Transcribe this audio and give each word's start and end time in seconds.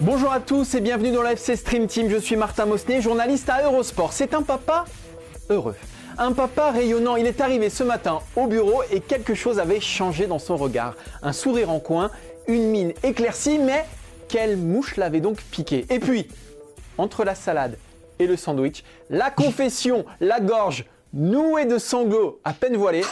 Bonjour 0.00 0.32
à 0.32 0.40
tous 0.40 0.74
et 0.74 0.80
bienvenue 0.80 1.12
dans 1.12 1.22
l'FC 1.22 1.56
Stream 1.56 1.86
Team. 1.86 2.10
Je 2.10 2.16
suis 2.16 2.36
Martin 2.36 2.66
Mosnier, 2.66 3.00
journaliste 3.00 3.48
à 3.48 3.62
Eurosport. 3.64 4.12
C'est 4.12 4.34
un 4.34 4.42
papa 4.42 4.84
heureux. 5.48 5.76
Un 6.18 6.32
papa 6.32 6.70
rayonnant. 6.70 7.16
Il 7.16 7.26
est 7.26 7.40
arrivé 7.40 7.70
ce 7.70 7.82
matin 7.82 8.20
au 8.36 8.46
bureau 8.46 8.82
et 8.90 9.00
quelque 9.00 9.34
chose 9.34 9.58
avait 9.58 9.80
changé 9.80 10.26
dans 10.26 10.38
son 10.38 10.56
regard. 10.56 10.94
Un 11.22 11.32
sourire 11.32 11.70
en 11.70 11.80
coin, 11.80 12.10
une 12.48 12.68
mine 12.68 12.92
éclaircie, 13.02 13.58
mais 13.58 13.86
quelle 14.28 14.56
mouche 14.56 14.96
l'avait 14.96 15.20
donc 15.20 15.40
piqué 15.50 15.86
Et 15.90 15.98
puis, 15.98 16.28
entre 16.98 17.24
la 17.24 17.34
salade 17.34 17.78
et 18.18 18.26
le 18.26 18.36
sandwich, 18.36 18.84
la 19.10 19.30
confession, 19.30 20.04
la 20.20 20.40
gorge 20.40 20.84
nouée 21.12 21.64
de 21.64 21.78
sanglots 21.78 22.40
à 22.44 22.52
peine 22.52 22.76
voilée. 22.76 23.04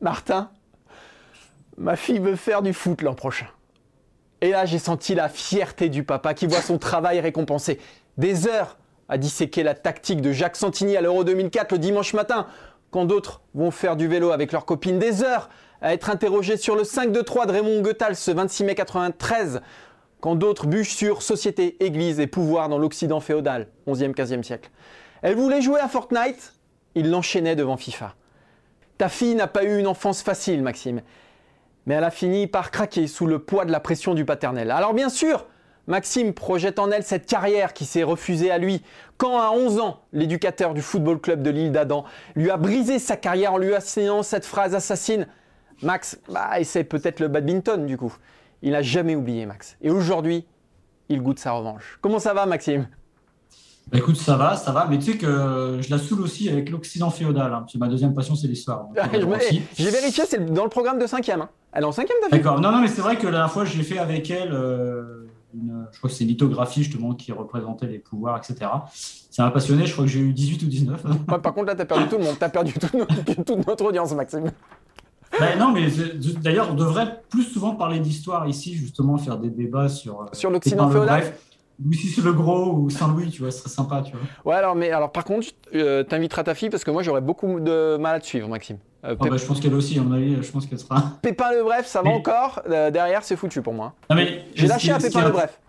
Martin, 0.00 0.50
ma 1.76 1.96
fille 1.96 2.18
veut 2.18 2.36
faire 2.36 2.62
du 2.62 2.72
foot 2.72 3.02
l'an 3.02 3.14
prochain. 3.14 3.46
Et 4.40 4.50
là, 4.50 4.66
j'ai 4.66 4.78
senti 4.78 5.14
la 5.14 5.28
fierté 5.28 5.88
du 5.88 6.02
papa 6.02 6.34
qui 6.34 6.46
voit 6.46 6.60
son 6.60 6.78
travail 6.78 7.20
récompensé. 7.20 7.80
Des 8.18 8.48
heures 8.48 8.76
à 9.08 9.18
disséquer 9.18 9.62
la 9.62 9.74
tactique 9.74 10.20
de 10.20 10.32
Jacques 10.32 10.56
Santini 10.56 10.96
à 10.96 11.00
l'Euro 11.00 11.24
2004 11.24 11.72
le 11.72 11.78
dimanche 11.78 12.12
matin, 12.12 12.46
quand 12.90 13.04
d'autres 13.04 13.42
vont 13.54 13.70
faire 13.70 13.96
du 13.96 14.08
vélo 14.08 14.32
avec 14.32 14.52
leurs 14.52 14.64
copines. 14.64 14.98
Des 14.98 15.22
heures 15.22 15.48
à 15.80 15.94
être 15.94 16.10
interrogé 16.10 16.56
sur 16.56 16.74
le 16.74 16.82
5-2-3 16.82 17.46
de 17.46 17.52
Raymond 17.52 17.82
Goethals 17.82 18.16
ce 18.16 18.30
26 18.30 18.64
mai 18.64 18.74
93, 18.74 19.60
quand 20.20 20.34
d'autres 20.34 20.66
bûchent 20.66 20.94
sur 20.94 21.22
société, 21.22 21.76
église 21.84 22.18
et 22.20 22.26
pouvoir 22.26 22.68
dans 22.68 22.78
l'Occident 22.78 23.20
féodal, 23.20 23.68
11e, 23.86 24.14
15e 24.14 24.42
siècle. 24.42 24.70
Elle 25.22 25.36
voulait 25.36 25.62
jouer 25.62 25.80
à 25.80 25.88
Fortnite, 25.88 26.54
il 26.94 27.10
l'enchaînait 27.10 27.56
devant 27.56 27.76
FIFA. 27.76 28.14
Ta 28.98 29.08
fille 29.08 29.34
n'a 29.34 29.46
pas 29.46 29.64
eu 29.64 29.78
une 29.78 29.86
enfance 29.86 30.22
facile, 30.22 30.62
Maxime 30.62 31.02
mais 31.86 31.94
elle 31.94 32.04
a 32.04 32.10
fini 32.10 32.46
par 32.46 32.70
craquer 32.70 33.06
sous 33.06 33.26
le 33.26 33.38
poids 33.38 33.64
de 33.64 33.72
la 33.72 33.80
pression 33.80 34.14
du 34.14 34.24
paternel. 34.24 34.70
Alors 34.70 34.92
bien 34.92 35.08
sûr, 35.08 35.46
Maxime 35.86 36.34
projette 36.34 36.80
en 36.80 36.90
elle 36.90 37.04
cette 37.04 37.26
carrière 37.26 37.72
qui 37.72 37.84
s'est 37.84 38.02
refusée 38.02 38.50
à 38.50 38.58
lui. 38.58 38.82
Quand 39.18 39.38
à 39.38 39.50
11 39.50 39.78
ans, 39.78 40.00
l'éducateur 40.12 40.74
du 40.74 40.82
football 40.82 41.20
club 41.20 41.42
de 41.42 41.50
l'île 41.50 41.70
d'Adam 41.70 42.04
lui 42.34 42.50
a 42.50 42.56
brisé 42.56 42.98
sa 42.98 43.16
carrière 43.16 43.54
en 43.54 43.58
lui 43.58 43.74
enseignant 43.74 44.22
cette 44.22 44.44
phrase 44.44 44.74
assassine, 44.74 45.28
Max 45.82 46.18
bah, 46.28 46.58
essaie 46.58 46.84
peut-être 46.84 47.20
le 47.20 47.28
badminton 47.28 47.86
du 47.86 47.96
coup. 47.96 48.14
Il 48.62 48.72
n'a 48.72 48.82
jamais 48.82 49.14
oublié 49.14 49.46
Max. 49.46 49.76
Et 49.80 49.90
aujourd'hui, 49.90 50.46
il 51.08 51.22
goûte 51.22 51.38
sa 51.38 51.52
revanche. 51.52 51.98
Comment 52.00 52.18
ça 52.18 52.34
va 52.34 52.46
Maxime? 52.46 52.88
Bah 53.90 53.98
écoute, 53.98 54.16
ça 54.16 54.36
va, 54.36 54.56
ça 54.56 54.72
va, 54.72 54.88
mais 54.90 54.98
tu 54.98 55.12
sais 55.12 55.18
que 55.18 55.78
je 55.80 55.88
la 55.90 55.98
saoule 55.98 56.22
aussi 56.22 56.48
avec 56.48 56.70
l'Occident 56.70 57.08
féodal. 57.08 57.52
Hein, 57.52 57.60
parce 57.60 57.72
que 57.72 57.78
ma 57.78 57.86
deuxième 57.86 58.14
passion, 58.14 58.34
c'est 58.34 58.48
l'histoire. 58.48 58.88
J'ai 59.78 59.90
vérifié, 59.90 60.24
c'est 60.26 60.44
dans 60.52 60.64
le 60.64 60.70
programme 60.70 60.98
de 60.98 61.06
5 61.06 61.28
hein. 61.28 61.48
Elle 61.72 61.82
est 61.84 61.86
en 61.86 61.92
5 61.92 62.08
D'accord, 62.32 62.60
non, 62.60 62.72
non, 62.72 62.80
mais 62.80 62.88
c'est 62.88 63.00
vrai 63.00 63.16
que 63.16 63.26
la 63.26 63.32
dernière 63.32 63.52
fois, 63.52 63.64
j'ai 63.64 63.84
fait 63.84 63.98
avec 63.98 64.28
elle 64.28 64.52
euh, 64.52 65.28
une, 65.54 65.86
je 65.92 65.98
crois 65.98 66.10
que 66.10 66.16
c'est 66.16 66.24
une 66.24 66.30
lithographie 66.30 66.82
justement 66.82 67.14
qui 67.14 67.30
représentait 67.30 67.86
les 67.86 68.00
pouvoirs, 68.00 68.36
etc. 68.36 68.68
Ça 69.30 69.44
m'a 69.44 69.52
passionné, 69.52 69.86
je 69.86 69.92
crois 69.92 70.04
que 70.04 70.10
j'ai 70.10 70.20
eu 70.20 70.32
18 70.32 70.64
ou 70.64 70.66
19. 70.66 71.02
par 71.26 71.54
contre, 71.54 71.66
là, 71.66 71.76
tu 71.76 71.82
as 71.82 71.86
perdu 71.86 72.08
tout 72.08 72.18
le 72.18 72.24
monde, 72.24 72.36
tu 72.36 72.44
as 72.44 72.48
perdu 72.48 72.74
toute 73.46 73.66
notre 73.68 73.84
audience, 73.84 74.12
Maxime. 74.14 74.50
Ben 75.38 75.56
non, 75.58 75.70
mais 75.70 75.86
d'ailleurs, 76.42 76.70
on 76.72 76.74
devrait 76.74 77.22
plus 77.30 77.44
souvent 77.44 77.76
parler 77.76 78.00
d'histoire 78.00 78.48
ici, 78.48 78.74
justement, 78.74 79.16
faire 79.16 79.38
des 79.38 79.50
débats 79.50 79.88
sur. 79.88 80.22
Euh, 80.22 80.26
sur 80.32 80.50
l'Occident 80.50 80.90
féodal? 80.90 81.34
C'est 81.92 82.22
le 82.22 82.32
gros 82.32 82.72
ou 82.72 82.90
Saint-Louis, 82.90 83.30
tu 83.30 83.42
vois, 83.42 83.50
ce 83.50 83.58
serait 83.60 83.70
sympa, 83.70 84.02
tu 84.02 84.12
vois. 84.12 84.52
Ouais, 84.52 84.58
alors, 84.58 84.74
mais 84.74 84.90
alors 84.90 85.12
par 85.12 85.24
contre, 85.24 85.48
euh, 85.74 86.02
t'inviteras 86.02 86.44
ta 86.44 86.54
fille 86.54 86.70
parce 86.70 86.84
que 86.84 86.90
moi 86.90 87.02
j'aurais 87.02 87.20
beaucoup 87.20 87.60
de 87.60 87.96
mal 87.98 88.16
à 88.16 88.20
te 88.20 88.26
suivre, 88.26 88.48
Maxime. 88.48 88.78
Euh, 89.04 89.14
ah 89.18 89.28
bah, 89.28 89.36
je 89.36 89.44
pense 89.44 89.60
qu'elle 89.60 89.74
aussi, 89.74 89.98
à 89.98 90.02
mon 90.02 90.12
avis, 90.12 90.36
je 90.42 90.50
pense 90.50 90.66
qu'elle 90.66 90.78
sera. 90.78 91.02
Pépin 91.22 91.52
le 91.52 91.62
Bref, 91.62 91.86
ça 91.86 92.02
va 92.02 92.10
encore. 92.10 92.62
Euh, 92.68 92.90
derrière, 92.90 93.22
c'est 93.22 93.36
foutu 93.36 93.62
pour 93.62 93.74
moi. 93.74 93.94
J'ai 94.54 94.66
lâché 94.66 94.90
un 94.90 94.98
Pépin 94.98 95.24
le 95.24 95.30
Bref. 95.30 95.60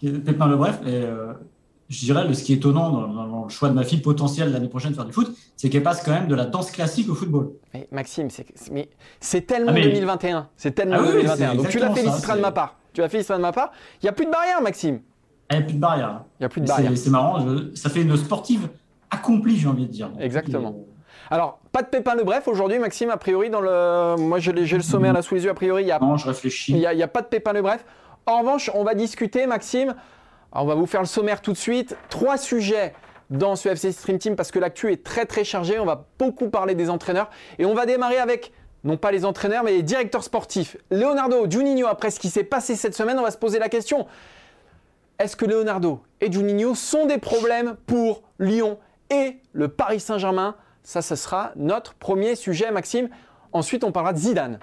Pépin 0.00 0.46
le 0.48 0.56
Bref, 0.56 0.80
et 0.86 1.02
je 1.88 1.98
dirais, 2.04 2.32
ce 2.32 2.42
qui 2.42 2.52
est 2.52 2.56
étonnant 2.56 2.90
dans, 2.90 3.44
le 3.44 3.50
choix 3.50 3.68
de 3.68 3.74
ma 3.74 3.84
fille 3.84 4.00
potentielle 4.00 4.52
l'année 4.52 4.68
prochaine 4.68 4.92
de 4.92 4.96
faire 4.96 5.04
du 5.04 5.12
foot, 5.12 5.36
c'est 5.56 5.68
qu'elle 5.68 5.82
passe 5.82 6.02
quand 6.02 6.12
même 6.12 6.28
de 6.28 6.34
la 6.34 6.46
danse 6.46 6.70
classique 6.70 7.10
au 7.10 7.14
football. 7.14 7.52
Mais 7.72 7.88
Maxime, 7.90 8.28
c'est 9.20 9.46
tellement 9.46 9.72
2021. 9.72 10.38
Ah, 10.38 10.50
c'est 10.56 10.72
tellement 10.72 11.02
2021. 11.02 11.50
Ah 11.50 11.54
Donc 11.54 11.68
tu 11.68 11.78
la 11.78 11.92
féliciteras 11.92 12.36
de 12.36 12.40
ma 12.40 12.52
part. 12.52 12.76
Tu 12.92 13.00
la 13.00 13.08
féliciteras 13.08 13.36
de 13.36 13.42
ma 13.42 13.52
part. 13.52 13.72
Il 14.00 14.06
n'y 14.06 14.08
a 14.08 14.12
plus 14.12 14.26
de 14.26 14.30
barrière, 14.30 14.62
Maxime. 14.62 15.00
Il 15.50 15.58
n'y 15.58 15.62
a 15.62 15.66
plus 15.66 15.74
de 15.74 15.80
barrière. 15.80 16.22
Il 16.38 16.42
n'y 16.42 16.46
a 16.46 16.48
plus 16.48 16.60
de 16.60 16.66
barrière. 16.66 16.92
C'est 16.96 17.10
marrant, 17.10 17.44
ça 17.74 17.90
fait 17.90 18.02
une 18.02 18.16
sportive 18.16 18.68
accomplie, 19.10 19.56
j'ai 19.56 19.68
envie 19.68 19.86
de 19.86 19.92
dire. 19.92 20.10
Exactement. 20.20 20.74
Alors, 21.30 21.58
pas 21.72 21.82
de 21.82 21.88
pépin 21.88 22.16
de 22.16 22.22
bref 22.22 22.48
aujourd'hui, 22.48 22.78
Maxime, 22.78 23.10
a 23.10 23.16
priori, 23.16 23.50
dans 23.50 23.60
le. 23.60 24.16
Moi, 24.18 24.38
j'ai 24.38 24.52
le 24.52 24.82
sommaire 24.82 25.12
là 25.12 25.22
sous 25.22 25.34
les 25.34 25.44
yeux, 25.44 25.50
a 25.50 25.54
priori, 25.54 25.84
il 25.84 25.88
y 25.88 25.92
a. 25.92 25.98
Non, 25.98 26.16
je 26.16 26.28
réfléchis. 26.28 26.72
Il 26.72 26.78
n'y 26.78 27.02
a, 27.02 27.08
pas 27.08 27.22
de 27.22 27.26
pépin 27.26 27.52
de 27.52 27.60
bref. 27.60 27.84
En 28.26 28.40
revanche, 28.40 28.70
on 28.74 28.84
va 28.84 28.94
discuter, 28.94 29.46
Maxime. 29.46 29.94
on 30.52 30.64
va 30.64 30.74
vous 30.74 30.86
faire 30.86 31.00
le 31.00 31.06
sommaire 31.06 31.40
tout 31.40 31.52
de 31.52 31.58
suite. 31.58 31.96
Trois 32.08 32.36
sujets 32.36 32.94
dans 33.30 33.56
ce 33.56 33.68
FC 33.68 33.92
Stream 33.92 34.18
Team 34.18 34.36
parce 34.36 34.50
que 34.50 34.58
l'actu 34.58 34.92
est 34.92 35.02
très 35.02 35.26
très 35.26 35.44
chargée. 35.44 35.78
On 35.78 35.86
va 35.86 36.06
beaucoup 36.18 36.50
parler 36.50 36.74
des 36.74 36.90
entraîneurs. 36.90 37.30
Et 37.58 37.64
on 37.64 37.74
va 37.74 37.86
démarrer 37.86 38.18
avec, 38.18 38.52
non 38.82 38.96
pas 38.96 39.10
les 39.10 39.24
entraîneurs, 39.24 39.64
mais 39.64 39.72
les 39.72 39.82
directeurs 39.82 40.24
sportifs. 40.24 40.76
Leonardo, 40.90 41.50
Juninho, 41.50 41.86
après 41.86 42.10
ce 42.10 42.20
qui 42.20 42.28
s'est 42.28 42.44
passé 42.44 42.76
cette 42.76 42.94
semaine, 42.94 43.18
on 43.18 43.22
va 43.22 43.30
se 43.30 43.38
poser 43.38 43.58
la 43.58 43.68
question 43.68 44.06
est-ce 45.18 45.36
que 45.36 45.44
Leonardo 45.44 46.00
et 46.20 46.30
Juninho 46.30 46.74
sont 46.74 47.06
des 47.06 47.18
problèmes 47.18 47.76
pour 47.86 48.22
Lyon 48.38 48.78
et 49.10 49.38
le 49.52 49.68
Paris 49.68 50.00
Saint-Germain? 50.00 50.56
Ça, 50.82 51.02
ce 51.02 51.14
sera 51.16 51.52
notre 51.56 51.94
premier 51.94 52.34
sujet, 52.34 52.70
Maxime. 52.70 53.08
Ensuite, 53.52 53.84
on 53.84 53.92
parlera 53.92 54.12
de 54.12 54.18
Zidane. 54.18 54.58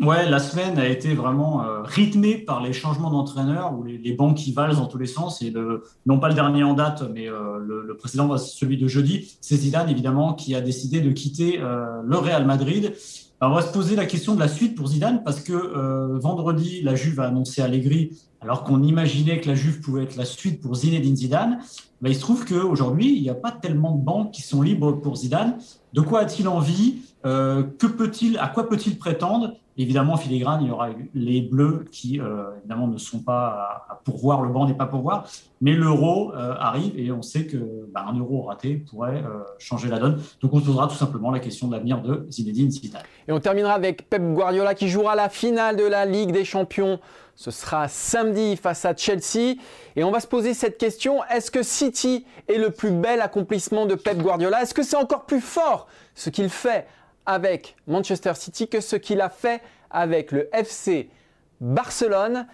Ouais, 0.00 0.30
la 0.30 0.38
semaine 0.38 0.78
a 0.78 0.86
été 0.86 1.12
vraiment 1.14 1.64
euh, 1.64 1.82
rythmée 1.82 2.36
par 2.36 2.62
les 2.62 2.72
changements 2.72 3.10
d'entraîneur 3.10 3.76
ou 3.76 3.82
les, 3.82 4.12
bancs 4.12 4.36
qui 4.36 4.52
valent 4.52 4.76
dans 4.76 4.86
tous 4.86 4.98
les 4.98 5.06
sens. 5.06 5.42
Et 5.42 5.52
non 6.06 6.20
pas 6.20 6.28
le 6.28 6.34
dernier 6.34 6.62
en 6.62 6.74
date, 6.74 7.02
mais 7.12 7.28
euh, 7.28 7.58
le, 7.58 7.96
précédent, 7.96 8.38
celui 8.38 8.76
de 8.76 8.86
jeudi, 8.86 9.36
c'est 9.40 9.56
Zidane 9.56 9.88
évidemment 9.90 10.34
qui 10.34 10.54
a 10.54 10.60
décidé 10.60 11.00
de 11.00 11.10
quitter 11.10 11.58
euh, 11.60 12.00
le 12.04 12.16
Real 12.16 12.46
Madrid. 12.46 12.92
on 13.40 13.50
va 13.50 13.62
se 13.62 13.72
poser 13.72 13.96
la 13.96 14.06
question 14.06 14.36
de 14.36 14.40
la 14.40 14.46
suite 14.46 14.76
pour 14.76 14.86
Zidane 14.86 15.24
parce 15.24 15.40
que 15.40 16.16
vendredi, 16.18 16.80
la 16.82 16.94
Juve 16.94 17.18
a 17.18 17.26
annoncé 17.26 17.60
Allegri 17.60 18.12
alors 18.40 18.64
qu'on 18.64 18.82
imaginait 18.82 19.40
que 19.40 19.48
la 19.48 19.54
Juve 19.54 19.80
pouvait 19.80 20.04
être 20.04 20.16
la 20.16 20.24
suite 20.24 20.60
pour 20.60 20.74
Zinedine 20.74 21.16
Zidane, 21.16 21.58
bah, 22.00 22.08
il 22.08 22.14
se 22.14 22.20
trouve 22.20 22.44
qu'aujourd'hui, 22.44 23.16
il 23.16 23.22
n'y 23.22 23.30
a 23.30 23.34
pas 23.34 23.50
tellement 23.50 23.92
de 23.92 24.02
banques 24.02 24.30
qui 24.30 24.42
sont 24.42 24.62
libres 24.62 24.92
pour 24.92 25.16
Zidane. 25.16 25.58
De 25.92 26.00
quoi 26.00 26.20
a-t-il 26.20 26.46
envie 26.46 27.02
euh, 27.26 27.64
que 27.78 27.86
peut-il, 27.86 28.38
À 28.38 28.48
quoi 28.48 28.68
peut-il 28.68 28.96
prétendre? 28.98 29.54
Évidemment, 29.76 30.16
filigrane, 30.16 30.62
il 30.62 30.68
y 30.68 30.70
aura 30.72 30.88
les 31.14 31.40
Bleus 31.40 31.84
qui, 31.92 32.20
euh, 32.20 32.56
évidemment, 32.58 32.88
ne 32.88 32.98
sont 32.98 33.20
pas 33.20 33.86
à, 33.88 34.00
pourvoir, 34.04 34.42
le 34.42 34.52
banc 34.52 34.66
n'est 34.66 34.74
pas 34.74 34.86
pourvoir, 34.86 35.28
mais 35.60 35.72
l'euro 35.72 36.32
euh, 36.34 36.54
arrive 36.58 36.98
et 36.98 37.12
on 37.12 37.22
sait 37.22 37.46
que 37.46 37.88
un 37.94 38.18
euro 38.18 38.42
raté 38.42 38.74
pourrait 38.90 39.22
changer 39.58 39.88
la 39.88 39.98
donne. 39.98 40.20
Donc, 40.40 40.52
on 40.52 40.60
se 40.60 40.66
posera 40.66 40.88
tout 40.88 40.94
simplement 40.94 41.30
la 41.30 41.38
question 41.40 41.68
de 41.68 41.72
l'avenir 41.72 42.00
de 42.02 42.26
Zinedine 42.30 42.70
Zidane. 42.70 43.02
Et 43.28 43.32
on 43.32 43.40
terminera 43.40 43.72
avec 43.72 44.08
Pep 44.08 44.22
Guardiola 44.34 44.74
qui 44.74 44.88
jouera 44.88 45.14
la 45.14 45.28
finale 45.28 45.76
de 45.76 45.84
la 45.84 46.06
Ligue 46.06 46.32
des 46.32 46.44
Champions 46.44 46.98
ce 47.38 47.52
sera 47.52 47.86
samedi 47.86 48.56
face 48.56 48.84
à 48.84 48.96
Chelsea. 48.96 49.54
Et 49.94 50.02
on 50.02 50.10
va 50.10 50.18
se 50.18 50.26
poser 50.26 50.54
cette 50.54 50.76
question, 50.76 51.22
est-ce 51.26 51.52
que 51.52 51.62
City 51.62 52.26
est 52.48 52.58
le 52.58 52.70
plus 52.70 52.90
bel 52.90 53.20
accomplissement 53.20 53.86
de 53.86 53.94
Pep 53.94 54.18
Guardiola? 54.18 54.60
Est-ce 54.62 54.74
que 54.74 54.82
c'est 54.82 54.96
encore 54.96 55.24
plus 55.24 55.40
fort 55.40 55.86
ce 56.16 56.30
qu'il 56.30 56.50
fait 56.50 56.88
avec 57.26 57.76
Manchester 57.86 58.32
City 58.34 58.66
que 58.66 58.80
ce 58.80 58.96
qu'il 58.96 59.20
a 59.20 59.28
fait 59.28 59.62
avec 59.88 60.32
le 60.32 60.48
FC 60.52 61.10
Barcelone? 61.60 62.48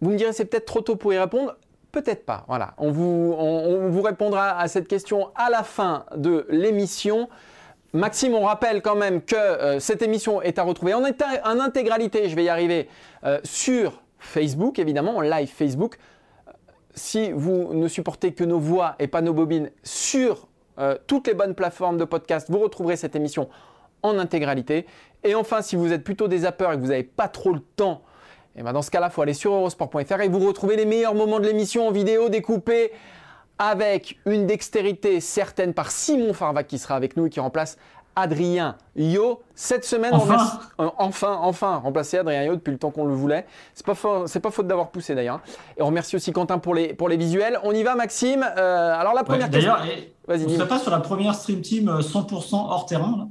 Vous 0.00 0.10
me 0.10 0.16
direz 0.16 0.32
c'est 0.32 0.46
peut-être 0.46 0.64
trop 0.64 0.80
tôt 0.80 0.96
pour 0.96 1.12
y 1.12 1.18
répondre. 1.18 1.54
Peut-être 1.92 2.24
pas. 2.24 2.46
Voilà, 2.48 2.72
on 2.78 2.90
vous, 2.90 3.36
on 3.38 3.90
vous 3.90 4.02
répondra 4.02 4.58
à 4.58 4.68
cette 4.68 4.88
question 4.88 5.32
à 5.36 5.50
la 5.50 5.62
fin 5.62 6.06
de 6.16 6.46
l'émission. 6.48 7.28
Maxime, 7.92 8.34
on 8.34 8.44
rappelle 8.44 8.80
quand 8.80 8.96
même 8.96 9.20
que 9.20 9.36
euh, 9.36 9.80
cette 9.80 10.00
émission 10.00 10.40
est 10.40 10.58
à 10.58 10.62
retrouver 10.62 10.94
en, 10.94 11.04
en, 11.04 11.60
intégralité, 11.60 12.28
je 12.28 12.34
vais 12.34 12.44
y 12.44 12.48
arriver, 12.48 12.88
euh, 13.22 13.38
sur 13.44 14.02
Facebook, 14.24 14.78
évidemment, 14.78 15.16
en 15.16 15.20
live 15.20 15.48
Facebook. 15.48 15.98
Si 16.94 17.32
vous 17.32 17.74
ne 17.74 17.88
supportez 17.88 18.32
que 18.32 18.44
nos 18.44 18.58
voix 18.58 18.94
et 18.98 19.08
pas 19.08 19.20
nos 19.20 19.34
bobines 19.34 19.70
sur 19.82 20.48
euh, 20.78 20.96
toutes 21.06 21.28
les 21.28 21.34
bonnes 21.34 21.54
plateformes 21.54 21.98
de 21.98 22.04
podcast. 22.04 22.50
Vous 22.50 22.58
retrouverez 22.58 22.96
cette 22.96 23.14
émission 23.14 23.48
en 24.02 24.18
intégralité. 24.18 24.86
Et 25.22 25.34
enfin, 25.34 25.62
si 25.62 25.76
vous 25.76 25.92
êtes 25.92 26.02
plutôt 26.02 26.26
des 26.26 26.38
zappeurs 26.38 26.72
et 26.72 26.76
que 26.76 26.80
vous 26.80 26.88
n'avez 26.88 27.04
pas 27.04 27.28
trop 27.28 27.52
le 27.52 27.60
temps, 27.60 28.02
eh 28.56 28.62
ben 28.62 28.72
dans 28.72 28.82
ce 28.82 28.90
cas-là, 28.90 29.08
il 29.10 29.12
faut 29.12 29.22
aller 29.22 29.34
sur 29.34 29.52
eurosport.fr 29.52 30.20
et 30.20 30.28
vous 30.28 30.40
retrouvez 30.40 30.76
les 30.76 30.84
meilleurs 30.84 31.14
moments 31.14 31.38
de 31.38 31.46
l'émission 31.46 31.86
en 31.86 31.92
vidéo 31.92 32.28
découpés 32.28 32.92
avec 33.58 34.18
une 34.26 34.46
dextérité 34.46 35.20
certaine 35.20 35.74
par 35.74 35.92
Simon 35.92 36.32
Farvac 36.32 36.66
qui 36.66 36.78
sera 36.78 36.96
avec 36.96 37.16
nous 37.16 37.26
et 37.26 37.30
qui 37.30 37.40
remplace 37.40 37.78
Adrien 38.16 38.76
Yo. 38.96 39.42
Cette 39.54 39.84
semaine, 39.84 40.14
enfin. 40.14 40.60
on 40.78 40.92
enfin, 40.98 41.38
enfin, 41.42 41.76
remplacer 41.76 42.18
Adrien 42.18 42.44
Yo 42.44 42.54
depuis 42.54 42.72
le 42.72 42.78
temps 42.78 42.90
qu'on 42.90 43.04
le 43.04 43.14
voulait. 43.14 43.46
C'est 43.74 43.86
pas, 43.86 43.94
c'est 44.26 44.40
pas 44.40 44.50
faute 44.50 44.66
d'avoir 44.66 44.90
poussé 44.90 45.14
d'ailleurs. 45.14 45.40
Et 45.76 45.82
on 45.82 45.86
remercie 45.86 46.16
aussi 46.16 46.32
Quentin 46.32 46.58
pour 46.58 46.74
les, 46.74 46.94
pour 46.94 47.08
les 47.08 47.16
visuels. 47.16 47.58
On 47.62 47.72
y 47.72 47.82
va, 47.82 47.94
Maxime. 47.94 48.44
Euh, 48.56 48.94
alors 48.98 49.14
la 49.14 49.24
première 49.24 49.50
question. 49.50 49.72
D'ailleurs, 49.72 49.96
on 50.28 50.36
ne 50.36 50.64
pas 50.64 50.78
sur 50.78 50.90
la 50.90 51.00
première 51.00 51.34
Stream 51.34 51.60
Team 51.60 51.90
100% 52.00 52.54
euh, 52.54 52.56
hors 52.56 52.86
terrain. 52.86 53.28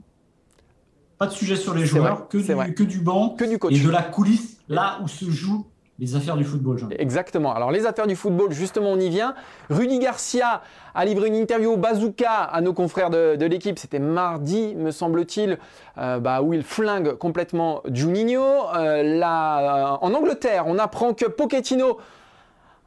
Pas 1.17 1.27
de 1.27 1.33
sujet 1.33 1.55
sur 1.55 1.73
les 1.73 1.85
joueurs, 1.85 2.27
que, 2.27 2.37
du, 2.37 2.73
que 2.73 2.83
du 2.83 2.99
banc 2.99 3.29
que 3.29 3.45
du 3.45 3.59
coach. 3.59 3.73
et 3.73 3.79
de 3.79 3.89
la 3.89 4.01
coulisse, 4.01 4.57
là 4.67 4.99
où 5.03 5.07
se 5.07 5.29
joue 5.29 5.65
les 5.99 6.15
affaires 6.15 6.35
du 6.35 6.43
football, 6.43 6.77
Jean. 6.77 6.89
Exactement. 6.97 7.53
Alors 7.53 7.71
les 7.71 7.85
affaires 7.85 8.07
du 8.07 8.15
football, 8.15 8.51
justement, 8.51 8.91
on 8.91 8.99
y 8.99 9.09
vient. 9.09 9.35
Rudy 9.69 9.99
Garcia 9.99 10.61
a 10.95 11.05
livré 11.05 11.27
une 11.27 11.35
interview 11.35 11.73
au 11.73 11.77
bazooka 11.77 12.31
à 12.31 12.61
nos 12.61 12.73
confrères 12.73 13.11
de, 13.11 13.45
l'équipe. 13.45 13.77
C'était 13.77 13.99
mardi, 13.99 14.73
me 14.75 14.89
semble-t-il, 14.89 15.59
euh, 15.99 16.19
bah, 16.19 16.41
où 16.41 16.53
il 16.53 16.63
flingue 16.63 17.13
complètement 17.13 17.83
Juninho. 17.91 18.41
Euh, 18.75 19.03
là, 19.19 19.93
euh, 19.93 19.97
en 20.01 20.13
Angleterre, 20.13 20.65
on 20.67 20.79
apprend 20.79 21.13
que 21.13 21.25
Pochettino 21.25 21.99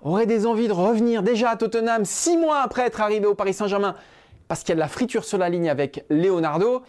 aurait 0.02 0.26
des 0.26 0.44
envies 0.44 0.68
de 0.68 0.72
revenir 0.72 1.22
déjà 1.22 1.50
à 1.50 1.56
Tottenham 1.56 2.04
six 2.04 2.36
mois 2.36 2.60
après 2.60 2.82
être 2.82 3.00
arrivé 3.00 3.26
au 3.26 3.34
Paris 3.34 3.54
Saint-Germain 3.54 3.94
parce 4.48 4.60
qu'il 4.60 4.70
y 4.70 4.72
a 4.72 4.76
de 4.76 4.80
la 4.80 4.88
friture 4.88 5.24
sur 5.24 5.38
la 5.38 5.48
ligne 5.48 5.68
avec 5.68 6.04
Leonardo. 6.10 6.82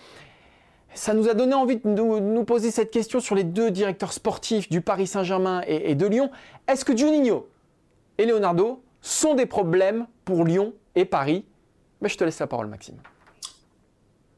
Ça 0.94 1.13
nous 1.13 1.30
a 1.30 1.34
donné 1.34 1.54
envie 1.54 1.78
de 1.78 1.88
nous, 1.88 2.44
poser 2.44 2.72
cette 2.72 2.92
question 2.92 3.19
sur 3.19 3.36
les 3.36 3.44
deux 3.44 3.72
directeurs 3.72 4.13
sportifs 4.13 4.69
du 4.69 4.81
Paris 4.81 5.07
Saint-Germain 5.07 5.62
et, 5.68 5.95
de 5.95 6.07
Lyon. 6.07 6.31
Est-ce 6.68 6.86
que 6.86 6.95
Juninho 6.95 7.48
et 8.18 8.25
Leonardo 8.25 8.81
sont 9.01 9.36
des 9.36 9.45
problèmes 9.45 10.07
pour 10.25 10.44
Lyon 10.44 10.74
et 10.95 11.06
Paris? 11.06 11.45
Mais 12.01 12.10
je 12.10 12.18
te 12.18 12.24
laisse 12.24 12.39
la 12.39 12.48
parole, 12.48 12.68
Maxime. 12.68 12.95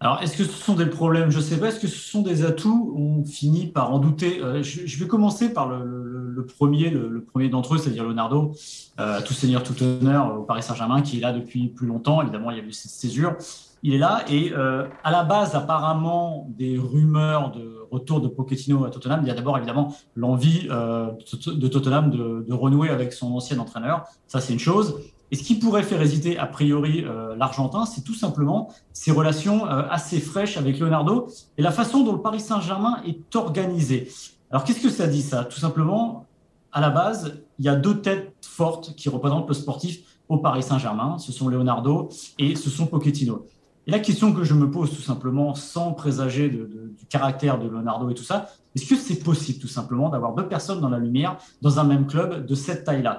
Alors, 0.01 0.21
est-ce 0.21 0.37
que 0.37 0.45
ce 0.45 0.51
sont 0.51 0.75
des 0.75 0.85
problèmes? 0.85 1.29
Je 1.29 1.37
ne 1.37 1.43
sais 1.43 1.57
pas. 1.57 1.67
Est-ce 1.67 1.79
que 1.79 1.87
ce 1.87 1.97
sont 1.97 2.21
des 2.21 2.45
atouts? 2.45 2.93
On 2.97 3.25
finit 3.25 3.67
par 3.67 3.93
en 3.93 3.99
douter. 3.99 4.41
Euh, 4.41 4.63
je, 4.63 4.97
vais 4.97 5.07
commencer 5.07 5.51
par 5.51 5.67
le, 5.67 6.45
premier, 6.57 6.89
le, 6.89 7.21
premier 7.21 7.49
d'entre 7.49 7.75
eux, 7.75 7.77
c'est-à-dire 7.77 8.05
Leonardo, 8.05 8.53
euh, 8.99 9.19
tout 9.21 9.33
seigneur, 9.33 9.61
tout 9.61 9.81
honneur 9.83 10.39
au 10.39 10.43
Paris 10.43 10.63
Saint-Germain, 10.63 11.01
qui 11.01 11.17
est 11.17 11.21
là 11.21 11.33
depuis 11.33 11.67
plus 11.67 11.85
longtemps. 11.85 12.21
Évidemment, 12.21 12.51
il 12.51 12.57
y 12.57 12.61
a 12.61 12.63
eu 12.63 12.71
cette 12.71 12.91
césure 12.91 13.35
il 13.83 13.93
est 13.93 13.97
là. 13.97 14.23
Et 14.29 14.51
euh, 14.53 14.85
à 15.03 15.11
la 15.11 15.23
base, 15.23 15.55
apparemment, 15.55 16.47
des 16.57 16.77
rumeurs 16.77 17.51
de 17.51 17.87
retour 17.91 18.21
de 18.21 18.27
Pochettino 18.27 18.85
à 18.85 18.89
Tottenham, 18.89 19.21
il 19.23 19.27
y 19.27 19.31
a 19.31 19.33
d'abord 19.33 19.57
évidemment 19.57 19.95
l'envie 20.15 20.67
euh, 20.69 21.11
de 21.47 21.67
Tottenham 21.67 22.09
de, 22.09 22.53
renouer 22.53 22.89
avec 22.89 23.13
son 23.13 23.33
ancien 23.35 23.57
entraîneur. 23.59 24.05
Ça, 24.27 24.41
c'est 24.41 24.53
une 24.53 24.59
chose. 24.59 24.99
Et 25.31 25.35
ce 25.35 25.43
qui 25.43 25.55
pourrait 25.55 25.83
faire 25.83 26.01
hésiter 26.01 26.39
a 26.39 26.47
priori 26.47 27.05
euh, 27.05 27.35
l'Argentin, 27.35 27.85
c'est 27.85 28.01
tout 28.01 28.15
simplement 28.15 28.69
ses 28.93 29.11
relations 29.11 29.65
assez 29.65 30.19
fraîches 30.19 30.57
avec 30.57 30.79
Leonardo 30.79 31.27
et 31.57 31.61
la 31.61 31.71
façon 31.71 32.03
dont 32.03 32.13
le 32.13 32.21
Paris 32.21 32.39
Saint-Germain 32.39 33.01
est 33.05 33.35
organisé. 33.35 34.09
Alors, 34.49 34.63
qu'est-ce 34.63 34.81
que 34.81 34.89
ça 34.89 35.07
dit, 35.07 35.21
ça? 35.21 35.45
Tout 35.45 35.59
simplement, 35.59 36.25
à 36.71 36.81
la 36.81 36.89
base, 36.89 37.43
il 37.59 37.65
y 37.65 37.69
a 37.69 37.75
deux 37.75 38.01
têtes 38.01 38.33
fortes 38.41 38.95
qui 38.95 39.07
représentent 39.09 39.47
le 39.47 39.53
sportif 39.53 39.99
au 40.27 40.37
Paris 40.37 40.63
Saint-Germain. 40.63 41.17
Ce 41.19 41.31
sont 41.31 41.47
Leonardo 41.47 42.09
et 42.37 42.55
ce 42.55 42.69
sont 42.69 42.87
Pochettino. 42.87 43.45
Et 43.89 43.91
la 43.91 43.97
question 43.97 44.33
que 44.33 44.43
je 44.43 44.53
me 44.53 44.69
pose 44.69 44.95
tout 44.95 45.01
simplement, 45.01 45.55
sans 45.55 45.93
présager 45.93 46.47
du 46.47 47.07
caractère 47.09 47.57
de 47.57 47.67
Leonardo 47.67 48.07
et 48.11 48.13
tout 48.13 48.23
ça, 48.23 48.51
est-ce 48.75 48.87
que 48.87 48.95
c'est 48.95 49.23
possible 49.23 49.57
tout 49.57 49.67
simplement 49.67 50.09
d'avoir 50.09 50.35
deux 50.35 50.47
personnes 50.47 50.79
dans 50.79 50.89
la 50.89 50.99
lumière 50.99 51.37
dans 51.63 51.79
un 51.79 51.85
même 51.85 52.05
club 52.05 52.45
de 52.45 52.53
cette 52.53 52.83
taille-là? 52.83 53.17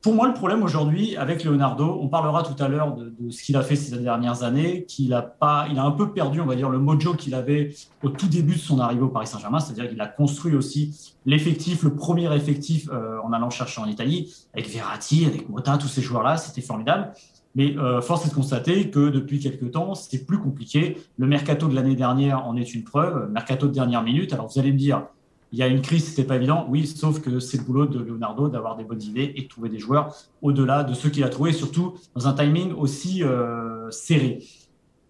Pour 0.00 0.14
moi, 0.14 0.26
le 0.26 0.32
problème 0.32 0.62
aujourd'hui 0.62 1.18
avec 1.18 1.44
Leonardo, 1.44 1.98
on 2.00 2.08
parlera 2.08 2.44
tout 2.44 2.54
à 2.62 2.68
l'heure 2.68 2.94
de, 2.94 3.12
ce 3.28 3.42
qu'il 3.42 3.58
a 3.58 3.62
fait 3.62 3.76
ces 3.76 3.98
dernières 3.98 4.42
années, 4.42 4.86
qu'il 4.86 5.12
a 5.12 5.20
pas, 5.20 5.66
il 5.70 5.78
a 5.78 5.84
un 5.84 5.90
peu 5.90 6.12
perdu, 6.12 6.40
on 6.40 6.46
va 6.46 6.56
dire, 6.56 6.70
le 6.70 6.78
mojo 6.78 7.12
qu'il 7.12 7.34
avait 7.34 7.74
au 8.02 8.08
tout 8.08 8.28
début 8.28 8.54
de 8.54 8.60
son 8.60 8.80
arrivée 8.80 9.02
au 9.02 9.08
Paris 9.08 9.26
Saint-Germain, 9.26 9.60
c'est-à-dire 9.60 9.90
qu'il 9.90 10.00
a 10.00 10.06
construit 10.06 10.54
aussi 10.54 11.14
l'effectif, 11.26 11.82
le 11.82 11.94
premier 11.94 12.34
effectif 12.34 12.88
euh, 12.90 13.18
en 13.22 13.34
allant 13.34 13.50
chercher 13.50 13.82
en 13.82 13.86
Italie, 13.86 14.32
avec 14.54 14.70
Verratti, 14.70 15.26
avec 15.26 15.46
Mota, 15.50 15.76
tous 15.76 15.88
ces 15.88 16.00
joueurs-là, 16.00 16.38
c'était 16.38 16.62
formidable. 16.62 17.12
Mais 17.56 17.76
euh, 17.78 18.02
force 18.02 18.26
est 18.26 18.28
de 18.28 18.34
constater 18.34 18.90
que 18.90 19.08
depuis 19.08 19.40
quelques 19.40 19.72
temps, 19.72 19.94
c'est 19.94 20.26
plus 20.26 20.38
compliqué. 20.38 20.98
Le 21.16 21.26
mercato 21.26 21.66
de 21.66 21.74
l'année 21.74 21.96
dernière 21.96 22.46
en 22.46 22.54
est 22.54 22.74
une 22.74 22.84
preuve. 22.84 23.30
Mercato 23.32 23.66
de 23.66 23.72
dernière 23.72 24.02
minute. 24.02 24.32
Alors 24.34 24.46
vous 24.46 24.58
allez 24.60 24.72
me 24.72 24.78
dire, 24.78 25.06
il 25.52 25.58
y 25.58 25.62
a 25.62 25.66
une 25.66 25.80
crise, 25.80 26.04
c'était 26.04 26.24
pas 26.24 26.36
évident. 26.36 26.66
Oui, 26.68 26.86
sauf 26.86 27.20
que 27.20 27.40
c'est 27.40 27.56
le 27.56 27.64
boulot 27.64 27.86
de 27.86 27.98
Leonardo 27.98 28.48
d'avoir 28.48 28.76
des 28.76 28.84
bonnes 28.84 29.02
idées 29.02 29.32
et 29.36 29.42
de 29.42 29.48
trouver 29.48 29.70
des 29.70 29.78
joueurs 29.78 30.14
au-delà 30.42 30.84
de 30.84 30.92
ceux 30.92 31.08
qu'il 31.08 31.24
a 31.24 31.30
trouvés, 31.30 31.52
surtout 31.52 31.94
dans 32.14 32.28
un 32.28 32.34
timing 32.34 32.74
aussi 32.74 33.24
euh, 33.24 33.90
serré. 33.90 34.44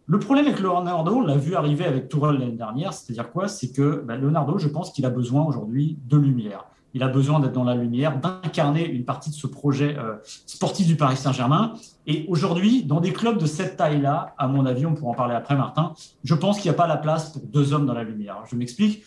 Le 0.06 0.20
problème 0.20 0.46
avec 0.46 0.60
Leonardo, 0.60 1.16
on 1.16 1.22
l'a 1.22 1.36
vu 1.36 1.56
arriver 1.56 1.84
avec 1.84 2.08
Tourelle 2.08 2.38
l'année 2.38 2.52
dernière, 2.52 2.92
c'est-à-dire 2.92 3.32
quoi? 3.32 3.48
C'est 3.48 3.72
que 3.72 4.04
ben, 4.06 4.14
Leonardo, 4.20 4.56
je 4.56 4.68
pense 4.68 4.92
qu'il 4.92 5.04
a 5.04 5.10
besoin 5.10 5.44
aujourd'hui 5.44 5.98
de 6.06 6.16
lumière 6.16 6.64
il 6.96 7.02
a 7.02 7.08
besoin 7.08 7.40
d'être 7.40 7.52
dans 7.52 7.62
la 7.62 7.74
lumière, 7.74 8.18
d'incarner 8.18 8.88
une 8.88 9.04
partie 9.04 9.28
de 9.28 9.34
ce 9.34 9.46
projet 9.46 9.98
euh, 9.98 10.14
sportif 10.24 10.86
du 10.86 10.96
Paris 10.96 11.18
Saint-Germain. 11.18 11.74
Et 12.06 12.24
aujourd'hui, 12.26 12.84
dans 12.84 13.00
des 13.00 13.12
clubs 13.12 13.36
de 13.36 13.44
cette 13.44 13.76
taille-là, 13.76 14.34
à 14.38 14.48
mon 14.48 14.64
avis, 14.64 14.86
on 14.86 14.94
pourra 14.94 15.10
en 15.10 15.14
parler 15.14 15.34
après, 15.34 15.56
Martin, 15.56 15.92
je 16.24 16.34
pense 16.34 16.56
qu'il 16.56 16.70
n'y 16.70 16.74
a 16.74 16.78
pas 16.78 16.86
la 16.86 16.96
place 16.96 17.32
pour 17.32 17.42
deux 17.42 17.74
hommes 17.74 17.84
dans 17.84 17.92
la 17.92 18.02
lumière. 18.02 18.38
Je 18.50 18.56
m'explique. 18.56 19.04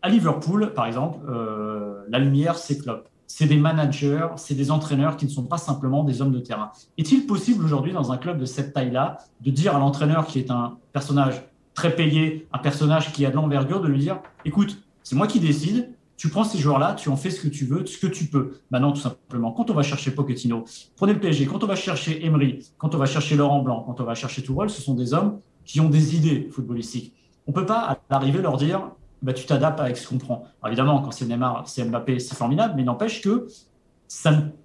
À 0.00 0.08
Liverpool, 0.08 0.72
par 0.74 0.86
exemple, 0.86 1.18
euh, 1.28 2.04
la 2.08 2.20
lumière, 2.20 2.56
c'est 2.56 2.78
Klopp. 2.78 3.08
C'est 3.26 3.46
des 3.46 3.56
managers, 3.56 4.28
c'est 4.36 4.54
des 4.54 4.70
entraîneurs 4.70 5.16
qui 5.16 5.24
ne 5.24 5.30
sont 5.30 5.44
pas 5.44 5.58
simplement 5.58 6.04
des 6.04 6.22
hommes 6.22 6.30
de 6.30 6.38
terrain. 6.38 6.70
Est-il 6.98 7.26
possible 7.26 7.64
aujourd'hui, 7.64 7.92
dans 7.92 8.12
un 8.12 8.16
club 8.16 8.38
de 8.38 8.44
cette 8.44 8.72
taille-là, 8.72 9.18
de 9.40 9.50
dire 9.50 9.74
à 9.74 9.80
l'entraîneur 9.80 10.24
qui 10.24 10.38
est 10.38 10.52
un 10.52 10.78
personnage 10.92 11.42
très 11.74 11.96
payé, 11.96 12.46
un 12.52 12.58
personnage 12.58 13.12
qui 13.12 13.26
a 13.26 13.30
de 13.30 13.34
l'envergure, 13.34 13.80
de 13.80 13.88
lui 13.88 13.98
dire, 13.98 14.20
écoute, 14.44 14.80
c'est 15.02 15.16
moi 15.16 15.26
qui 15.26 15.40
décide, 15.40 15.90
tu 16.18 16.28
prends 16.28 16.42
ces 16.42 16.58
joueurs-là, 16.58 16.94
tu 16.94 17.08
en 17.08 17.16
fais 17.16 17.30
ce 17.30 17.40
que 17.40 17.48
tu 17.48 17.64
veux, 17.64 17.86
ce 17.86 17.96
que 17.96 18.08
tu 18.08 18.26
peux. 18.26 18.58
Maintenant, 18.72 18.90
tout 18.90 19.00
simplement, 19.00 19.52
quand 19.52 19.70
on 19.70 19.74
va 19.74 19.82
chercher 19.82 20.10
Pochettino, 20.10 20.64
prenez 20.96 21.14
le 21.14 21.20
PSG, 21.20 21.46
quand 21.46 21.62
on 21.62 21.66
va 21.68 21.76
chercher 21.76 22.26
Emery, 22.26 22.66
quand 22.76 22.94
on 22.96 22.98
va 22.98 23.06
chercher 23.06 23.36
Laurent 23.36 23.62
Blanc, 23.62 23.84
quand 23.86 24.00
on 24.00 24.04
va 24.04 24.16
chercher 24.16 24.42
Tourelle, 24.42 24.68
ce 24.68 24.82
sont 24.82 24.94
des 24.94 25.14
hommes 25.14 25.38
qui 25.64 25.80
ont 25.80 25.88
des 25.88 26.16
idées 26.16 26.48
footballistiques. 26.50 27.14
On 27.46 27.52
ne 27.52 27.54
peut 27.54 27.66
pas 27.66 27.78
à 27.78 27.98
l'arrivée 28.10 28.42
leur 28.42 28.56
dire 28.56 28.90
bah, 29.22 29.32
tu 29.32 29.46
t'adaptes 29.46 29.78
avec 29.78 29.96
ce 29.96 30.08
qu'on 30.08 30.18
prend. 30.18 30.44
évidemment, 30.66 31.00
quand 31.02 31.12
c'est 31.12 31.24
Neymar, 31.24 31.68
c'est 31.68 31.84
Mbappé, 31.84 32.18
c'est 32.18 32.34
formidable, 32.34 32.74
mais 32.76 32.82
n'empêche 32.82 33.20
que 33.20 33.46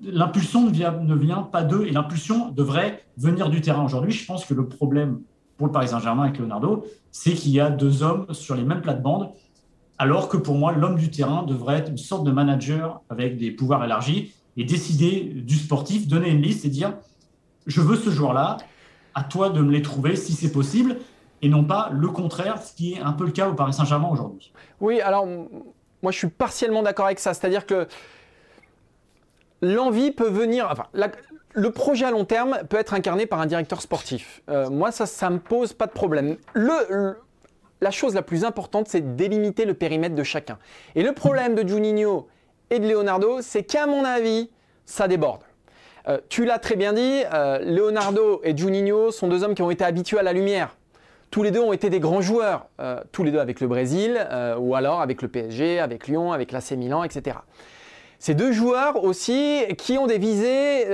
l'impulsion 0.01 0.65
ne 0.65 0.71
vient, 0.71 0.91
ne 0.91 1.15
vient 1.15 1.43
pas 1.43 1.61
d'eux 1.61 1.85
et 1.85 1.91
l'impulsion 1.91 2.49
devrait 2.49 3.03
venir 3.17 3.49
du 3.51 3.61
terrain. 3.61 3.85
Aujourd'hui, 3.85 4.11
je 4.11 4.25
pense 4.25 4.45
que 4.45 4.55
le 4.55 4.67
problème 4.67 5.21
pour 5.57 5.67
le 5.67 5.73
Paris 5.73 5.89
Saint-Germain 5.89 6.23
avec 6.23 6.39
Leonardo, 6.39 6.85
c'est 7.11 7.33
qu'il 7.33 7.51
y 7.51 7.59
a 7.59 7.69
deux 7.69 8.01
hommes 8.01 8.25
sur 8.31 8.55
les 8.55 8.63
mêmes 8.63 8.81
plates-bandes 8.81 9.29
alors 9.97 10.27
que 10.27 10.37
pour 10.37 10.55
moi, 10.55 10.71
l'homme 10.73 10.97
du 10.97 11.11
terrain 11.11 11.43
devrait 11.43 11.77
être 11.77 11.89
une 11.89 11.97
sorte 11.97 12.23
de 12.23 12.31
manager 12.31 13.01
avec 13.09 13.37
des 13.37 13.51
pouvoirs 13.51 13.83
élargis 13.83 14.33
et 14.57 14.63
décider 14.63 15.21
du 15.21 15.55
sportif, 15.55 16.07
donner 16.07 16.29
une 16.29 16.41
liste 16.41 16.65
et 16.65 16.69
dire 16.69 16.93
je 17.65 17.81
veux 17.81 17.95
ce 17.95 18.09
joueur-là, 18.09 18.57
à 19.15 19.23
toi 19.23 19.49
de 19.49 19.61
me 19.61 19.71
les 19.71 19.81
trouver 19.81 20.15
si 20.15 20.33
c'est 20.33 20.51
possible, 20.51 20.97
et 21.41 21.49
non 21.49 21.63
pas 21.63 21.89
le 21.93 22.07
contraire, 22.09 22.61
ce 22.61 22.73
qui 22.73 22.93
est 22.93 22.99
un 22.99 23.13
peu 23.13 23.25
le 23.25 23.31
cas 23.31 23.49
au 23.49 23.53
Paris 23.53 23.73
Saint-Germain 23.73 24.09
aujourd'hui. 24.11 24.51
Oui, 24.81 24.99
alors 25.01 25.25
moi 25.25 26.11
je 26.11 26.17
suis 26.17 26.27
partiellement 26.27 26.83
d'accord 26.83 27.05
avec 27.05 27.19
ça, 27.19 27.33
c'est-à-dire 27.33 27.65
que 27.65 27.87
l'envie 29.61 30.11
peut 30.11 30.29
venir, 30.29 30.67
enfin, 30.69 30.87
le 31.53 31.71
projet 31.71 32.05
à 32.05 32.11
long 32.11 32.25
terme 32.25 32.59
peut 32.69 32.77
être 32.77 32.93
incarné 32.93 33.25
par 33.25 33.39
un 33.39 33.45
directeur 33.45 33.81
sportif. 33.81 34.41
Euh, 34.49 34.69
moi, 34.69 34.91
ça, 34.91 35.05
ça 35.05 35.29
me 35.29 35.39
pose 35.39 35.73
pas 35.73 35.87
de 35.87 35.91
problème. 35.91 36.37
le, 36.53 37.15
la 37.83 37.91
chose 37.91 38.15
la 38.15 38.23
plus 38.23 38.45
importante, 38.45 38.87
c'est 38.87 39.01
de 39.01 39.15
délimiter 39.15 39.65
le 39.65 39.73
périmètre 39.73 40.15
de 40.15 40.23
chacun. 40.23 40.57
Et 40.95 41.03
le 41.03 41.11
problème 41.11 41.53
de 41.53 41.67
Juninho 41.67 42.27
et 42.69 42.79
de 42.79 42.87
Leonardo, 42.87 43.41
c'est 43.41 43.63
qu'à 43.63 43.85
mon 43.85 44.03
avis, 44.03 44.49
ça 44.85 45.07
déborde. 45.07 45.41
Euh, 46.07 46.17
tu 46.29 46.45
l'as 46.45 46.59
très 46.59 46.75
bien 46.75 46.93
dit, 46.93 47.23
euh, 47.33 47.59
Leonardo 47.59 48.41
et 48.43 48.57
Juninho 48.57 49.11
sont 49.11 49.27
deux 49.27 49.43
hommes 49.43 49.53
qui 49.53 49.61
ont 49.61 49.71
été 49.71 49.83
habitués 49.83 50.19
à 50.19 50.23
la 50.23 50.33
lumière. 50.33 50.75
Tous 51.29 51.43
les 51.43 51.51
deux 51.51 51.59
ont 51.59 51.73
été 51.73 51.89
des 51.89 51.99
grands 51.99 52.21
joueurs, 52.21 52.67
euh, 52.79 53.01
tous 53.11 53.23
les 53.23 53.31
deux 53.31 53.39
avec 53.39 53.59
le 53.59 53.67
Brésil, 53.67 54.19
ou 54.59 54.75
alors 54.75 55.01
avec 55.01 55.21
le 55.21 55.27
PSG, 55.27 55.79
avec 55.79 56.07
Lyon, 56.07 56.31
avec 56.31 56.51
l'AC 56.51 56.71
Milan, 56.71 57.03
etc. 57.03 57.37
Ces 58.19 58.35
deux 58.35 58.51
joueurs 58.51 59.03
aussi 59.03 59.63
qui 59.77 59.97
ont 59.97 60.05
des 60.07 60.19
visées. 60.19 60.85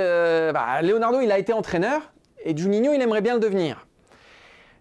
Bah, 0.54 0.82
Leonardo, 0.82 1.20
il 1.22 1.32
a 1.32 1.38
été 1.38 1.52
entraîneur, 1.54 2.14
et 2.46 2.56
Juninho, 2.56 2.94
il 2.94 3.02
aimerait 3.02 3.22
bien 3.22 3.34
le 3.34 3.42
devenir. 3.42 3.86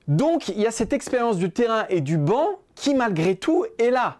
Donc 0.08 0.48
il 0.48 0.58
y 0.58 0.66
a 0.66 0.70
cette 0.70 0.94
expérience 0.94 1.36
du 1.36 1.50
terrain 1.50 1.84
et 1.90 2.00
du 2.00 2.16
banc 2.16 2.48
qui 2.74 2.94
malgré 2.94 3.36
tout 3.36 3.66
est 3.78 3.90
là. 3.90 4.16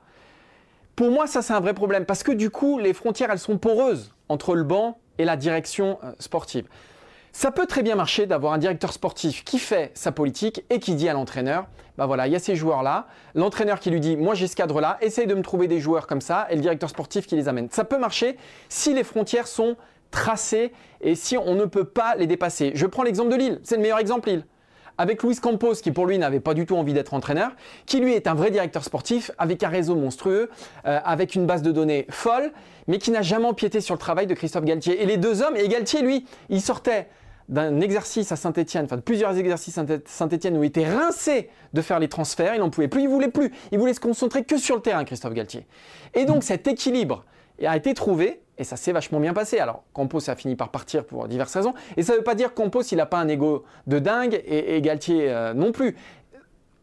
Pour 0.94 1.10
moi, 1.10 1.26
ça 1.26 1.40
c'est 1.40 1.54
un 1.54 1.60
vrai 1.60 1.72
problème 1.72 2.04
parce 2.04 2.22
que 2.22 2.32
du 2.32 2.50
coup, 2.50 2.78
les 2.78 2.92
frontières 2.92 3.30
elles 3.30 3.38
sont 3.38 3.56
poreuses 3.56 4.14
entre 4.28 4.54
le 4.54 4.64
banc 4.64 4.98
et 5.16 5.24
la 5.24 5.36
direction 5.36 5.98
euh, 6.04 6.12
sportive. 6.18 6.66
Ça 7.32 7.50
peut 7.50 7.66
très 7.66 7.82
bien 7.82 7.94
marcher 7.94 8.26
d'avoir 8.26 8.52
un 8.52 8.58
directeur 8.58 8.92
sportif 8.92 9.44
qui 9.44 9.58
fait 9.58 9.90
sa 9.94 10.12
politique 10.12 10.64
et 10.70 10.78
qui 10.78 10.94
dit 10.94 11.08
à 11.08 11.14
l'entraîneur, 11.14 11.66
bah 11.96 12.06
voilà, 12.06 12.26
il 12.26 12.32
y 12.32 12.36
a 12.36 12.38
ces 12.38 12.54
joueurs-là, 12.54 13.06
l'entraîneur 13.34 13.80
qui 13.80 13.90
lui 13.90 14.00
dit, 14.00 14.16
moi 14.16 14.34
j'ai 14.34 14.46
ce 14.46 14.56
cadre-là, 14.56 14.98
essaye 15.00 15.26
de 15.26 15.34
me 15.34 15.42
trouver 15.42 15.68
des 15.68 15.80
joueurs 15.80 16.06
comme 16.06 16.20
ça, 16.20 16.46
et 16.50 16.56
le 16.56 16.60
directeur 16.60 16.90
sportif 16.90 17.26
qui 17.26 17.36
les 17.36 17.48
amène. 17.48 17.68
Ça 17.70 17.84
peut 17.84 17.98
marcher 17.98 18.36
si 18.68 18.92
les 18.92 19.04
frontières 19.04 19.46
sont 19.46 19.76
tracées 20.10 20.72
et 21.00 21.14
si 21.14 21.38
on 21.38 21.54
ne 21.54 21.64
peut 21.64 21.84
pas 21.84 22.16
les 22.16 22.26
dépasser. 22.26 22.72
Je 22.74 22.86
prends 22.86 23.02
l'exemple 23.02 23.30
de 23.30 23.36
Lille, 23.36 23.60
c'est 23.62 23.76
le 23.76 23.82
meilleur 23.82 23.98
exemple 23.98 24.28
Lille 24.28 24.44
avec 24.98 25.22
Luis 25.22 25.36
Campos, 25.36 25.74
qui 25.74 25.92
pour 25.92 26.06
lui 26.06 26.18
n'avait 26.18 26.40
pas 26.40 26.54
du 26.54 26.66
tout 26.66 26.76
envie 26.76 26.92
d'être 26.92 27.14
entraîneur, 27.14 27.52
qui 27.86 28.00
lui 28.00 28.14
est 28.14 28.26
un 28.26 28.34
vrai 28.34 28.50
directeur 28.50 28.84
sportif, 28.84 29.30
avec 29.38 29.62
un 29.62 29.68
réseau 29.68 29.94
monstrueux, 29.94 30.50
euh, 30.86 30.98
avec 31.04 31.34
une 31.34 31.46
base 31.46 31.62
de 31.62 31.72
données 31.72 32.06
folle, 32.10 32.52
mais 32.88 32.98
qui 32.98 33.10
n'a 33.10 33.22
jamais 33.22 33.46
empiété 33.46 33.80
sur 33.80 33.94
le 33.94 33.98
travail 34.00 34.26
de 34.26 34.34
Christophe 34.34 34.64
Galtier. 34.64 35.02
Et 35.02 35.06
les 35.06 35.16
deux 35.16 35.42
hommes, 35.42 35.56
et 35.56 35.68
Galtier, 35.68 36.02
lui, 36.02 36.26
il 36.50 36.60
sortait 36.60 37.06
d'un 37.48 37.80
exercice 37.80 38.30
à 38.30 38.36
Saint-Etienne, 38.36 38.84
enfin 38.84 38.96
de 38.96 39.00
plusieurs 39.00 39.36
exercices 39.38 39.78
à 39.78 39.86
Saint-Etienne 40.04 40.58
où 40.58 40.64
il 40.64 40.66
était 40.66 40.86
rincé 40.86 41.48
de 41.72 41.80
faire 41.80 41.98
les 41.98 42.08
transferts, 42.08 42.54
il 42.54 42.58
n'en 42.58 42.68
pouvait 42.68 42.88
plus, 42.88 43.02
il 43.02 43.08
voulait 43.08 43.30
plus, 43.30 43.52
il 43.72 43.78
voulait 43.78 43.94
se 43.94 44.00
concentrer 44.00 44.44
que 44.44 44.58
sur 44.58 44.76
le 44.76 44.82
terrain, 44.82 45.04
Christophe 45.04 45.32
Galtier. 45.32 45.66
Et 46.14 46.26
donc 46.26 46.42
cet 46.42 46.68
équilibre 46.68 47.24
a 47.66 47.76
été 47.76 47.94
trouvé, 47.94 48.40
et 48.58 48.64
ça 48.64 48.76
s'est 48.76 48.92
vachement 48.92 49.20
bien 49.20 49.32
passé. 49.32 49.58
Alors, 49.58 49.84
Campos 49.92 50.28
a 50.28 50.36
fini 50.36 50.56
par 50.56 50.70
partir 50.70 51.04
pour 51.04 51.28
diverses 51.28 51.54
raisons. 51.54 51.74
Et 51.96 52.02
ça 52.02 52.12
ne 52.12 52.18
veut 52.18 52.24
pas 52.24 52.34
dire 52.34 52.50
que 52.50 52.60
Campos, 52.60 52.82
il 52.82 52.96
n'a 52.96 53.06
pas 53.06 53.18
un 53.18 53.28
ego 53.28 53.64
de 53.86 53.98
dingue 53.98 54.42
et, 54.44 54.80
Galtier 54.80 55.30
euh, 55.30 55.54
non 55.54 55.72
plus. 55.72 55.96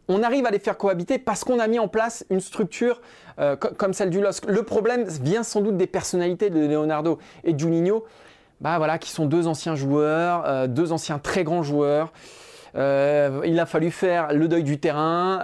On 0.08 0.22
arrive 0.22 0.46
à 0.46 0.52
les 0.52 0.60
faire 0.60 0.78
cohabiter 0.78 1.18
parce 1.18 1.44
qu'on 1.44 1.60
a 1.60 1.68
mis 1.68 1.80
en 1.80 1.88
place 1.88 2.26
une 2.30 2.40
structure 2.40 3.02
euh, 3.40 3.56
comme 3.56 3.94
celle 3.94 4.12
du 4.12 4.22
LOSC. 4.22 4.46
Le 4.46 4.64
problème 4.64 5.04
vient 5.04 5.44
sans 5.44 5.62
doute 5.62 5.78
des 5.78 5.88
personnalités 5.88 6.50
de 6.50 6.60
Leonardo 6.60 7.18
et 7.44 7.58
Juninho, 7.58 8.06
bah 8.62 8.98
qui 9.00 9.10
sont 9.10 9.26
deux 9.26 9.48
anciens 9.48 9.76
joueurs, 9.76 10.44
euh, 10.46 10.68
deux 10.68 10.92
anciens 10.92 11.18
très 11.18 11.44
grands 11.44 11.64
joueurs. 11.64 12.14
Il 12.76 13.60
a 13.60 13.66
fallu 13.66 13.92
faire 13.92 14.34
le 14.34 14.48
deuil 14.48 14.64
du 14.64 14.80
terrain. 14.80 15.42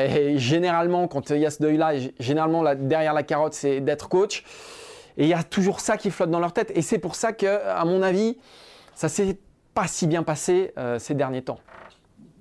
et 0.00 0.38
généralement, 0.38 1.08
quand 1.08 1.30
il 1.30 1.38
y 1.38 1.46
a 1.46 1.50
ce 1.50 1.62
deuil-là, 1.62 1.92
généralement 2.18 2.64
derrière 2.74 3.14
la 3.14 3.22
carotte, 3.22 3.54
c'est 3.54 3.80
d'être 3.80 4.08
coach. 4.08 4.44
Et 5.18 5.24
il 5.24 5.28
y 5.28 5.34
a 5.34 5.42
toujours 5.42 5.80
ça 5.80 5.96
qui 5.96 6.10
flotte 6.10 6.30
dans 6.30 6.38
leur 6.38 6.52
tête. 6.52 6.72
Et 6.74 6.80
c'est 6.80 6.98
pour 6.98 7.16
ça 7.16 7.32
que, 7.32 7.66
à 7.68 7.84
mon 7.84 8.02
avis, 8.02 8.38
ça 8.94 9.08
s'est 9.08 9.36
pas 9.74 9.88
si 9.88 10.06
bien 10.06 10.22
passé 10.22 10.72
euh, 10.78 10.98
ces 10.98 11.14
derniers 11.14 11.42
temps. 11.42 11.58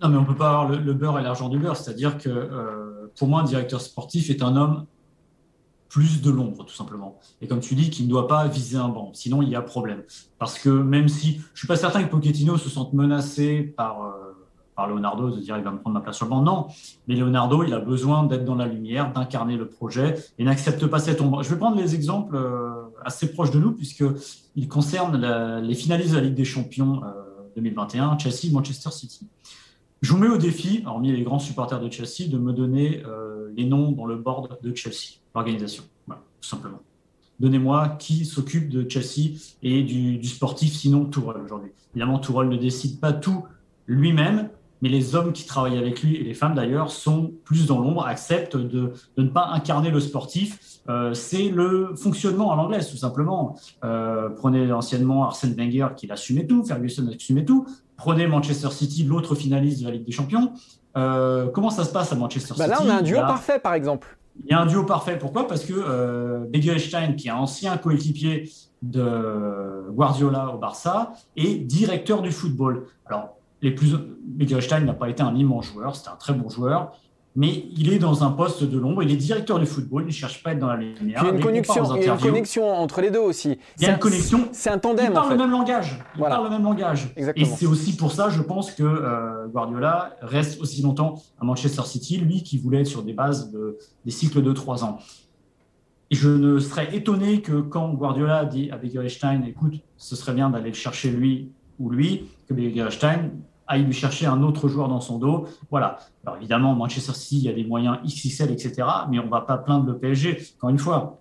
Non, 0.01 0.09
mais 0.09 0.17
on 0.17 0.25
peut 0.25 0.35
pas 0.35 0.49
avoir 0.49 0.69
le, 0.69 0.93
beurre 0.93 1.19
et 1.19 1.23
l'argent 1.23 1.49
du 1.49 1.57
beurre. 1.57 1.75
C'est-à-dire 1.75 2.19
que 2.19 2.29
euh, 2.29 3.11
pour 3.17 3.27
moi, 3.27 3.41
un 3.41 3.43
directeur 3.43 3.81
sportif 3.81 4.29
est 4.29 4.43
un 4.43 4.55
homme 4.55 4.85
plus 5.97 6.21
de 6.21 6.29
l'ombre, 6.29 6.63
tout 6.63 6.75
simplement. 6.75 7.17
Et 7.41 7.47
comme 7.47 7.59
tu 7.59 7.73
dis, 7.73 7.89
qu'il 7.89 8.05
ne 8.05 8.11
doit 8.11 8.27
pas 8.27 8.47
viser 8.47 8.77
un 8.77 8.87
banc. 8.87 9.09
Sinon, 9.13 9.41
il 9.41 9.49
y 9.49 9.55
a 9.55 9.63
problème. 9.63 10.03
Parce 10.37 10.59
que 10.59 10.69
même 10.69 11.07
si 11.07 11.41
je 11.55 11.57
suis 11.57 11.67
pas 11.67 11.75
certain 11.75 12.03
que 12.03 12.09
Pochettino 12.11 12.55
se 12.55 12.69
sente 12.69 12.93
menacé 12.93 13.63
par. 13.63 14.03
Euh, 14.03 14.11
par 14.75 14.87
Leonardo 14.87 15.31
de 15.31 15.39
dire 15.39 15.57
il 15.57 15.63
va 15.63 15.71
me 15.71 15.79
prendre 15.79 15.95
ma 15.95 16.01
place 16.01 16.17
sur 16.17 16.27
le 16.27 16.29
banc. 16.29 16.43
Non, 16.43 16.67
mais 17.07 17.15
Leonardo, 17.15 17.63
il 17.63 17.73
a 17.73 17.79
besoin 17.79 18.25
d'être 18.25 18.45
dans 18.45 18.53
la 18.53 18.67
lumière, 18.67 19.11
d'incarner 19.11 19.57
le 19.57 19.67
projet 19.67 20.13
et 20.37 20.43
n'accepte 20.43 20.85
pas 20.85 20.99
cette 20.99 21.19
ombre. 21.19 21.41
Je 21.41 21.49
vais 21.49 21.57
prendre 21.57 21.77
les 21.77 21.95
exemples 21.95 22.35
euh, 22.35 22.83
assez 23.03 23.33
proches 23.33 23.49
de 23.49 23.57
nous 23.57 23.71
puisqu'ils 23.71 24.67
concernent 24.67 25.17
les 25.63 25.73
finalistes 25.73 26.11
de 26.11 26.17
la 26.17 26.21
Ligue 26.21 26.35
des 26.35 26.45
Champions 26.45 27.01
2021, 27.55 28.13
euh, 28.13 28.19
Chelsea, 28.19 28.53
Manchester 28.53 28.91
City. 28.91 29.25
Je 30.03 30.11
vous 30.13 30.19
mets 30.19 30.29
au 30.29 30.37
défi, 30.37 30.83
hormis 30.85 31.11
les 31.11 31.23
grands 31.23 31.39
supporters 31.39 31.79
de 31.79 31.89
Chelsea, 31.89 32.29
de 32.29 32.37
me 32.37 32.53
donner 32.53 33.01
les 33.55 33.65
noms 33.65 33.91
dans 33.91 34.05
le 34.05 34.15
board 34.15 34.59
de 34.61 34.75
Chelsea, 34.75 35.17
l'organisation. 35.37 35.83
Voilà, 36.05 36.21
tout 36.41 36.47
simplement. 36.47 36.79
Donnez-moi 37.39 37.89
qui 37.99 38.25
s'occupe 38.25 38.69
de 38.69 38.89
Chelsea 38.89 39.37
et 39.61 39.83
du, 39.83 40.17
du 40.17 40.27
sportif, 40.27 40.73
sinon 40.73 41.05
Tourelle 41.05 41.41
aujourd'hui. 41.43 41.71
Évidemment, 41.93 42.19
Tourelle 42.19 42.49
ne 42.49 42.57
décide 42.57 42.99
pas 42.99 43.13
tout 43.13 43.45
lui-même, 43.85 44.49
mais 44.81 44.89
les 44.89 45.15
hommes 45.15 45.33
qui 45.33 45.45
travaillent 45.45 45.77
avec 45.77 46.01
lui, 46.01 46.15
et 46.15 46.23
les 46.23 46.33
femmes 46.33 46.55
d'ailleurs, 46.55 46.91
sont 46.91 47.31
plus 47.43 47.67
dans 47.67 47.79
l'ombre, 47.79 48.05
acceptent 48.05 48.57
de, 48.57 48.93
de, 49.17 49.23
ne 49.23 49.29
pas 49.29 49.49
incarner 49.53 49.91
le 49.91 49.99
sportif. 49.99 50.79
Euh, 50.89 51.13
c'est 51.13 51.49
le 51.49 51.93
fonctionnement 51.95 52.51
à 52.51 52.55
l'anglaise, 52.55 52.89
tout 52.89 52.97
simplement. 52.97 53.55
Euh, 53.83 54.29
prenez 54.29 54.71
anciennement 54.71 55.25
Arsène 55.25 55.55
Wenger 55.55 55.89
qui 55.95 56.09
assumait 56.11 56.45
tout, 56.45 56.63
Ferguson 56.63 57.07
assumait 57.13 57.45
tout. 57.45 57.67
Prenez 57.97 58.27
Manchester 58.27 58.69
City, 58.71 59.03
l'autre 59.03 59.35
finaliste 59.35 59.81
de 59.81 59.85
la 59.85 59.91
Ligue 59.91 60.05
des 60.05 60.11
Champions. 60.11 60.53
Euh, 60.95 61.47
comment 61.49 61.69
ça 61.69 61.83
se 61.83 61.91
passe 61.91 62.11
à 62.11 62.15
Manchester 62.15 62.53
bah 62.57 62.65
City 62.65 62.69
Là, 62.69 62.79
on 62.83 62.89
a 62.89 62.99
un 62.99 63.01
duo 63.01 63.19
parfait, 63.19 63.59
par 63.59 63.73
exemple. 63.73 64.17
Il 64.43 64.51
y 64.51 64.53
a 64.53 64.61
un 64.61 64.65
duo 64.65 64.83
parfait. 64.83 65.17
Pourquoi? 65.17 65.47
Parce 65.47 65.65
que 65.65 65.73
euh, 65.73 66.45
qui 67.15 67.27
est 67.27 67.31
ancien 67.31 67.77
coéquipier 67.77 68.49
de 68.81 69.89
Guardiola 69.91 70.53
au 70.53 70.57
Barça, 70.57 71.13
est 71.35 71.55
directeur 71.55 72.21
du 72.21 72.31
football. 72.31 72.85
Alors, 73.05 73.37
les 73.61 73.71
plus. 73.71 73.95
n'a 74.85 74.93
pas 74.93 75.09
été 75.09 75.23
un 75.23 75.35
immense 75.35 75.65
joueur, 75.65 75.95
c'était 75.95 76.09
un 76.09 76.15
très 76.15 76.33
bon 76.33 76.49
joueur, 76.49 76.91
mais 77.37 77.65
il 77.77 77.93
est 77.93 77.99
dans 77.99 78.23
un 78.23 78.31
poste 78.31 78.63
de 78.63 78.79
l'ombre. 78.79 79.03
Il 79.03 79.11
est 79.11 79.15
directeur 79.15 79.59
du 79.59 79.67
football, 79.67 80.01
il 80.01 80.07
ne 80.07 80.11
cherche 80.11 80.41
pas 80.41 80.49
à 80.49 80.53
être 80.53 80.59
dans 80.59 80.67
la 80.67 80.77
lumière. 80.77 80.97
Il 81.05 81.11
y 81.11 81.15
a 81.15 81.33
une, 81.33 81.39
connexion, 81.39 81.95
il 81.95 82.03
y 82.03 82.09
a 82.09 82.13
une 82.13 82.19
connexion 82.19 82.67
entre 82.67 82.99
les 82.99 83.11
deux 83.11 83.19
aussi. 83.19 83.59
Il 83.77 83.83
y 83.83 83.85
a 83.85 83.91
une 83.91 83.99
connexion. 83.99 84.49
C'est 84.51 84.71
un 84.71 84.79
tandem. 84.79 85.05
Ils 85.09 85.13
parlent 85.13 85.29
le 85.29 85.37
même 85.37 85.51
langage. 85.51 85.99
Ils 86.15 86.21
parlent 86.21 86.45
le 86.45 86.49
même 86.49 86.63
langage. 86.63 87.13
Et 87.15 87.45
c'est 87.45 87.67
aussi 87.67 87.95
pour 87.95 88.11
ça, 88.11 88.29
je 88.29 88.41
pense, 88.41 88.71
que 88.71 88.81
euh, 88.81 89.45
Guardiola 89.49 90.15
reste 90.21 90.59
aussi 90.59 90.81
longtemps 90.81 91.21
à 91.39 91.45
Manchester 91.45 91.83
City, 91.85 92.17
lui 92.17 92.41
qui 92.41 92.57
voulait 92.57 92.81
être 92.81 92.87
sur 92.87 93.03
des 93.03 93.13
bases 93.13 93.51
de, 93.51 93.77
des 94.03 94.11
cycles 94.11 94.41
de 94.41 94.51
trois 94.51 94.83
ans. 94.83 94.97
Et 96.09 96.15
je 96.15 96.29
ne 96.29 96.57
serais 96.57 96.95
étonné 96.95 97.41
que 97.41 97.61
quand 97.61 97.93
Guardiola 97.93 98.45
dit 98.45 98.71
à 98.71 98.77
Begerstein, 98.77 99.43
écoute, 99.43 99.75
ce 99.97 100.15
serait 100.15 100.33
bien 100.33 100.49
d'aller 100.49 100.69
le 100.69 100.75
chercher 100.75 101.11
lui 101.11 101.51
ou 101.77 101.91
lui, 101.91 102.29
que 102.47 102.55
Begerstein 102.55 103.29
aille 103.67 103.83
lui 103.83 103.93
chercher 103.93 104.25
un 104.25 104.43
autre 104.43 104.67
joueur 104.67 104.87
dans 104.87 105.01
son 105.01 105.17
dos. 105.17 105.47
Voilà. 105.69 105.97
Alors 106.25 106.37
évidemment, 106.37 106.75
Manchester 106.75 107.13
City, 107.13 107.37
il 107.37 107.43
y 107.43 107.49
a 107.49 107.53
des 107.53 107.65
moyens 107.65 107.97
XXL, 108.05 108.51
etc. 108.51 108.87
Mais 109.09 109.19
on 109.19 109.25
ne 109.25 109.29
va 109.29 109.41
pas 109.41 109.57
plaindre 109.57 109.85
le 109.85 109.97
PSG. 109.97 110.41
Encore 110.57 110.69
une 110.69 110.79
fois, 110.79 111.19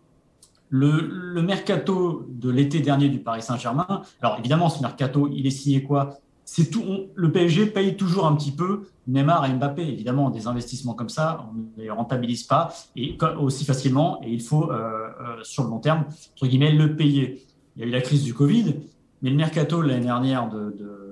le, 0.69 1.43
mercato 1.43 2.27
de 2.29 2.51
l'été 2.51 2.81
dernier 2.81 3.09
du 3.09 3.21
Paris 3.21 3.43
Saint-Germain, 3.43 4.03
alors 4.21 4.37
évidemment, 4.39 4.69
ce 4.69 4.81
mercato, 4.81 5.29
il 5.33 5.47
est 5.47 5.51
signé 5.51 5.83
quoi? 5.83 6.19
C'est 6.45 6.71
tout, 6.71 6.85
le 7.15 7.33
PSG 7.33 7.67
paye 7.67 7.97
toujours 7.97 8.27
un 8.27 8.37
petit 8.37 8.53
peu 8.53 8.83
Neymar 9.09 9.47
et 9.47 9.53
Mbappé. 9.53 9.83
Évidemment, 9.83 10.31
des 10.31 10.47
investissements 10.47 10.95
comme 10.95 11.09
ça, 11.09 11.45
on 11.51 11.55
ne 11.55 11.83
les 11.83 11.91
rentabilise 11.91 12.45
pas 12.45 12.73
et 12.95 13.19
aussi 13.41 13.65
facilement. 13.65 14.21
Et 14.23 14.31
il 14.31 14.41
faut, 14.41 14.71
euh, 14.71 15.09
euh, 15.21 15.43
sur 15.43 15.65
le 15.65 15.71
long 15.71 15.81
terme, 15.81 16.05
entre 16.35 16.47
guillemets, 16.47 16.71
le 16.71 16.95
payer. 16.95 17.43
Il 17.75 17.83
y 17.83 17.85
a 17.85 17.89
eu 17.89 17.91
la 17.91 18.01
crise 18.01 18.23
du 18.23 18.33
Covid, 18.33 18.77
mais 19.23 19.31
le 19.31 19.37
mercato 19.37 19.83
l'année 19.83 20.05
dernière 20.05 20.49
de, 20.49 21.06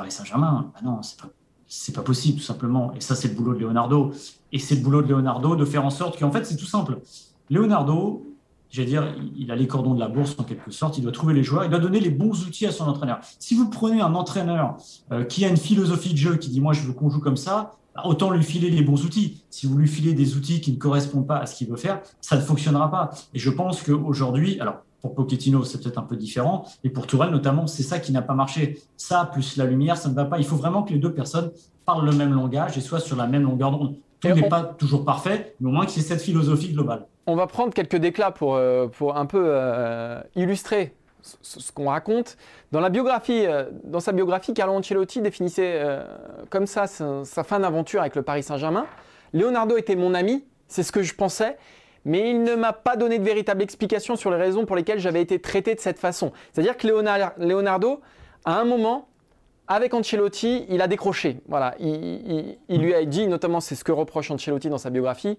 Paris 0.00 0.12
Saint-Germain, 0.12 0.72
bah 0.72 0.80
non, 0.82 1.00
c'est 1.66 1.94
pas, 1.94 2.00
possible, 2.00 2.38
tout 2.38 2.44
simplement. 2.44 2.94
Et 2.94 3.02
ça, 3.02 3.14
c'est 3.14 3.28
le 3.28 3.34
boulot 3.34 3.52
de 3.52 3.58
Leonardo. 3.58 4.12
Et 4.50 4.58
c'est 4.58 4.76
le 4.76 4.80
boulot 4.80 5.02
de 5.02 5.08
Leonardo 5.08 5.56
de 5.56 5.64
faire 5.66 5.84
en 5.84 5.90
sorte 5.90 6.18
qu'en 6.18 6.32
fait, 6.32 6.46
c'est 6.46 6.56
tout 6.56 6.64
simple. 6.64 7.00
Leonardo, 7.50 8.26
j'allais 8.70 8.88
dire, 8.88 9.14
il 9.36 9.50
a 9.50 9.56
les 9.56 9.66
cordons 9.66 9.92
de 9.92 10.00
la 10.00 10.08
bourse 10.08 10.36
en 10.38 10.44
quelque 10.44 10.70
sorte, 10.70 10.96
il 10.96 11.02
doit 11.02 11.12
trouver 11.12 11.34
les 11.34 11.44
joueurs, 11.44 11.64
il 11.64 11.70
doit 11.70 11.80
donner 11.80 12.00
les 12.00 12.08
bons 12.08 12.46
outils 12.46 12.64
à 12.64 12.72
son 12.72 12.84
entraîneur. 12.84 13.18
Si 13.38 13.54
vous 13.54 13.68
prenez 13.68 14.00
un 14.00 14.14
entraîneur 14.14 14.78
euh, 15.12 15.22
qui 15.24 15.44
a 15.44 15.48
une 15.48 15.58
philosophie 15.58 16.12
de 16.12 16.18
jeu, 16.18 16.36
qui 16.36 16.48
dit 16.48 16.62
moi 16.62 16.72
je 16.72 16.80
veux 16.80 16.94
qu'on 16.94 17.10
joue 17.10 17.20
comme 17.20 17.36
ça, 17.36 17.72
bah, 17.94 18.02
autant 18.06 18.30
lui 18.30 18.42
filer 18.42 18.70
les 18.70 18.82
bons 18.82 19.04
outils. 19.04 19.44
Si 19.50 19.66
vous 19.66 19.76
lui 19.76 19.86
filez 19.86 20.14
des 20.14 20.34
outils 20.34 20.62
qui 20.62 20.72
ne 20.72 20.78
correspondent 20.78 21.26
pas 21.26 21.36
à 21.36 21.44
ce 21.44 21.56
qu'il 21.56 21.68
veut 21.68 21.76
faire, 21.76 22.00
ça 22.22 22.36
ne 22.36 22.40
fonctionnera 22.40 22.90
pas. 22.90 23.10
Et 23.34 23.38
je 23.38 23.50
pense 23.50 23.82
qu'aujourd'hui, 23.82 24.58
alors 24.60 24.76
pour 25.00 25.14
Pochettino, 25.14 25.64
c'est 25.64 25.82
peut-être 25.82 25.98
un 25.98 26.02
peu 26.02 26.16
différent. 26.16 26.64
Et 26.84 26.90
pour 26.90 27.06
Tourelle, 27.06 27.30
notamment, 27.30 27.66
c'est 27.66 27.82
ça 27.82 27.98
qui 27.98 28.12
n'a 28.12 28.22
pas 28.22 28.34
marché. 28.34 28.80
Ça, 28.96 29.28
plus 29.32 29.56
la 29.56 29.64
lumière, 29.64 29.96
ça 29.96 30.08
ne 30.08 30.14
va 30.14 30.24
pas. 30.24 30.38
Il 30.38 30.44
faut 30.44 30.56
vraiment 30.56 30.82
que 30.82 30.92
les 30.92 30.98
deux 30.98 31.12
personnes 31.12 31.50
parlent 31.84 32.04
le 32.04 32.12
même 32.12 32.34
langage 32.34 32.76
et 32.76 32.80
soient 32.80 33.00
sur 33.00 33.16
la 33.16 33.26
même 33.26 33.42
longueur 33.42 33.70
d'onde. 33.70 33.96
Tout 34.20 34.28
n'est 34.28 34.48
pas 34.48 34.62
toujours 34.62 35.04
parfait, 35.04 35.54
mais 35.60 35.68
au 35.68 35.72
moins 35.72 35.86
qu'il 35.86 36.02
y 36.02 36.04
ait 36.04 36.08
cette 36.08 36.20
philosophie 36.20 36.72
globale. 36.72 37.06
On 37.26 37.36
va 37.36 37.46
prendre 37.46 37.72
quelques 37.72 37.96
déclats 37.96 38.30
pour, 38.30 38.54
euh, 38.54 38.86
pour 38.88 39.16
un 39.16 39.24
peu 39.24 39.42
euh, 39.46 40.20
illustrer 40.36 40.94
ce, 41.22 41.72
qu'on 41.72 41.88
raconte. 41.88 42.36
Dans, 42.72 42.80
la 42.80 42.90
biographie, 42.90 43.46
euh, 43.46 43.64
dans 43.84 44.00
sa 44.00 44.12
biographie, 44.12 44.52
Carlo 44.52 44.74
Ancelotti 44.74 45.22
définissait 45.22 45.82
comme 46.50 46.66
ça 46.66 46.86
sa, 46.86 47.24
sa 47.24 47.44
fin 47.44 47.60
d'aventure 47.60 48.00
avec 48.00 48.14
le 48.14 48.22
Paris 48.22 48.42
Saint-Germain. 48.42 48.86
Leonardo 49.32 49.76
était 49.76 49.96
mon 49.96 50.12
ami, 50.12 50.44
c'est 50.68 50.82
ce 50.82 50.92
que 50.92 51.02
je 51.02 51.14
pensais 51.14 51.56
mais 52.04 52.30
il 52.30 52.42
ne 52.42 52.54
m'a 52.54 52.72
pas 52.72 52.96
donné 52.96 53.18
de 53.18 53.24
véritable 53.24 53.62
explication 53.62 54.16
sur 54.16 54.30
les 54.30 54.36
raisons 54.36 54.64
pour 54.64 54.76
lesquelles 54.76 55.00
j'avais 55.00 55.20
été 55.20 55.38
traité 55.38 55.74
de 55.74 55.80
cette 55.80 55.98
façon. 55.98 56.32
C'est-à-dire 56.52 56.76
que 56.76 56.86
Leonardo, 56.86 58.00
à 58.44 58.58
un 58.58 58.64
moment, 58.64 59.08
avec 59.68 59.94
Ancelotti, 59.94 60.66
il 60.68 60.82
a 60.82 60.88
décroché. 60.88 61.38
Voilà, 61.46 61.74
il, 61.78 62.56
lui 62.68 62.94
a 62.94 63.04
dit, 63.04 63.28
notamment 63.28 63.60
c'est 63.60 63.74
ce 63.74 63.84
que 63.84 63.92
reproche 63.92 64.30
Ancelotti 64.30 64.68
dans 64.68 64.78
sa 64.78 64.90
biographie, 64.90 65.38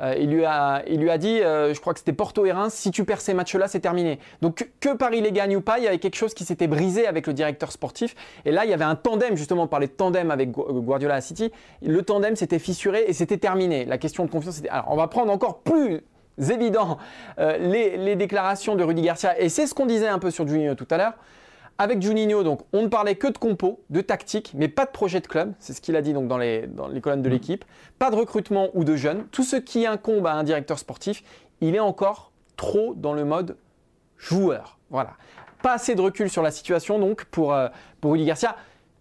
euh, 0.00 0.14
il, 0.18 0.30
lui 0.30 0.44
a, 0.44 0.82
il, 0.86 1.00
lui 1.00 1.10
a, 1.10 1.18
dit, 1.18 1.40
euh, 1.40 1.74
je 1.74 1.80
crois 1.80 1.92
que 1.92 1.98
c'était 1.98 2.12
Porto 2.12 2.46
et 2.46 2.52
Reims, 2.52 2.74
si 2.74 2.90
tu 2.90 3.04
perds 3.04 3.20
ces 3.20 3.34
matchs-là, 3.34 3.68
c'est 3.68 3.80
terminé. 3.80 4.18
Donc 4.40 4.68
que, 4.80 4.94
Paris 4.94 5.20
les 5.20 5.32
gagne 5.32 5.56
ou 5.56 5.60
pas, 5.60 5.78
il 5.78 5.84
y 5.84 5.88
avait 5.88 5.98
quelque 5.98 6.16
chose 6.16 6.34
qui 6.34 6.44
s'était 6.44 6.66
brisé 6.66 7.06
avec 7.06 7.26
le 7.26 7.32
directeur 7.32 7.72
sportif. 7.72 8.14
Et 8.44 8.52
là, 8.52 8.64
il 8.64 8.70
y 8.70 8.74
avait 8.74 8.84
un 8.84 8.96
tandem, 8.96 9.36
justement, 9.36 9.64
on 9.64 9.68
parlait 9.68 9.88
de 9.88 9.92
tandem 9.92 10.30
avec 10.30 10.50
Guardiola 10.50 11.16
à 11.16 11.20
City. 11.20 11.50
Le 11.82 12.02
tandem 12.02 12.36
s'était 12.36 12.58
fissuré 12.58 13.04
et 13.06 13.12
c'était 13.12 13.38
terminé. 13.38 13.84
La 13.84 13.98
question 13.98 14.24
de 14.24 14.30
confiance, 14.30 14.56
c'était... 14.56 14.68
Alors, 14.68 14.86
on 14.88 14.96
va 14.96 15.08
prendre 15.08 15.32
encore 15.32 15.60
plus 15.60 16.02
évident 16.48 16.98
euh, 17.38 17.58
les, 17.58 17.96
les, 17.96 18.16
déclarations 18.16 18.76
de 18.76 18.84
Rudy 18.84 19.02
Garcia. 19.02 19.38
Et 19.40 19.48
c'est 19.48 19.66
ce 19.66 19.74
qu'on 19.74 19.86
disait 19.86 20.08
un 20.08 20.18
peu 20.18 20.30
sur 20.30 20.46
Juninho 20.46 20.74
tout 20.74 20.88
à 20.90 20.96
l'heure. 20.96 21.14
Avec 21.80 22.02
Juninho, 22.02 22.42
donc, 22.42 22.60
on 22.74 22.82
ne 22.82 22.88
parlait 22.88 23.14
que 23.14 23.26
de 23.26 23.38
compo, 23.38 23.80
de 23.88 24.02
tactique, 24.02 24.52
mais 24.54 24.68
pas 24.68 24.84
de 24.84 24.90
projet 24.90 25.20
de 25.20 25.26
club. 25.26 25.54
C'est 25.60 25.72
ce 25.72 25.80
qu'il 25.80 25.96
a 25.96 26.02
dit 26.02 26.12
donc, 26.12 26.28
dans, 26.28 26.36
les, 26.36 26.66
dans 26.66 26.88
les 26.88 27.00
colonnes 27.00 27.22
de 27.22 27.28
mm. 27.30 27.32
l'équipe. 27.32 27.64
Pas 27.98 28.10
de 28.10 28.16
recrutement 28.16 28.68
ou 28.74 28.84
de 28.84 28.96
jeunes. 28.96 29.24
Tout 29.32 29.44
ce 29.44 29.56
qui 29.56 29.86
incombe 29.86 30.26
à 30.26 30.34
un 30.34 30.44
directeur 30.44 30.78
sportif, 30.78 31.24
il 31.62 31.74
est 31.74 31.80
encore 31.80 32.32
trop 32.58 32.92
dans 32.94 33.14
le 33.14 33.24
mode 33.24 33.56
joueur. 34.18 34.76
Voilà. 34.90 35.12
Pas 35.62 35.72
assez 35.72 35.94
de 35.94 36.02
recul 36.02 36.28
sur 36.28 36.42
la 36.42 36.50
situation 36.50 36.98
donc 36.98 37.24
pour, 37.24 37.54
euh, 37.54 37.68
pour 38.02 38.12
Rudy 38.12 38.26
Garcia. 38.26 38.56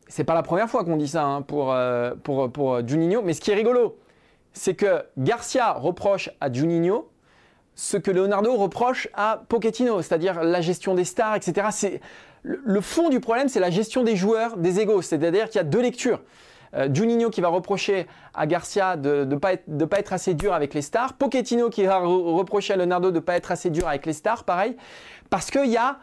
C'est 0.08 0.24
pas 0.24 0.34
la 0.34 0.42
première 0.42 0.70
fois 0.70 0.86
qu'on 0.86 0.96
dit 0.96 1.10
ça 1.10 1.26
hein, 1.26 1.42
pour, 1.42 1.74
euh, 1.74 2.16
pour, 2.24 2.50
pour 2.50 2.88
Juninho. 2.88 3.22
Mais 3.22 3.34
ce 3.34 3.42
qui 3.42 3.52
est 3.52 3.56
rigolo, 3.56 4.00
c'est 4.54 4.76
que 4.76 5.04
Garcia 5.18 5.74
reproche 5.74 6.30
à 6.40 6.50
Juninho 6.50 7.10
ce 7.80 7.96
que 7.96 8.12
Leonardo 8.12 8.54
reproche 8.56 9.08
à 9.14 9.42
Pochettino, 9.48 10.02
c'est-à-dire 10.02 10.44
la 10.44 10.60
gestion 10.60 10.96
des 10.96 11.06
stars, 11.06 11.36
etc. 11.36 12.02
Le 12.44 12.82
fond 12.82 13.10
du 13.10 13.20
problème, 13.20 13.50
c'est 13.50 13.60
la 13.60 13.70
gestion 13.70 14.04
des 14.04 14.16
joueurs, 14.16 14.58
des 14.58 14.80
égos. 14.80 15.02
C'est-à-dire 15.02 15.50
qu'il 15.50 15.58
y 15.58 15.62
a 15.62 15.66
deux 15.66 15.82
lectures. 15.82 16.22
Euh, 16.76 16.88
Juninho 16.94 17.30
qui 17.30 17.42
va 17.42 17.48
reprocher 17.48 18.08
à 18.34 18.46
Garcia 18.46 18.96
de 18.96 19.26
ne 19.26 19.36
pas, 19.36 19.54
être 20.00 20.14
assez 20.14 20.34
dur 20.34 20.54
avec 20.54 20.74
les 20.74 20.82
stars. 20.82 21.14
Pochettino 21.14 21.70
qui 21.70 21.84
va 21.84 21.98
reprocher 22.00 22.74
à 22.74 22.78
Leonardo 22.78 23.10
de 23.10 23.16
ne 23.16 23.20
pas 23.20 23.36
être 23.36 23.52
assez 23.52 23.70
dur 23.70 23.88
avec 23.88 24.06
les 24.06 24.14
stars, 24.14 24.44
pareil. 24.44 24.76
Parce 25.30 25.50
qu'il 25.52 25.70
y, 25.70 25.78
a, 25.78 25.98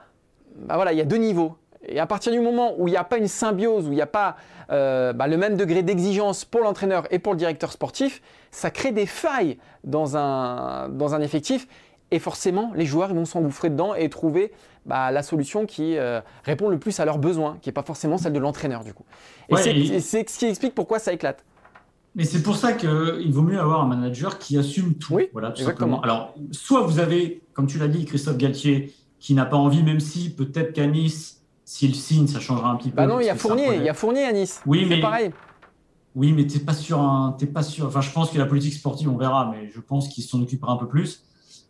bah 0.57 0.95
deux 1.05 1.17
niveaux. 1.17 1.57
Et 1.89 2.01
à 2.01 2.07
partir 2.07 2.33
du 2.33 2.41
moment 2.41 2.75
où 2.79 2.89
il 2.89 2.91
n'y 2.91 2.97
a 2.97 3.05
pas 3.05 3.19
une 3.19 3.29
symbiose, 3.29 3.87
où 3.87 3.93
il 3.93 3.97
n'y 3.97 4.03
a 4.03 4.07
pas 4.07 4.37
euh, 4.71 5.13
bah, 5.13 5.29
le 5.29 5.37
même 5.37 5.57
degré 5.57 5.83
d'exigence 5.83 6.45
pour 6.45 6.63
l'entraîneur 6.63 7.05
et 7.13 7.19
pour 7.19 7.33
le 7.33 7.39
directeur 7.39 7.71
sportif, 7.71 8.23
ça 8.51 8.71
crée 8.71 8.91
des 8.91 9.07
failles 9.07 9.59
dans 9.85 10.17
un, 10.17 11.21
effectif. 11.21 11.69
Et 12.11 12.19
forcément, 12.19 12.73
les 12.75 12.87
joueurs 12.87 13.15
vont 13.15 13.25
s'engouffrer 13.25 13.71
dedans 13.71 13.95
et 13.95 14.09
trouver 14.09 14.53
bah, 14.87 15.11
la 15.11 15.23
solution 15.23 15.67
qui 15.67 15.99
euh, 15.99 16.21
répond 16.45 16.69
le 16.69 16.79
plus 16.79 16.99
à 17.01 17.05
leurs 17.05 17.19
besoins, 17.19 17.59
qui 17.61 17.69
n'est 17.69 17.75
pas 17.75 17.83
forcément 17.83 18.19
celle 18.19 18.33
de 18.33 18.39
l'entraîneur 18.39 18.85
du 18.85 18.95
coup. 18.95 19.05
Et 19.51 20.01
c'est 20.01 20.29
ce 20.29 20.39
qui 20.39 20.47
explique 20.47 20.75
pourquoi 20.75 20.99
ça 20.99 21.13
éclate. 21.13 21.45
Mais 22.15 22.25
c'est 22.25 22.43
pour 22.43 22.57
ça 22.57 22.73
qu'il 22.73 23.31
vaut 23.33 23.43
mieux 23.43 23.61
avoir 23.61 23.83
un 23.83 23.87
manager 23.87 24.39
qui 24.39 24.57
assume 24.57 24.95
tout. 24.95 25.15
Oui, 25.15 25.29
voilà, 25.33 25.51
exactement. 25.51 26.01
Alors, 26.01 26.35
soit 26.51 26.81
vous 26.81 26.99
avez, 26.99 27.43
comme 27.53 27.67
tu 27.67 27.79
l'as 27.79 27.89
dit, 27.89 28.07
Christophe 28.07 28.39
Galtier, 28.39 28.95
qui 29.19 29.35
n'a 29.35 29.45
pas 29.45 29.59
envie, 29.59 29.83
même 29.83 30.01
si 30.01 30.31
peut-être 30.31 30.73
qu'à 30.73 30.87
Nice, 30.87 31.43
s'il 31.65 31.95
signe, 31.95 32.27
ça 32.27 32.41
changera 32.41 32.71
un 32.71 32.77
petit 32.77 32.89
peu. 32.89 32.97
Bah 32.97 33.07
non, 33.07 33.21
il 33.21 33.27
y 33.27 33.29
a 33.29 33.35
Fournier, 33.35 33.77
il 33.77 33.83
y 33.83 33.89
a 33.89 33.95
Fournier 33.95 34.25
à 34.25 34.33
Nice. 34.33 34.63
Oui, 34.65 34.87
mais 34.89 35.01
pareil. 35.01 35.31
Oui, 36.15 36.33
mais 36.33 36.47
t'es 36.47 36.61
pas 36.61 36.73
sûr, 36.73 36.99
hein, 36.99 37.37
pas 37.53 37.63
sûr. 37.63 37.87
Enfin, 37.87 38.01
je 38.01 38.11
pense 38.11 38.31
que 38.31 38.39
la 38.39 38.47
politique 38.47 38.73
sportive, 38.73 39.11
on 39.11 39.19
verra, 39.19 39.53
mais 39.53 39.71
je 39.75 39.81
pense 39.81 40.09
qu'il 40.09 40.25
s'en 40.25 40.41
occupera 40.41 40.73
un 40.73 40.77
peu 40.77 40.89
plus. 40.89 41.26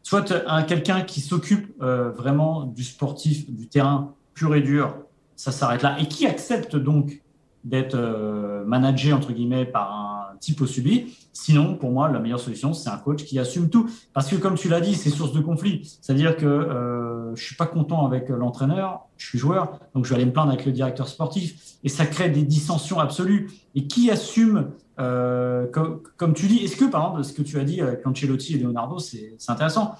Soit 0.06 0.32
quelqu'un 0.68 1.00
qui 1.00 1.20
s'occupe 1.20 1.74
euh, 1.82 2.12
vraiment 2.12 2.62
du 2.62 2.84
sportif, 2.84 3.50
du 3.50 3.66
terrain 3.66 4.14
pur 4.34 4.54
et 4.54 4.60
dur, 4.60 4.94
ça 5.34 5.50
s'arrête 5.50 5.82
là, 5.82 5.98
et 5.98 6.06
qui 6.06 6.28
accepte 6.28 6.76
donc 6.76 7.24
d'être 7.64 7.96
euh, 7.96 8.64
managé 8.64 9.12
entre 9.12 9.32
guillemets 9.32 9.64
par 9.64 9.92
un 9.92 10.15
type 10.40 10.60
au 10.60 10.66
subi. 10.66 11.16
Sinon, 11.32 11.74
pour 11.74 11.90
moi, 11.90 12.10
la 12.10 12.18
meilleure 12.18 12.40
solution, 12.40 12.72
c'est 12.72 12.88
un 12.88 12.96
coach 12.96 13.24
qui 13.24 13.38
assume 13.38 13.68
tout. 13.68 13.88
Parce 14.12 14.28
que 14.28 14.36
comme 14.36 14.54
tu 14.54 14.68
l'as 14.68 14.80
dit, 14.80 14.94
c'est 14.94 15.10
source 15.10 15.32
de 15.32 15.40
conflit. 15.40 15.98
C'est-à-dire 16.00 16.36
que 16.36 16.46
euh, 16.46 17.34
je 17.34 17.44
suis 17.44 17.56
pas 17.56 17.66
content 17.66 18.06
avec 18.06 18.28
l'entraîneur, 18.28 19.06
je 19.16 19.26
suis 19.26 19.38
joueur, 19.38 19.78
donc 19.94 20.04
je 20.04 20.10
vais 20.10 20.16
aller 20.16 20.26
me 20.26 20.32
plaindre 20.32 20.52
avec 20.52 20.64
le 20.64 20.72
directeur 20.72 21.08
sportif, 21.08 21.76
et 21.84 21.88
ça 21.88 22.06
crée 22.06 22.30
des 22.30 22.42
dissensions 22.42 22.98
absolues. 22.98 23.50
Et 23.74 23.86
qui 23.86 24.10
assume 24.10 24.70
euh, 24.98 25.66
comme, 25.66 26.34
tu 26.34 26.46
dis, 26.46 26.64
est-ce 26.64 26.76
que 26.76 26.86
par 26.86 27.02
exemple 27.02 27.24
ce 27.24 27.32
que 27.32 27.42
tu 27.42 27.58
as 27.58 27.64
dit 27.64 27.80
avec 27.80 28.06
Ancelotti 28.06 28.54
et 28.54 28.58
Leonardo, 28.58 28.98
c'est 28.98 29.36
intéressant. 29.48 29.94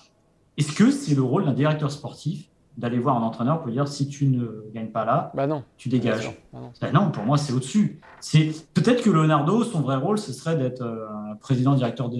Est-ce 0.56 0.72
que 0.72 0.90
c'est 0.90 1.14
le 1.14 1.22
rôle 1.22 1.44
d'un 1.44 1.52
directeur 1.52 1.90
sportif 1.90 2.48
d'aller 2.76 2.98
voir 2.98 3.16
un 3.16 3.22
entraîneur 3.22 3.60
pour 3.60 3.70
dire 3.70 3.88
si 3.88 4.08
tu 4.08 4.26
ne 4.26 4.64
gagnes 4.74 4.90
pas 4.90 5.04
là, 5.04 5.32
bah 5.34 5.46
non. 5.46 5.62
tu 5.76 5.88
dégages. 5.88 6.30
Bah 6.52 6.60
bah 6.80 6.92
non. 6.92 7.10
pour 7.10 7.24
moi 7.24 7.38
c'est 7.38 7.52
au-dessus. 7.52 8.00
C'est 8.20 8.50
peut-être 8.74 9.02
que 9.02 9.10
Leonardo, 9.10 9.64
son 9.64 9.80
vrai 9.80 9.96
rôle, 9.96 10.18
ce 10.18 10.32
serait 10.32 10.56
d'être 10.56 10.82
euh, 10.82 11.06
un 11.32 11.36
président 11.36 11.74
directeur 11.74 12.10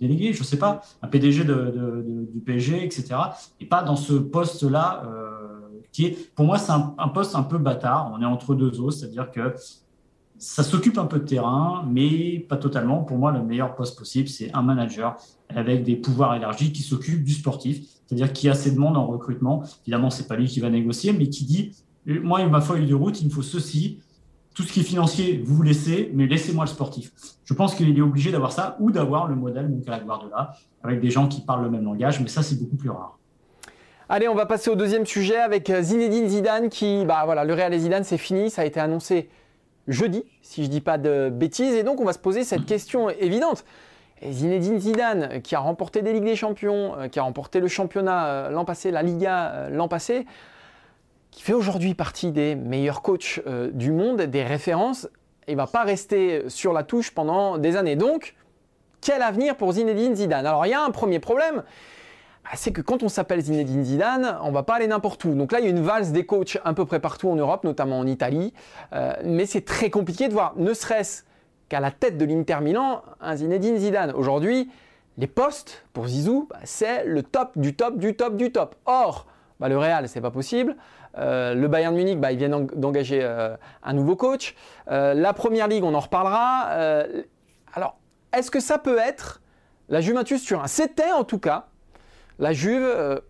délégué, 0.00 0.32
je 0.32 0.42
sais 0.42 0.58
pas, 0.58 0.82
un 1.02 1.08
PDG 1.08 1.44
du 1.44 2.40
PSG, 2.40 2.84
etc. 2.84 3.14
Et 3.60 3.66
pas 3.66 3.82
dans 3.82 3.96
ce 3.96 4.14
poste-là. 4.14 5.02
Euh, 5.06 5.30
qui 5.92 6.06
est, 6.06 6.34
pour 6.34 6.44
moi, 6.44 6.58
c'est 6.58 6.72
un, 6.72 6.92
un, 6.98 7.06
poste 7.06 7.36
un 7.36 7.44
peu 7.44 7.56
bâtard. 7.56 8.10
On 8.12 8.20
est 8.20 8.24
entre 8.24 8.56
deux 8.56 8.80
os, 8.80 8.98
c'est-à-dire 8.98 9.30
que 9.30 9.54
ça 10.38 10.62
s'occupe 10.62 10.98
un 10.98 11.06
peu 11.06 11.20
de 11.20 11.24
terrain, 11.24 11.86
mais 11.88 12.38
pas 12.40 12.56
totalement. 12.56 13.02
Pour 13.02 13.16
moi, 13.16 13.32
le 13.32 13.42
meilleur 13.42 13.74
poste 13.74 13.96
possible, 13.96 14.28
c'est 14.28 14.52
un 14.52 14.62
manager 14.62 15.16
avec 15.48 15.84
des 15.84 15.96
pouvoirs 15.96 16.34
élargis 16.34 16.72
qui 16.72 16.82
s'occupe 16.82 17.24
du 17.24 17.32
sportif, 17.32 17.93
c'est-à-dire 18.06 18.32
qui 18.32 18.48
a 18.48 18.54
ses 18.54 18.70
demandes 18.72 18.96
en 18.96 19.06
recrutement. 19.06 19.62
Évidemment, 19.82 20.10
c'est 20.10 20.26
pas 20.28 20.36
lui 20.36 20.46
qui 20.46 20.60
va 20.60 20.70
négocier, 20.70 21.12
mais 21.12 21.28
qui 21.28 21.44
dit 21.44 21.72
moi, 22.06 22.44
ma 22.46 22.60
feuille 22.60 22.86
de 22.86 22.94
route, 22.94 23.20
il 23.20 23.28
me 23.28 23.32
faut 23.32 23.42
ceci. 23.42 24.00
Tout 24.54 24.62
ce 24.62 24.72
qui 24.72 24.80
est 24.80 24.84
financier, 24.84 25.42
vous 25.44 25.56
vous 25.56 25.62
laissez, 25.62 26.12
mais 26.14 26.26
laissez-moi 26.26 26.64
le 26.64 26.70
sportif. 26.70 27.10
Je 27.44 27.54
pense 27.54 27.74
qu'il 27.74 27.96
est 27.96 28.00
obligé 28.00 28.30
d'avoir 28.30 28.52
ça 28.52 28.76
ou 28.78 28.92
d'avoir 28.92 29.26
le 29.26 29.34
modèle 29.34 29.68
donc 29.68 29.88
à 29.88 29.92
la 29.92 29.98
Guardiola, 29.98 30.54
avec 30.84 31.00
des 31.00 31.10
gens 31.10 31.26
qui 31.26 31.40
parlent 31.40 31.64
le 31.64 31.70
même 31.70 31.84
langage, 31.84 32.20
mais 32.20 32.28
ça, 32.28 32.42
c'est 32.42 32.60
beaucoup 32.60 32.76
plus 32.76 32.90
rare. 32.90 33.18
Allez, 34.08 34.28
on 34.28 34.34
va 34.34 34.46
passer 34.46 34.70
au 34.70 34.76
deuxième 34.76 35.06
sujet 35.06 35.38
avec 35.38 35.72
Zinedine 35.80 36.28
Zidane 36.28 36.68
qui, 36.68 37.04
bah 37.04 37.22
voilà, 37.24 37.44
le 37.44 37.52
Real 37.52 37.74
et 37.74 37.78
Zidane, 37.80 38.04
c'est 38.04 38.18
fini, 38.18 38.48
ça 38.48 38.62
a 38.62 38.64
été 38.64 38.78
annoncé 38.78 39.28
jeudi, 39.88 40.24
si 40.42 40.62
je 40.62 40.68
ne 40.68 40.72
dis 40.72 40.80
pas 40.80 40.98
de 40.98 41.30
bêtises. 41.30 41.74
Et 41.74 41.82
donc, 41.82 42.00
on 42.00 42.04
va 42.04 42.12
se 42.12 42.18
poser 42.18 42.44
cette 42.44 42.64
question 42.66 43.10
évidente. 43.10 43.64
Zinedine 44.22 44.78
Zidane, 44.78 45.42
qui 45.42 45.54
a 45.54 45.58
remporté 45.58 46.02
des 46.02 46.12
Ligues 46.12 46.24
des 46.24 46.36
Champions, 46.36 46.98
euh, 46.98 47.08
qui 47.08 47.18
a 47.18 47.22
remporté 47.22 47.60
le 47.60 47.68
championnat 47.68 48.26
euh, 48.26 48.50
l'an 48.50 48.64
passé, 48.64 48.90
la 48.90 49.02
Liga 49.02 49.50
euh, 49.52 49.70
l'an 49.70 49.88
passé, 49.88 50.26
qui 51.30 51.42
fait 51.42 51.52
aujourd'hui 51.52 51.94
partie 51.94 52.30
des 52.30 52.54
meilleurs 52.54 53.02
coachs 53.02 53.40
du 53.72 53.90
monde, 53.90 54.22
des 54.22 54.44
références, 54.44 55.08
il 55.48 55.56
va 55.56 55.66
pas 55.66 55.82
rester 55.82 56.48
sur 56.48 56.72
la 56.72 56.84
touche 56.84 57.10
pendant 57.10 57.58
des 57.58 57.76
années. 57.76 57.96
Donc, 57.96 58.36
quel 59.00 59.20
avenir 59.20 59.56
pour 59.56 59.72
Zinedine 59.72 60.14
Zidane? 60.14 60.46
Alors, 60.46 60.64
il 60.64 60.70
y 60.70 60.74
a 60.74 60.82
un 60.82 60.92
premier 60.92 61.18
problème, 61.18 61.64
bah, 62.44 62.50
c'est 62.54 62.72
que 62.72 62.82
quand 62.82 63.02
on 63.02 63.08
s'appelle 63.08 63.40
Zinedine 63.40 63.84
Zidane, 63.84 64.38
on 64.42 64.52
va 64.52 64.62
pas 64.62 64.74
aller 64.74 64.86
n'importe 64.86 65.24
où. 65.24 65.34
Donc 65.34 65.50
là, 65.50 65.60
il 65.60 65.64
y 65.64 65.66
a 65.66 65.70
une 65.70 65.82
valse 65.82 66.12
des 66.12 66.26
coachs 66.26 66.58
un 66.64 66.74
peu 66.74 66.84
près 66.84 67.00
partout 67.00 67.28
en 67.30 67.36
Europe, 67.36 67.64
notamment 67.64 67.98
en 67.98 68.06
Italie. 68.06 68.52
Euh, 68.92 69.14
mais 69.24 69.46
c'est 69.46 69.64
très 69.64 69.90
compliqué 69.90 70.28
de 70.28 70.34
voir, 70.34 70.52
ne 70.56 70.72
serait-ce 70.72 71.22
qu'à 71.68 71.80
la 71.80 71.90
tête 71.90 72.18
de 72.18 72.24
l'Inter 72.24 72.58
Milan, 72.60 73.02
un 73.20 73.36
Zinedine 73.36 73.76
Zidane. 73.78 74.12
Aujourd'hui, 74.12 74.70
les 75.18 75.26
postes 75.26 75.84
pour 75.92 76.06
Zizou, 76.06 76.48
bah, 76.50 76.58
c'est 76.64 77.04
le 77.04 77.22
top 77.22 77.52
du 77.56 77.74
top 77.74 77.98
du 77.98 78.14
top 78.14 78.36
du 78.36 78.52
top. 78.52 78.74
Or, 78.86 79.26
bah, 79.60 79.68
le 79.68 79.78
Real, 79.78 80.08
c'est 80.08 80.20
pas 80.20 80.30
possible. 80.30 80.76
Euh, 81.16 81.54
le 81.54 81.68
Bayern 81.68 81.94
Munich, 81.94 82.18
bah, 82.18 82.32
ils 82.32 82.38
viennent 82.38 82.66
d'engager 82.74 83.20
euh, 83.22 83.56
un 83.82 83.92
nouveau 83.92 84.16
coach. 84.16 84.54
la 84.88 85.32
Première 85.32 85.68
Ligue, 85.68 85.84
on 85.84 85.94
en 85.94 86.00
reparlera. 86.00 87.04
alors, 87.74 87.96
est-ce 88.32 88.50
que 88.50 88.60
ça 88.60 88.78
peut 88.78 88.98
être 88.98 89.40
la 89.88 90.00
Juventus 90.00 90.44
Turin 90.44 90.66
C'était 90.66 91.12
en 91.12 91.24
tout 91.24 91.38
cas 91.38 91.66
la 92.38 92.52
Juve, 92.52 92.82
euh, 92.82 93.20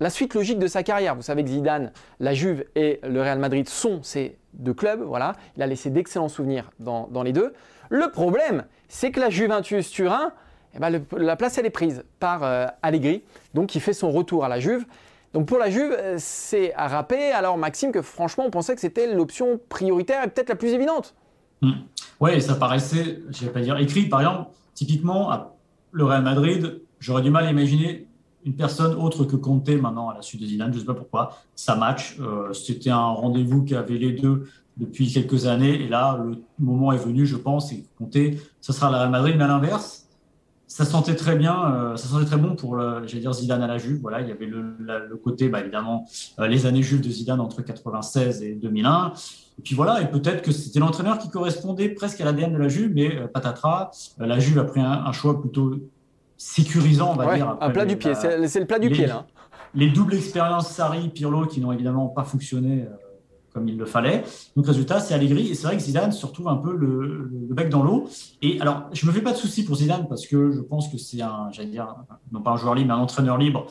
la 0.00 0.10
suite 0.10 0.34
logique 0.34 0.58
de 0.58 0.66
sa 0.66 0.82
carrière. 0.82 1.14
Vous 1.14 1.22
savez 1.22 1.44
que 1.44 1.50
Zidane, 1.50 1.92
la 2.20 2.34
Juve 2.34 2.64
et 2.74 3.00
le 3.02 3.20
Real 3.20 3.38
Madrid 3.38 3.68
sont 3.68 4.02
ces 4.02 4.36
deux 4.54 4.74
clubs. 4.74 5.00
Voilà, 5.00 5.34
il 5.56 5.62
a 5.62 5.66
laissé 5.66 5.90
d'excellents 5.90 6.28
souvenirs 6.28 6.70
dans, 6.78 7.22
les 7.22 7.32
deux. 7.32 7.52
Le 7.90 8.10
problème, 8.10 8.64
c'est 8.88 9.10
que 9.10 9.20
la 9.20 9.30
Juventus 9.30 9.90
Turin, 9.90 10.32
eh 10.74 10.78
ben, 10.78 11.02
la 11.16 11.36
place 11.36 11.58
elle 11.58 11.66
est 11.66 11.70
prise 11.70 12.04
par 12.18 12.42
euh, 12.42 12.66
Allegri, 12.82 13.22
donc 13.54 13.68
qui 13.68 13.80
fait 13.80 13.92
son 13.92 14.10
retour 14.10 14.44
à 14.44 14.48
la 14.48 14.58
Juve. 14.58 14.84
Donc 15.32 15.46
pour 15.46 15.58
la 15.58 15.70
Juve, 15.70 15.96
euh, 15.96 16.16
c'est 16.18 16.72
à 16.74 16.88
rappeler, 16.88 17.30
alors 17.32 17.58
Maxime, 17.58 17.92
que 17.92 18.02
franchement 18.02 18.44
on 18.46 18.50
pensait 18.50 18.74
que 18.74 18.80
c'était 18.80 19.12
l'option 19.12 19.60
prioritaire 19.68 20.24
et 20.24 20.28
peut-être 20.28 20.48
la 20.48 20.56
plus 20.56 20.72
évidente. 20.72 21.14
Mmh. 21.62 21.72
Oui, 22.20 22.40
ça 22.40 22.54
paraissait, 22.54 23.20
je 23.30 23.46
vais 23.46 23.52
pas 23.52 23.60
dire 23.60 23.76
écrit, 23.78 24.08
par 24.08 24.20
exemple, 24.20 24.50
typiquement, 24.74 25.30
le 25.92 26.04
Real 26.04 26.22
Madrid 26.22 26.80
J'aurais 27.04 27.20
du 27.20 27.28
mal 27.28 27.44
à 27.44 27.50
imaginer 27.50 28.06
une 28.44 28.54
personne 28.54 28.94
autre 28.94 29.24
que 29.24 29.36
Conte 29.36 29.68
maintenant 29.70 30.10
à 30.10 30.14
la 30.14 30.22
suite 30.22 30.40
de 30.40 30.46
Zidane, 30.46 30.70
je 30.72 30.76
ne 30.76 30.80
sais 30.80 30.86
pas 30.86 30.94
pourquoi. 30.94 31.38
Ça 31.54 31.76
match. 31.76 32.18
Euh, 32.20 32.52
c'était 32.52 32.90
un 32.90 33.06
rendez-vous 33.06 33.64
qu'avaient 33.64 33.98
les 33.98 34.12
deux 34.12 34.46
depuis 34.76 35.10
quelques 35.10 35.46
années. 35.46 35.82
Et 35.82 35.88
là, 35.88 36.22
le 36.22 36.36
moment 36.58 36.92
est 36.92 36.98
venu, 36.98 37.26
je 37.26 37.36
pense, 37.36 37.72
et 37.72 37.84
Conte, 37.96 38.16
ça 38.60 38.72
sera 38.72 38.90
la 38.90 38.98
Real 38.98 39.10
Madrid. 39.10 39.34
Mais 39.38 39.44
à 39.44 39.48
l'inverse, 39.48 40.06
ça 40.66 40.84
sentait 40.84 41.14
très 41.14 41.36
bien, 41.36 41.72
euh, 41.72 41.96
ça 41.96 42.08
sentait 42.08 42.26
très 42.26 42.36
bon 42.36 42.54
pour, 42.54 42.78
j'allais 42.78 43.20
dire, 43.20 43.32
Zidane 43.32 43.62
à 43.62 43.66
la 43.66 43.78
Juve. 43.78 44.00
Voilà, 44.00 44.20
il 44.20 44.28
y 44.28 44.32
avait 44.32 44.46
le, 44.46 45.18
côté, 45.22 45.48
bah, 45.48 45.60
évidemment, 45.60 46.06
euh, 46.38 46.46
les 46.46 46.66
années 46.66 46.82
Juve 46.82 47.00
de 47.00 47.08
Zidane 47.08 47.40
entre 47.40 47.62
96 47.62 48.42
et 48.42 48.54
2001. 48.54 49.12
Et 49.58 49.62
puis 49.62 49.74
voilà, 49.74 50.02
et 50.02 50.10
peut-être 50.10 50.42
que 50.42 50.50
c'était 50.50 50.80
l'entraîneur 50.80 51.18
qui 51.18 51.30
correspondait 51.30 51.88
presque 51.88 52.20
à 52.20 52.24
l'ADN 52.24 52.52
de 52.52 52.58
la 52.58 52.68
Juve, 52.68 52.90
mais 52.92 53.28
patatras, 53.28 53.90
la 54.18 54.40
Juve 54.40 54.58
a 54.58 54.64
pris 54.64 54.80
un 54.80 55.12
choix 55.12 55.40
plutôt 55.40 55.78
sécurisant, 56.36 57.12
on 57.12 57.16
va 57.16 57.34
dire. 57.34 57.56
un 57.60 57.70
plat 57.70 57.86
du 57.86 57.96
pied, 57.96 58.14
c'est 58.14 58.60
le 58.60 58.66
plat 58.66 58.78
du 58.78 58.90
pied 58.90 59.06
là. 59.06 59.26
Les 59.74 59.88
doubles 59.88 60.14
expériences 60.14 60.70
Sarri, 60.70 61.08
Pirlo, 61.08 61.46
qui 61.46 61.60
n'ont 61.60 61.72
évidemment 61.72 62.06
pas 62.06 62.22
fonctionné 62.22 62.82
euh, 62.82 62.94
comme 63.52 63.68
il 63.68 63.76
le 63.76 63.86
fallait. 63.86 64.24
Donc 64.56 64.66
résultat, 64.66 65.00
c'est 65.00 65.14
Allegri. 65.14 65.48
Et 65.48 65.54
c'est 65.54 65.66
vrai 65.66 65.76
que 65.76 65.82
Zidane 65.82 66.12
se 66.12 66.24
retrouve 66.26 66.48
un 66.48 66.56
peu 66.56 66.76
le, 66.76 67.28
bec 67.50 67.68
dans 67.70 67.82
l'eau. 67.82 68.08
Et 68.40 68.60
alors, 68.60 68.88
je 68.92 69.06
me 69.06 69.12
fais 69.12 69.20
pas 69.20 69.32
de 69.32 69.36
soucis 69.36 69.64
pour 69.64 69.76
Zidane 69.76 70.06
parce 70.08 70.26
que 70.26 70.52
je 70.52 70.60
pense 70.60 70.88
que 70.88 70.98
c'est 70.98 71.22
un, 71.22 71.48
j'allais 71.52 71.70
dire, 71.70 71.94
non 72.30 72.40
pas 72.40 72.52
un 72.52 72.56
joueur 72.56 72.74
libre, 72.74 72.88
mais 72.88 72.94
un 72.94 73.02
entraîneur 73.02 73.36
libre. 73.36 73.66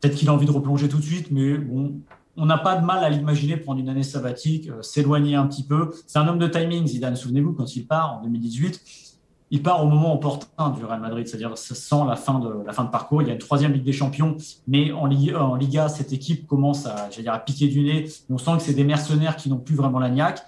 Peut-être 0.00 0.14
qu'il 0.16 0.28
a 0.30 0.32
envie 0.32 0.46
de 0.46 0.52
replonger 0.52 0.88
tout 0.88 0.98
de 0.98 1.02
suite, 1.02 1.30
mais 1.30 1.58
bon, 1.58 2.00
on 2.36 2.46
n'a 2.46 2.56
pas 2.56 2.76
de 2.76 2.84
mal 2.84 3.04
à 3.04 3.10
l'imaginer 3.10 3.58
prendre 3.58 3.80
une 3.80 3.90
année 3.90 4.02
sabbatique, 4.02 4.70
s'éloigner 4.80 5.34
un 5.34 5.46
petit 5.46 5.64
peu. 5.64 5.90
C'est 6.06 6.18
un 6.18 6.26
homme 6.26 6.38
de 6.38 6.46
timing, 6.46 6.86
Zidane. 6.86 7.16
Souvenez-vous, 7.16 7.52
quand 7.52 7.76
il 7.76 7.86
part 7.86 8.18
en 8.18 8.22
2018, 8.22 9.09
il 9.50 9.62
part 9.62 9.84
au 9.84 9.88
moment 9.88 10.14
opportun 10.14 10.70
du 10.70 10.84
Real 10.84 11.00
Madrid, 11.00 11.26
c'est-à-dire 11.26 11.56
sans 11.56 12.04
la 12.04 12.14
fin 12.14 12.38
de 12.38 12.64
la 12.64 12.72
fin 12.72 12.84
de 12.84 12.90
parcours. 12.90 13.22
Il 13.22 13.28
y 13.28 13.30
a 13.30 13.34
une 13.34 13.40
troisième 13.40 13.72
Ligue 13.72 13.84
des 13.84 13.92
Champions, 13.92 14.36
mais 14.68 14.92
en, 14.92 15.06
Liga, 15.06 15.88
cette 15.88 16.12
équipe 16.12 16.46
commence 16.46 16.86
à, 16.86 17.08
dire, 17.08 17.32
à 17.32 17.38
piquer 17.40 17.66
du 17.66 17.82
nez. 17.82 18.06
On 18.28 18.38
sent 18.38 18.52
que 18.58 18.62
c'est 18.62 18.74
des 18.74 18.84
mercenaires 18.84 19.36
qui 19.36 19.50
n'ont 19.50 19.58
plus 19.58 19.74
vraiment 19.74 19.98
la 19.98 20.08
niaque. 20.08 20.42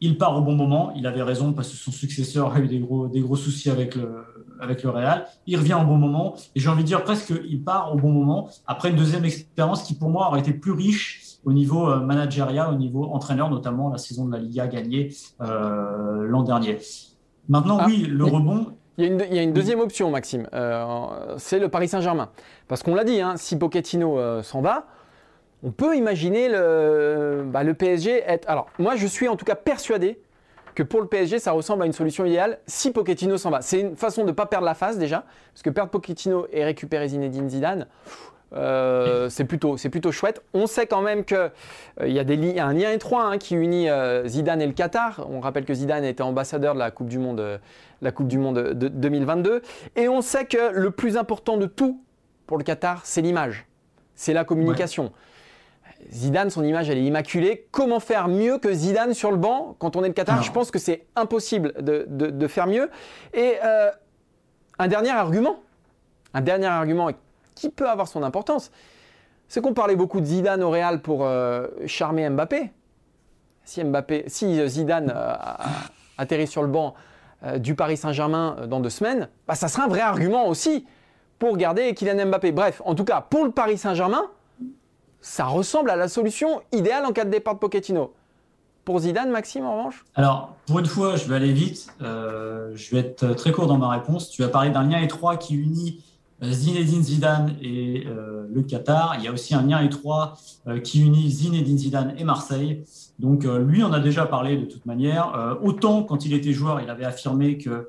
Il 0.00 0.16
part 0.16 0.34
au 0.38 0.40
bon 0.40 0.54
moment. 0.54 0.92
Il 0.96 1.06
avait 1.06 1.22
raison 1.22 1.52
parce 1.52 1.68
que 1.68 1.76
son 1.76 1.92
successeur 1.92 2.54
a 2.54 2.60
eu 2.60 2.68
des 2.68 2.78
gros, 2.78 3.06
des 3.06 3.20
gros 3.20 3.36
soucis 3.36 3.68
avec 3.68 3.94
le, 3.94 4.24
avec 4.60 4.82
le 4.82 4.88
Real. 4.88 5.26
Il 5.46 5.58
revient 5.58 5.74
au 5.74 5.84
bon 5.84 5.96
moment. 5.96 6.36
Et 6.54 6.60
j'ai 6.60 6.70
envie 6.70 6.82
de 6.82 6.88
dire 6.88 7.04
presque 7.04 7.34
il 7.46 7.62
part 7.62 7.92
au 7.92 7.96
bon 7.96 8.12
moment 8.12 8.48
après 8.66 8.88
une 8.88 8.96
deuxième 8.96 9.26
expérience 9.26 9.82
qui, 9.82 9.94
pour 9.94 10.08
moi, 10.08 10.28
aurait 10.28 10.40
été 10.40 10.54
plus 10.54 10.72
riche 10.72 11.26
au 11.44 11.52
niveau 11.52 11.90
euh, 11.90 12.00
managérial, 12.00 12.72
au 12.72 12.76
niveau 12.76 13.04
entraîneur, 13.12 13.50
notamment 13.50 13.90
la 13.90 13.98
saison 13.98 14.26
de 14.26 14.32
la 14.32 14.38
Liga 14.38 14.66
gagnée 14.66 15.14
euh, 15.42 16.24
l'an 16.24 16.42
dernier. 16.42 16.78
Maintenant, 17.50 17.78
ah, 17.80 17.86
oui, 17.88 18.06
le 18.08 18.24
rebond. 18.24 18.66
Il 18.96 19.04
y, 19.06 19.38
a 19.38 19.42
une, 19.42 19.52
deuxième 19.52 19.80
option, 19.80 20.10
Maxime. 20.10 20.46
Euh, 20.52 21.34
c'est 21.38 21.58
le 21.58 21.68
Paris 21.68 21.88
Saint-Germain. 21.88 22.30
Parce 22.68 22.82
qu'on 22.82 22.94
l'a 22.94 23.02
dit, 23.02 23.20
hein, 23.20 23.34
si 23.36 23.58
Pochettino 23.58 24.18
euh, 24.18 24.42
s'en 24.42 24.60
va, 24.60 24.86
on 25.64 25.72
peut 25.72 25.96
imaginer 25.96 26.48
le, 26.48 27.44
bah, 27.46 27.64
le 27.64 27.74
PSG 27.74 28.22
être. 28.24 28.48
Alors, 28.48 28.66
moi, 28.78 28.94
je 28.94 29.06
suis 29.06 29.26
en 29.26 29.36
tout 29.36 29.44
cas 29.44 29.56
persuadé 29.56 30.20
que 30.74 30.82
pour 30.84 31.00
le 31.00 31.08
PSG, 31.08 31.40
ça 31.40 31.50
ressemble 31.50 31.82
à 31.82 31.86
une 31.86 31.92
solution 31.92 32.24
idéale 32.24 32.58
si 32.66 32.92
Pochettino 32.92 33.36
s'en 33.36 33.50
va. 33.50 33.62
C'est 33.62 33.80
une 33.80 33.96
façon 33.96 34.22
de 34.22 34.28
ne 34.28 34.32
pas 34.32 34.46
perdre 34.46 34.66
la 34.66 34.74
phase 34.74 34.98
déjà, 34.98 35.24
parce 35.52 35.62
que 35.62 35.70
perdre 35.70 35.90
Pochettino 35.90 36.46
et 36.52 36.62
récupérer 36.62 37.08
Zinedine 37.08 37.48
Zidane, 37.48 37.86
euh, 38.52 39.28
c'est 39.28 39.44
plutôt, 39.44 39.76
plutôt 39.76 40.12
chouette. 40.12 40.42
On 40.54 40.66
sait 40.66 40.86
quand 40.86 41.02
même 41.02 41.24
qu'il 41.24 41.36
euh, 42.00 42.08
y, 42.08 42.18
a 42.18 42.24
des 42.24 42.58
un 42.58 42.72
lien 42.72 42.90
étroit 42.90 43.24
hein, 43.24 43.38
qui 43.38 43.54
unit 43.54 43.88
euh, 43.88 44.26
Zidane 44.26 44.60
et 44.60 44.66
le 44.66 44.72
Qatar. 44.72 45.26
On 45.30 45.40
rappelle 45.40 45.64
que 45.64 45.74
Zidane 45.74 46.04
était 46.04 46.22
ambassadeur 46.22 46.74
de 46.74 46.80
la 46.80 46.90
Coupe 46.90 47.08
du 47.08 47.18
Monde, 47.18 47.60
la 48.02 48.12
coupe 48.12 48.28
du 48.28 48.38
monde 48.38 48.56
de 48.56 48.88
2022. 48.88 49.62
Et 49.96 50.08
on 50.08 50.20
sait 50.20 50.46
que 50.46 50.72
le 50.72 50.90
plus 50.90 51.16
important 51.16 51.56
de 51.56 51.66
tout 51.66 52.02
pour 52.46 52.58
le 52.58 52.64
Qatar, 52.64 53.02
c'est 53.04 53.22
l'image, 53.22 53.66
c'est 54.14 54.32
la 54.32 54.44
communication. 54.44 55.12
Zidane, 56.10 56.48
son 56.48 56.64
image, 56.64 56.88
elle 56.88 56.98
est 56.98 57.04
immaculée. 57.04 57.68
Comment 57.70 58.00
faire 58.00 58.26
mieux 58.26 58.58
que 58.58 58.72
Zidane 58.72 59.12
sur 59.12 59.30
le 59.30 59.36
banc 59.36 59.76
quand 59.78 59.96
on 59.96 60.02
est 60.02 60.08
le 60.08 60.14
Qatar? 60.14 60.42
Je 60.42 60.50
pense 60.50 60.70
que 60.70 60.78
c'est 60.78 61.04
impossible 61.14 61.74
de, 61.78 62.06
de, 62.08 62.46
faire 62.48 62.66
mieux. 62.66 62.90
Et 63.34 63.58
un 64.78 64.88
dernier 64.88 65.10
argument, 65.10 65.60
un 66.32 66.40
dernier 66.40 66.66
argument 66.66 67.10
qui 67.54 67.70
peut 67.70 67.88
avoir 67.88 68.08
son 68.08 68.22
importance, 68.22 68.70
c'est 69.50 69.60
qu'on 69.60 69.74
parlait 69.74 69.96
beaucoup 69.96 70.20
de 70.20 70.26
Zidane 70.26 70.62
au 70.62 70.70
Real 70.70 71.02
pour 71.02 71.24
euh, 71.24 71.66
charmer 71.84 72.30
Mbappé. 72.30 72.70
Si, 73.64 73.82
Mbappé, 73.82 74.24
si 74.28 74.60
euh, 74.60 74.68
Zidane 74.68 75.12
euh, 75.14 75.34
atterrit 76.16 76.46
sur 76.46 76.62
le 76.62 76.68
banc 76.68 76.94
du 77.56 77.74
Paris 77.74 77.96
Saint-Germain 77.96 78.66
dans 78.68 78.80
deux 78.80 78.90
semaines, 78.90 79.30
bah, 79.48 79.54
ça 79.54 79.68
sera 79.68 79.84
un 79.84 79.88
vrai 79.88 80.02
argument 80.02 80.46
aussi 80.46 80.84
pour 81.38 81.56
garder 81.56 81.94
Kylian 81.94 82.26
Mbappé. 82.26 82.52
Bref, 82.52 82.82
en 82.84 82.94
tout 82.94 83.04
cas, 83.04 83.22
pour 83.22 83.44
le 83.44 83.50
Paris 83.50 83.78
Saint-Germain, 83.78 84.24
ça 85.22 85.46
ressemble 85.46 85.88
à 85.88 85.96
la 85.96 86.08
solution 86.08 86.60
idéale 86.70 87.06
en 87.06 87.12
cas 87.12 87.24
de 87.24 87.30
départ 87.30 87.54
de 87.54 87.58
Pochettino. 87.58 88.12
Pour 88.84 88.98
Zidane, 89.00 89.30
Maxime, 89.30 89.64
en 89.64 89.78
revanche? 89.78 90.04
Alors, 90.16 90.54
pour 90.66 90.80
une 90.80 90.86
fois, 90.86 91.16
je 91.16 91.26
vais 91.28 91.36
aller 91.36 91.52
vite. 91.52 91.88
je 92.00 92.90
vais 92.94 93.00
être 93.00 93.32
très 93.32 93.52
court 93.52 93.66
dans 93.66 93.78
ma 93.78 93.88
réponse. 93.88 94.28
Tu 94.28 94.44
as 94.44 94.48
parlé 94.48 94.68
d'un 94.68 94.82
lien 94.82 95.00
étroit 95.00 95.38
qui 95.38 95.54
unit 95.54 96.04
Zinedine 96.42 97.02
Zidane 97.02 97.56
et 97.62 98.04
euh, 98.06 98.46
le 98.52 98.62
Qatar. 98.62 99.16
Il 99.18 99.24
y 99.24 99.28
a 99.28 99.32
aussi 99.32 99.54
un 99.54 99.62
lien 99.62 99.82
étroit 99.82 100.34
euh, 100.66 100.80
qui 100.80 101.02
unit 101.02 101.30
Zinedine 101.30 101.78
Zidane 101.78 102.14
et 102.16 102.24
Marseille. 102.24 102.82
Donc 103.18 103.44
euh, 103.44 103.58
lui, 103.58 103.84
on 103.84 103.92
a 103.92 104.00
déjà 104.00 104.26
parlé 104.26 104.56
de 104.56 104.64
toute 104.64 104.86
manière. 104.86 105.58
autant 105.62 106.02
quand 106.02 106.24
il 106.24 106.32
était 106.32 106.52
joueur, 106.52 106.80
il 106.80 106.88
avait 106.90 107.04
affirmé 107.04 107.58
que 107.58 107.88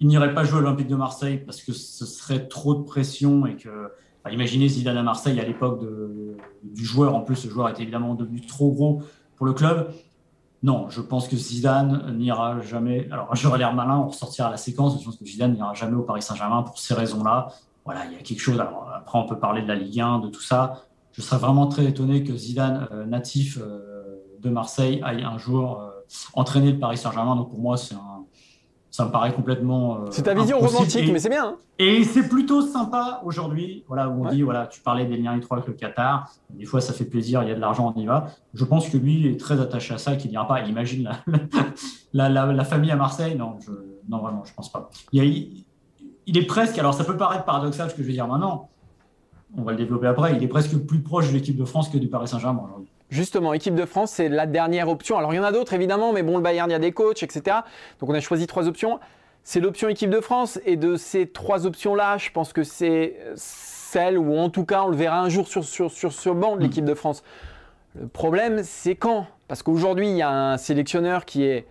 il 0.00 0.06
n'irait 0.06 0.32
pas 0.32 0.44
jouer 0.44 0.58
à 0.58 0.62
l'Olympique 0.62 0.86
de 0.86 0.94
Marseille 0.94 1.42
parce 1.44 1.60
que 1.60 1.72
ce 1.72 2.06
serait 2.06 2.46
trop 2.46 2.74
de 2.74 2.82
pression 2.82 3.46
et 3.46 3.56
que, 3.56 3.68
imaginez 4.30 4.68
Zidane 4.68 4.96
à 4.96 5.02
Marseille 5.02 5.40
à 5.40 5.44
l'époque 5.44 5.84
du 6.62 6.84
joueur. 6.84 7.16
En 7.16 7.22
plus, 7.22 7.44
le 7.44 7.50
joueur 7.50 7.68
était 7.68 7.82
évidemment 7.82 8.14
devenu 8.14 8.40
trop 8.42 8.70
gros 8.70 9.02
pour 9.34 9.46
le 9.46 9.54
club. 9.54 9.92
Non, 10.62 10.90
je 10.90 11.00
pense 11.00 11.28
que 11.28 11.36
Zidane 11.36 12.16
n'ira 12.16 12.60
jamais. 12.60 13.08
Alors, 13.12 13.34
j'aurais 13.36 13.58
l'air 13.58 13.72
malin, 13.74 13.98
on 13.98 14.08
ressortira 14.08 14.50
la 14.50 14.56
séquence. 14.56 14.98
Je 14.98 15.04
pense 15.04 15.16
que 15.16 15.24
Zidane 15.24 15.52
n'ira 15.52 15.72
jamais 15.74 15.94
au 15.94 16.02
Paris 16.02 16.22
Saint-Germain 16.22 16.62
pour 16.62 16.78
ces 16.78 16.94
raisons-là. 16.94 17.48
Voilà, 17.84 18.06
il 18.06 18.12
y 18.12 18.16
a 18.16 18.18
quelque 18.18 18.40
chose. 18.40 18.58
Alors, 18.58 18.90
après, 18.94 19.18
on 19.18 19.26
peut 19.26 19.38
parler 19.38 19.62
de 19.62 19.68
la 19.68 19.76
Ligue 19.76 20.00
1, 20.00 20.18
de 20.18 20.28
tout 20.28 20.42
ça. 20.42 20.82
Je 21.12 21.22
serais 21.22 21.38
vraiment 21.38 21.66
très 21.68 21.84
étonné 21.84 22.24
que 22.24 22.36
Zidane, 22.36 22.88
euh, 22.92 23.06
natif 23.06 23.58
euh, 23.60 24.20
de 24.40 24.50
Marseille, 24.50 25.00
aille 25.04 25.22
un 25.22 25.38
jour 25.38 25.80
euh, 25.80 25.90
entraîner 26.34 26.72
le 26.72 26.78
Paris 26.78 26.98
Saint-Germain. 26.98 27.36
Donc, 27.36 27.50
pour 27.50 27.60
moi, 27.60 27.76
c'est 27.76 27.94
un, 27.94 28.17
ça 28.98 29.04
me 29.04 29.12
paraît 29.12 29.32
complètement. 29.32 29.98
Euh, 29.98 30.06
c'est 30.10 30.24
ta 30.24 30.34
vision 30.34 30.58
romantique, 30.58 31.08
mais 31.12 31.20
c'est 31.20 31.28
bien. 31.28 31.50
Hein. 31.50 31.56
et 31.78 32.02
c'est 32.02 32.28
plutôt 32.28 32.62
sympa 32.62 33.22
aujourd'hui, 33.24 33.84
voilà, 33.86 34.08
où 34.08 34.26
on 34.26 34.28
dit, 34.28 34.42
voilà, 34.42 34.66
tu 34.66 34.80
parlais 34.80 35.04
des 35.04 35.16
liens 35.16 35.36
étroits 35.36 35.58
avec 35.58 35.68
le 35.68 35.74
Qatar. 35.74 36.28
Des 36.50 36.64
fois, 36.64 36.80
ça 36.80 36.92
fait 36.92 37.04
plaisir, 37.04 37.44
il 37.44 37.48
y 37.48 37.52
a 37.52 37.54
de 37.54 37.60
l'argent, 37.60 37.94
on 37.94 38.00
y 38.00 38.06
va. 38.06 38.26
Je 38.54 38.64
pense 38.64 38.88
que 38.88 38.96
lui 38.96 39.28
est 39.28 39.38
très 39.38 39.60
attaché 39.60 39.94
à 39.94 39.98
ça, 39.98 40.16
qu'il 40.16 40.32
n'ira 40.32 40.48
pas. 40.48 40.62
Il 40.62 40.68
imagine 40.68 41.08
la, 42.12 42.28
la, 42.28 42.46
la, 42.46 42.64
famille 42.64 42.90
à 42.90 42.96
Marseille. 42.96 43.36
Non, 43.36 43.60
je, 43.60 43.70
non, 44.08 44.18
vraiment, 44.18 44.42
je 44.44 44.52
pense 44.52 44.72
pas. 44.72 44.90
Il, 45.12 45.64
il, 46.26 46.36
est 46.36 46.46
presque, 46.46 46.76
alors 46.76 46.92
ça 46.92 47.04
peut 47.04 47.16
paraître 47.16 47.44
paradoxal 47.44 47.90
ce 47.90 47.94
que 47.94 48.02
je 48.02 48.08
vais 48.08 48.14
dire 48.14 48.26
maintenant. 48.26 48.68
On 49.56 49.62
va 49.62 49.70
le 49.70 49.78
développer 49.78 50.08
après. 50.08 50.34
Il 50.34 50.42
est 50.42 50.48
presque 50.48 50.76
plus 50.76 51.02
proche 51.02 51.28
de 51.28 51.34
l'équipe 51.34 51.56
de 51.56 51.64
France 51.64 51.88
que 51.88 51.98
du 51.98 52.08
Paris 52.08 52.26
Saint-Germain 52.26 52.62
aujourd'hui. 52.64 52.90
Justement, 53.10 53.54
équipe 53.54 53.74
de 53.74 53.86
France, 53.86 54.12
c'est 54.12 54.28
la 54.28 54.46
dernière 54.46 54.88
option. 54.88 55.16
Alors 55.16 55.32
il 55.32 55.36
y 55.36 55.40
en 55.40 55.44
a 55.44 55.52
d'autres 55.52 55.72
évidemment, 55.72 56.12
mais 56.12 56.22
bon, 56.22 56.36
le 56.36 56.42
Bayern, 56.42 56.68
il 56.68 56.72
y 56.72 56.76
a 56.76 56.78
des 56.78 56.92
coachs, 56.92 57.22
etc. 57.22 57.58
Donc 58.00 58.10
on 58.10 58.14
a 58.14 58.20
choisi 58.20 58.46
trois 58.46 58.68
options. 58.68 59.00
C'est 59.44 59.60
l'option 59.60 59.88
équipe 59.88 60.10
de 60.10 60.20
France. 60.20 60.60
Et 60.66 60.76
de 60.76 60.96
ces 60.96 61.26
trois 61.26 61.66
options-là, 61.66 62.18
je 62.18 62.30
pense 62.30 62.52
que 62.52 62.64
c'est 62.64 63.16
celle 63.34 64.18
où 64.18 64.36
en 64.36 64.50
tout 64.50 64.66
cas 64.66 64.82
on 64.82 64.88
le 64.88 64.96
verra 64.96 65.20
un 65.20 65.30
jour 65.30 65.48
sur, 65.48 65.64
sur, 65.64 66.34
banc 66.34 66.56
de 66.56 66.62
l'équipe 66.62 66.84
de 66.84 66.94
France. 66.94 67.22
Le 67.98 68.06
problème, 68.08 68.60
c'est 68.62 68.94
quand? 68.94 69.26
Parce 69.48 69.62
qu'aujourd'hui, 69.62 70.10
il 70.10 70.16
y 70.16 70.22
a 70.22 70.30
un 70.30 70.58
sélectionneur 70.58 71.24
qui 71.24 71.44
est 71.44 71.66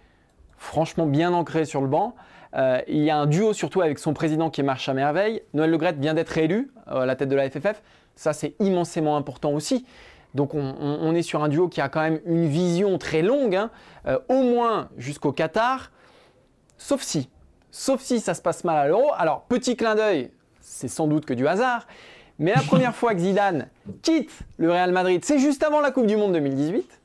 franchement 0.57 1.05
bien 1.05 1.33
ancré 1.33 1.65
sur 1.65 1.81
le 1.81 1.87
banc. 1.87 2.15
Euh, 2.55 2.81
il 2.87 3.03
y 3.03 3.11
a 3.11 3.17
un 3.17 3.27
duo 3.27 3.53
surtout 3.53 3.81
avec 3.81 3.99
son 3.99 4.13
président 4.13 4.49
qui 4.49 4.63
marche 4.63 4.89
à 4.89 4.95
merveille. 4.95 5.43
Noël 5.53 5.69
Le 5.69 5.77
vient 5.99 6.15
d'être 6.15 6.35
élu 6.39 6.71
euh, 6.87 7.01
à 7.01 7.05
la 7.05 7.15
tête 7.15 7.29
de 7.29 7.35
la 7.35 7.47
FFF. 7.47 7.83
Ça, 8.15 8.33
c'est 8.33 8.55
immensément 8.59 9.15
important 9.15 9.51
aussi. 9.51 9.85
Donc 10.33 10.53
on, 10.53 11.15
est 11.15 11.21
sur 11.21 11.43
un 11.43 11.47
duo 11.47 11.67
qui 11.67 11.81
a 11.81 11.89
quand 11.89 12.01
même 12.01 12.19
une 12.25 12.47
vision 12.47 12.97
très 12.97 13.21
longue, 13.21 13.55
hein. 13.55 13.71
euh, 14.05 14.19
au 14.29 14.43
moins 14.43 14.89
jusqu'au 14.97 15.31
Qatar, 15.31 15.91
sauf 16.77 17.01
si, 17.01 17.29
sauf 17.71 18.01
si 18.01 18.19
ça 18.19 18.33
se 18.33 18.41
passe 18.41 18.63
mal 18.63 18.77
à 18.77 18.87
l'euro. 18.87 19.11
Alors 19.17 19.41
petit 19.43 19.75
clin 19.75 19.95
d'œil, 19.95 20.31
c'est 20.59 20.89
sans 20.89 21.07
doute 21.07 21.25
que 21.25 21.33
du 21.33 21.47
hasard, 21.47 21.87
mais 22.39 22.53
la 22.53 22.61
première 22.61 22.93
fois 22.95 23.13
que 23.15 23.21
Zidane 23.21 23.69
quitte 24.03 24.31
le 24.57 24.71
Real 24.71 24.91
Madrid, 24.91 25.23
c'est 25.25 25.39
juste 25.39 25.63
avant 25.63 25.81
la 25.81 25.91
Coupe 25.91 26.07
du 26.07 26.17
Monde 26.17 26.33
2018, 26.33 27.01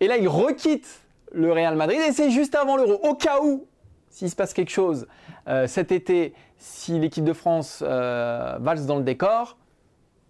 et 0.00 0.06
là 0.06 0.16
il 0.16 0.28
requitte 0.28 1.00
le 1.32 1.52
Real 1.52 1.76
Madrid 1.76 2.00
et 2.06 2.12
c'est 2.12 2.30
juste 2.30 2.54
avant 2.54 2.76
l'euro. 2.76 3.00
Au 3.02 3.14
cas 3.14 3.40
où, 3.42 3.66
s'il 4.10 4.30
se 4.30 4.36
passe 4.36 4.52
quelque 4.52 4.70
chose 4.70 5.06
euh, 5.48 5.66
cet 5.66 5.92
été, 5.92 6.34
si 6.58 6.98
l'équipe 6.98 7.24
de 7.24 7.32
France 7.32 7.82
euh, 7.82 8.58
valse 8.60 8.86
dans 8.86 8.96
le 8.96 9.02
décor, 9.02 9.56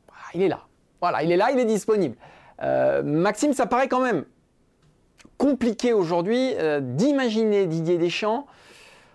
bah, 0.08 0.14
il 0.34 0.42
est 0.42 0.48
là. 0.48 0.60
Voilà, 1.00 1.22
il 1.22 1.32
est 1.32 1.36
là, 1.36 1.50
il 1.52 1.58
est 1.58 1.64
disponible. 1.64 2.16
Euh, 2.62 3.02
Maxime, 3.02 3.52
ça 3.52 3.66
paraît 3.66 3.88
quand 3.88 4.00
même 4.00 4.24
compliqué 5.38 5.92
aujourd'hui 5.92 6.52
euh, 6.58 6.80
d'imaginer 6.80 7.66
Didier 7.66 7.96
Deschamps 7.96 8.46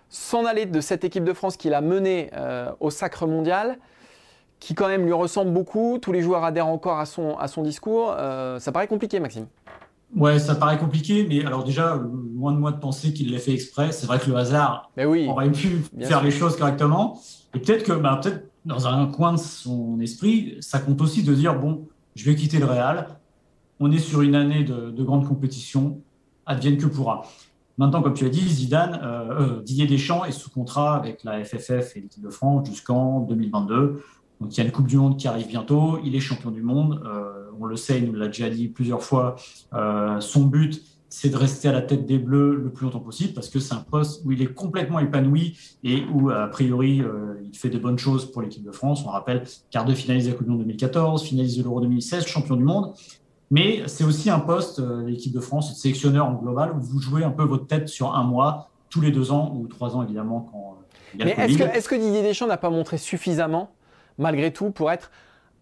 s'en 0.08 0.44
aller 0.44 0.66
de 0.66 0.80
cette 0.80 1.04
équipe 1.04 1.24
de 1.24 1.32
France 1.32 1.56
qu'il 1.56 1.74
a 1.74 1.80
menée 1.80 2.30
euh, 2.34 2.70
au 2.80 2.90
sacre 2.90 3.26
mondial, 3.26 3.78
qui 4.60 4.74
quand 4.74 4.88
même 4.88 5.04
lui 5.04 5.12
ressemble 5.12 5.52
beaucoup. 5.52 5.98
Tous 6.00 6.12
les 6.12 6.22
joueurs 6.22 6.44
adhèrent 6.44 6.68
encore 6.68 6.98
à 6.98 7.06
son, 7.06 7.36
à 7.36 7.48
son 7.48 7.62
discours. 7.62 8.14
ça 8.58 8.72
paraît 8.72 8.86
compliqué, 8.86 9.20
Maxime. 9.20 9.46
Ouais, 10.14 10.38
ça 10.38 10.54
paraît 10.54 10.78
compliqué, 10.78 11.26
mais 11.28 11.44
alors 11.44 11.64
déjà, 11.64 12.00
loin 12.36 12.52
de 12.52 12.58
moi 12.58 12.70
de 12.70 12.78
penser 12.78 13.12
qu'il 13.12 13.32
l'ait 13.32 13.38
fait 13.38 13.52
exprès. 13.52 13.90
C'est 13.92 14.06
vrai 14.06 14.18
que 14.18 14.30
le 14.30 14.36
hasard 14.36 14.90
mais 14.96 15.04
oui, 15.04 15.26
aurait 15.28 15.50
pu 15.50 15.84
faire 16.00 16.22
les 16.22 16.30
choses 16.30 16.56
correctement. 16.56 17.20
Et 17.54 17.58
peut-être 17.58 17.82
que, 17.82 17.92
bah, 17.92 18.20
peut-être 18.22 18.44
dans 18.66 18.88
un 18.88 19.06
coin 19.06 19.32
de 19.32 19.38
son 19.38 19.98
esprit, 20.00 20.56
ça 20.60 20.80
compte 20.80 21.00
aussi 21.00 21.22
de 21.22 21.32
dire 21.34 21.58
bon, 21.58 21.86
je 22.14 22.24
vais 22.24 22.34
quitter 22.34 22.58
le 22.58 22.66
Real. 22.66 23.08
On 23.78 23.90
est 23.92 23.98
sur 23.98 24.22
une 24.22 24.34
année 24.34 24.64
de, 24.64 25.02
grande 25.02 25.26
compétition, 25.26 26.00
advienne 26.44 26.76
que 26.76 26.86
pourra. 26.86 27.22
Maintenant, 27.78 28.02
comme 28.02 28.14
tu 28.14 28.24
as 28.24 28.28
dit, 28.28 28.40
Zidane, 28.40 28.98
euh, 29.02 29.58
euh, 29.58 29.62
Didier 29.62 29.86
Deschamps 29.86 30.24
est 30.24 30.32
sous 30.32 30.50
contrat 30.50 30.96
avec 30.96 31.24
la 31.24 31.44
FFF 31.44 31.96
et 31.96 32.00
l'équipe 32.00 32.22
de 32.22 32.30
France 32.30 32.68
jusqu'en 32.68 33.20
2022. 33.20 34.02
Donc 34.40 34.54
il 34.54 34.58
y 34.58 34.60
a 34.62 34.64
une 34.64 34.72
Coupe 34.72 34.86
du 34.86 34.96
Monde 34.96 35.18
qui 35.18 35.28
arrive 35.28 35.46
bientôt. 35.46 35.98
Il 36.02 36.16
est 36.16 36.20
champion 36.20 36.50
du 36.50 36.62
monde. 36.62 37.02
Euh, 37.06 37.50
on 37.60 37.66
le 37.66 37.76
sait, 37.76 37.98
il 37.98 38.06
nous 38.06 38.14
l'a 38.14 38.26
déjà 38.26 38.50
dit 38.50 38.68
plusieurs 38.68 39.02
fois. 39.02 39.36
son 40.20 40.44
but, 40.44 40.82
c'est 41.18 41.30
de 41.30 41.36
rester 41.38 41.68
à 41.68 41.72
la 41.72 41.80
tête 41.80 42.04
des 42.04 42.18
Bleus 42.18 42.56
le 42.56 42.70
plus 42.70 42.84
longtemps 42.84 43.00
possible 43.00 43.32
parce 43.32 43.48
que 43.48 43.58
c'est 43.58 43.72
un 43.72 43.80
poste 43.90 44.20
où 44.26 44.32
il 44.32 44.42
est 44.42 44.52
complètement 44.52 44.98
épanoui 44.98 45.56
et 45.82 46.02
où, 46.12 46.28
a 46.28 46.46
priori, 46.48 47.00
euh, 47.00 47.40
il 47.42 47.56
fait 47.56 47.70
des 47.70 47.78
bonnes 47.78 47.98
choses 47.98 48.30
pour 48.30 48.42
l'équipe 48.42 48.62
de 48.62 48.70
France. 48.70 49.02
On 49.06 49.08
rappelle, 49.08 49.44
quart 49.70 49.86
de 49.86 49.94
finaliste 49.94 50.26
de 50.26 50.32
la 50.32 50.36
Coupe 50.36 50.46
du 50.46 50.52
Monde 50.52 50.60
2014, 50.60 51.24
finaliste 51.24 51.56
de 51.56 51.62
l'Euro 51.62 51.80
2016, 51.80 52.26
champion 52.26 52.54
du 52.54 52.64
monde. 52.64 52.92
Mais 53.50 53.82
c'est 53.86 54.04
aussi 54.04 54.28
un 54.28 54.40
poste, 54.40 54.80
euh, 54.80 55.06
l'équipe 55.06 55.32
de 55.32 55.40
France, 55.40 55.80
sélectionneur 55.80 56.26
en 56.26 56.34
global, 56.34 56.74
où 56.76 56.82
vous 56.82 57.00
jouez 57.00 57.24
un 57.24 57.30
peu 57.30 57.44
votre 57.44 57.66
tête 57.66 57.88
sur 57.88 58.14
un 58.14 58.22
mois, 58.22 58.68
tous 58.90 59.00
les 59.00 59.10
deux 59.10 59.32
ans 59.32 59.54
ou 59.56 59.68
trois 59.68 59.96
ans, 59.96 60.02
évidemment, 60.02 60.50
quand 60.52 60.76
il 61.14 61.20
y 61.20 61.22
a 61.22 61.34
Mais 61.34 61.44
est-ce 61.44 61.56
que, 61.56 61.62
est 61.62 61.88
que 61.88 61.94
Didier 61.94 62.22
Deschamps 62.24 62.46
n'a 62.46 62.58
pas 62.58 62.68
montré 62.68 62.98
suffisamment, 62.98 63.70
malgré 64.18 64.52
tout, 64.52 64.70
pour 64.70 64.90
être 64.90 65.10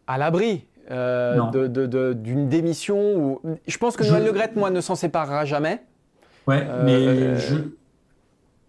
à 0.09 0.19
l'abri 0.19 0.65
euh, 0.91 2.15
d'une 2.15 2.49
démission 2.49 3.17
ou... 3.17 3.41
Je 3.67 3.79
pense 3.79 3.97
que 3.97 4.05
Noël 4.05 4.25
Le 4.25 4.33
Gret, 4.33 4.53
moi, 4.57 4.71
ne 4.71 4.81
s'en 4.81 4.95
séparera 4.95 5.45
jamais. 5.45 5.83
Ouais, 6.47 6.67
euh, 6.69 6.83
mais 6.85 7.39
je... 7.39 7.57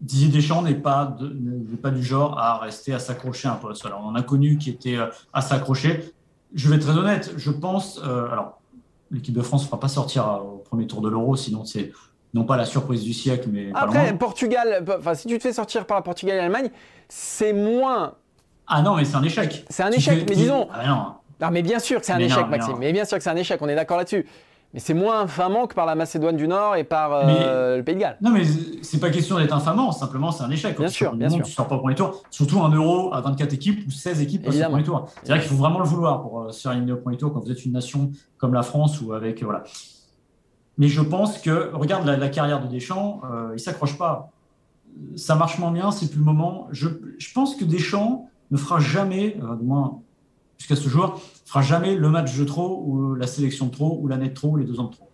Didier 0.01 0.27
Deschamps 0.27 0.61
n'est 0.61 0.75
pas, 0.75 1.17
pas 1.81 1.89
du 1.89 2.03
genre 2.03 2.37
à 2.37 2.59
rester 2.59 2.93
à 2.93 2.99
s'accrocher 2.99 3.47
un 3.47 3.55
poste. 3.55 3.85
Alors, 3.85 4.03
on 4.05 4.15
a 4.15 4.21
connu 4.21 4.57
qui 4.57 4.69
était 4.69 4.97
euh, 4.97 5.07
à 5.33 5.41
s'accrocher. 5.41 6.13
Je 6.53 6.69
vais 6.69 6.75
être 6.75 6.85
très 6.85 6.97
honnête, 6.97 7.33
je 7.37 7.51
pense. 7.51 7.99
alors, 8.03 8.61
l'équipe 9.11 9.33
de 9.33 9.41
France 9.41 9.63
ne 9.63 9.67
fera 9.67 9.79
pas 9.79 9.87
sortir 9.87 10.41
au 10.43 10.57
premier 10.57 10.87
tour 10.87 11.01
de 11.01 11.09
l'Euro, 11.09 11.35
sinon 11.35 11.65
c'est 11.65 11.91
non 12.33 12.43
pas 12.43 12.57
la 12.57 12.65
surprise 12.65 13.03
du 13.03 13.13
siècle, 13.13 13.49
mais. 13.51 13.69
Après, 13.73 14.15
Portugal, 14.17 14.85
enfin, 14.99 15.15
si 15.15 15.27
tu 15.27 15.37
te 15.37 15.43
fais 15.43 15.53
sortir 15.53 15.85
par 15.85 15.97
la 15.97 16.03
Portugal 16.03 16.35
et 16.35 16.39
l'Allemagne, 16.41 16.69
c'est 17.07 17.53
moins. 17.53 18.15
Ah 18.67 18.81
non, 18.81 18.95
mais 18.95 19.05
c'est 19.05 19.15
un 19.15 19.23
échec. 19.23 19.65
C'est 19.69 19.83
un 19.83 19.91
échec, 19.91 20.25
mais 20.29 20.35
disons. 20.35 20.67
Ah 20.73 20.87
non. 20.87 21.13
Non, 21.41 21.49
mais 21.51 21.61
bien 21.61 21.79
sûr 21.79 21.99
que 21.99 22.05
c'est 22.05 22.13
un 22.13 22.19
échec, 22.19 22.47
Maxime. 22.47 22.75
Mais, 22.79 22.93
bien 22.93 23.05
sûr 23.05 23.17
que 23.17 23.23
c'est 23.23 23.29
un 23.29 23.35
échec, 23.35 23.59
on 23.61 23.67
est 23.67 23.75
d'accord 23.75 23.97
là-dessus. 23.97 24.25
Mais 24.73 24.81
c'est 24.81 24.93
moins 24.93 25.21
infamant 25.21 25.67
que 25.67 25.73
par 25.73 25.85
la 25.85 25.95
Macédoine 25.95 26.35
du 26.35 26.49
Nord 26.49 26.75
et 26.75 26.83
par 26.83 27.13
euh, 27.13 27.77
le 27.77 27.83
Pays 27.83 27.95
de 27.95 28.01
Galles. 28.01 28.17
Non, 28.19 28.31
mais 28.31 28.43
c'est 28.81 28.99
pas 28.99 29.09
question 29.09 29.37
d'être 29.37 29.53
infamant, 29.53 29.93
simplement 29.93 30.33
c'est 30.33 30.43
un 30.43 30.49
échec. 30.49 30.77
Bien 30.77 30.89
sûr, 30.89 31.15
bien 31.15 31.29
sûr. 31.29 31.43
Tu 31.43 31.51
sors 31.53 31.65
pas 31.65 31.75
au 31.75 31.79
premier 31.79 31.95
tour, 31.95 32.23
surtout 32.29 32.61
un 32.61 32.69
euro 32.69 33.13
à 33.13 33.21
24 33.21 33.53
équipes 33.53 33.87
ou 33.87 33.91
16 33.91 34.19
équipes 34.19 34.43
passent 34.43 34.59
au 34.59 34.69
premier 34.69 34.83
tour. 34.83 35.07
C'est 35.23 35.29
vrai 35.29 35.39
qu'il 35.39 35.47
faut 35.47 35.55
vraiment 35.55 35.79
le 35.79 35.85
vouloir 35.85 36.21
pour 36.21 36.41
euh, 36.41 36.51
se 36.51 36.61
faire 36.61 36.73
éliminer 36.73 36.91
au 36.91 36.97
premier 36.97 37.15
tour 37.15 37.31
quand 37.31 37.39
vous 37.39 37.51
êtes 37.51 37.63
une 37.63 37.71
nation 37.71 38.11
comme 38.37 38.53
la 38.53 38.63
France 38.63 38.99
ou 38.99 39.13
avec. 39.13 39.41
Voilà. 39.43 39.63
Mais 40.77 40.87
je 40.87 41.01
pense 41.01 41.37
que, 41.37 41.71
regarde 41.73 42.05
la, 42.05 42.29
carrière 42.29 42.61
de 42.61 42.67
Deschamps, 42.67 43.21
euh, 43.31 43.53
il 43.53 43.59
s'accroche 43.59 43.97
pas. 43.97 44.31
Ça 45.15 45.35
marche 45.35 45.57
moins 45.57 45.71
bien, 45.71 45.91
c'est 45.91 46.09
plus 46.09 46.19
le 46.19 46.25
moment. 46.25 46.67
Je, 46.71 46.89
je, 47.17 47.33
pense 47.33 47.55
que 47.55 47.63
Deschamps 47.63 48.29
ne 48.51 48.57
fera 48.57 48.79
jamais, 48.79 49.37
euh, 49.41 49.55
du 49.55 49.65
moins 49.65 50.01
jusqu'à 50.57 50.75
ce 50.75 50.89
jour, 50.89 51.21
fera 51.45 51.61
jamais 51.61 51.95
le 51.95 52.09
match 52.09 52.37
de 52.37 52.43
trop 52.43 52.83
ou 52.85 53.15
la 53.15 53.27
sélection 53.27 53.67
de 53.67 53.71
trop 53.71 53.99
ou 54.01 54.07
l'année 54.07 54.29
de 54.29 54.33
trop 54.33 54.49
ou 54.49 54.57
les 54.57 54.65
deux 54.65 54.79
ans 54.79 54.85
de 54.85 54.95
trop. 54.95 55.09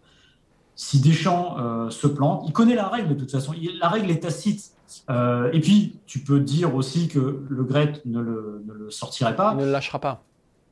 Si 0.76 1.00
Deschamps 1.00 1.58
euh, 1.60 1.90
se 1.90 2.08
plante, 2.08 2.44
il 2.48 2.54
connaît 2.54 2.76
la 2.76 2.88
règle 2.88 3.10
de 3.10 3.14
toute 3.14 3.32
façon. 3.32 3.54
la 3.80 3.90
règle 3.90 4.10
est 4.10 4.22
tacite. 4.22 4.72
Euh, 5.10 5.52
et 5.54 5.60
puis, 5.60 6.00
tu 6.06 6.20
peux 6.20 6.40
dire 6.40 6.76
aussi 6.76 7.08
que 7.08 7.46
le 7.48 7.64
Gret 7.64 8.02
ne 8.06 8.20
le, 8.20 8.64
ne 8.66 8.74
le 8.74 8.90
sortirait 8.90 9.36
pas. 9.36 9.52
Il 9.54 9.62
ne 9.62 9.66
le 9.66 9.72
lâchera 9.72 10.00
pas. 10.00 10.24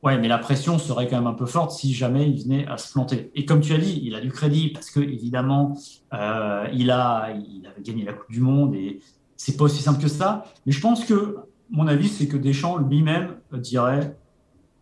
Ouais, 0.01 0.17
mais 0.17 0.29
la 0.29 0.37
pression 0.37 0.77
serait 0.77 1.09
quand 1.09 1.17
même 1.17 1.27
un 1.27 1.33
peu 1.33 1.45
forte 1.45 1.71
si 1.71 1.93
jamais 1.93 2.29
il 2.29 2.43
venait 2.43 2.65
à 2.67 2.77
se 2.77 2.91
planter. 2.93 3.31
Et 3.35 3.45
comme 3.45 3.59
tu 3.59 3.73
as 3.73 3.77
dit, 3.77 4.01
il 4.03 4.15
a 4.15 4.21
du 4.21 4.31
crédit 4.31 4.69
parce 4.69 4.89
que 4.91 5.01
évidemment, 5.01 5.77
euh, 6.13 6.67
il 6.73 6.89
a, 6.89 7.31
il 7.31 7.67
avait 7.67 7.81
gagné 7.81 8.05
la 8.05 8.13
Coupe 8.13 8.31
du 8.31 8.39
Monde 8.39 8.75
et 8.75 9.01
c'est 9.35 9.57
pas 9.57 9.65
aussi 9.65 9.81
simple 9.81 10.01
que 10.01 10.07
ça. 10.07 10.45
Mais 10.65 10.71
je 10.71 10.79
pense 10.79 11.03
que 11.03 11.37
mon 11.69 11.87
avis, 11.87 12.07
c'est 12.07 12.27
que 12.27 12.37
Deschamps 12.37 12.77
lui-même 12.77 13.35
dirait 13.51 14.17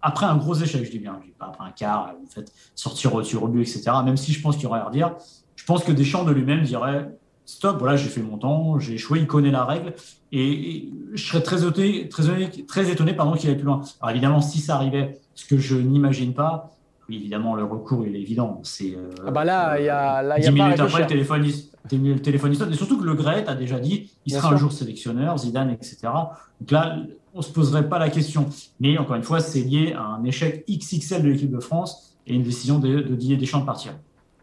après 0.08 0.26
un 0.26 0.38
gros 0.38 0.56
échec, 0.56 0.86
je 0.86 0.89
dis 0.89 1.00
bien, 1.00 1.17
je 1.22 1.28
dis 1.28 1.34
pas 1.38 1.48
après 1.48 1.65
un 1.65 1.72
quart, 1.72 2.13
vous 2.17 2.30
faites 2.30 2.54
sortir 2.76 3.13
au 3.13 3.22
tir 3.22 3.43
au 3.43 3.50
but, 3.50 3.62
etc. 3.62 3.91
Même 4.06 4.15
si 4.15 4.32
je 4.32 4.41
pense 4.41 4.56
qu'il 4.56 4.63
y 4.63 4.67
aurait 4.67 4.80
à 4.80 4.86
redire, 4.86 5.15
je 5.58 5.65
pense 5.65 5.84
que 5.84 5.91
Deschamps 5.91 6.24
de 6.24 6.32
lui-même 6.32 6.63
dirait 6.63 7.10
stop, 7.46 7.78
voilà, 7.80 7.98
j'ai 7.98 8.08
fait 8.08 8.22
mon 8.22 8.38
temps, 8.38 8.80
j'ai 8.80 8.93
échoué, 8.93 9.20
il 9.20 9.28
connaît 9.28 9.52
la 9.52 9.65
règle, 9.65 9.93
et, 10.32 10.89
je 11.13 11.24
serais 11.26 11.43
très 11.43 11.65
étonné, 11.65 12.08
très, 12.08 12.24
très 12.67 12.89
étonné 12.89 13.13
pardon, 13.13 13.34
qu'il 13.34 13.50
aille 13.50 13.58
plus 13.58 13.65
loin. 13.65 13.82
Alors 14.02 14.12
évidemment, 14.12 14.39
si 14.39 14.60
ça 14.60 14.76
arrivait, 14.76 15.20
ce 15.36 15.46
que 15.46 15.58
je 15.58 15.76
n'imagine 15.76 16.34
pas, 16.34 16.72
oui, 17.10 17.17
évidemment, 17.17 17.56
le 17.56 17.63
recours, 17.63 18.06
il 18.06 18.15
est 18.15 18.22
évident. 18.22 18.60
C'est, 18.63 18.93
euh, 18.96 19.10
ah 19.26 19.32
bah 19.32 19.46
là, 19.46 19.80
il 19.80 19.86
y 19.86 19.89
a, 19.89 20.22
là, 20.22 20.39
10 20.39 20.52
minutes 20.52 20.80
après, 20.80 21.02
le 21.02 21.08
téléphone, 21.08 21.46
le 21.91 22.19
téléphone 22.19 22.52
et 22.52 22.76
surtout 22.76 23.00
que 23.00 23.04
le 23.06 23.13
Gret 23.13 23.47
a 23.47 23.56
déjà 23.56 23.80
dit, 23.80 24.12
il 24.26 24.34
sera 24.34 24.54
un 24.54 24.58
jour 24.58 24.71
sélectionneur, 24.71 25.38
Zidane, 25.38 25.71
etc. 25.71 25.97
Donc 26.60 26.71
là, 26.71 26.97
on 27.34 27.39
ne 27.39 27.43
se 27.43 27.52
poserait 27.52 27.88
pas 27.88 28.00
la 28.00 28.10
question. 28.10 28.47
Mais 28.80 28.97
encore 28.97 29.15
une 29.15 29.23
fois, 29.23 29.39
c'est 29.39 29.62
lié 29.62 29.93
à 29.93 30.02
un 30.02 30.23
échec 30.23 30.65
XXL 30.69 31.23
de 31.23 31.30
l'équipe 31.30 31.52
de 31.52 31.60
France 31.60 32.15
et 32.26 32.34
une 32.34 32.43
décision 32.43 32.80
de, 32.80 33.02
de 33.02 33.15
Didier 33.15 33.38
Deschamps 33.38 33.60
de 33.60 33.65
partir. 33.65 33.93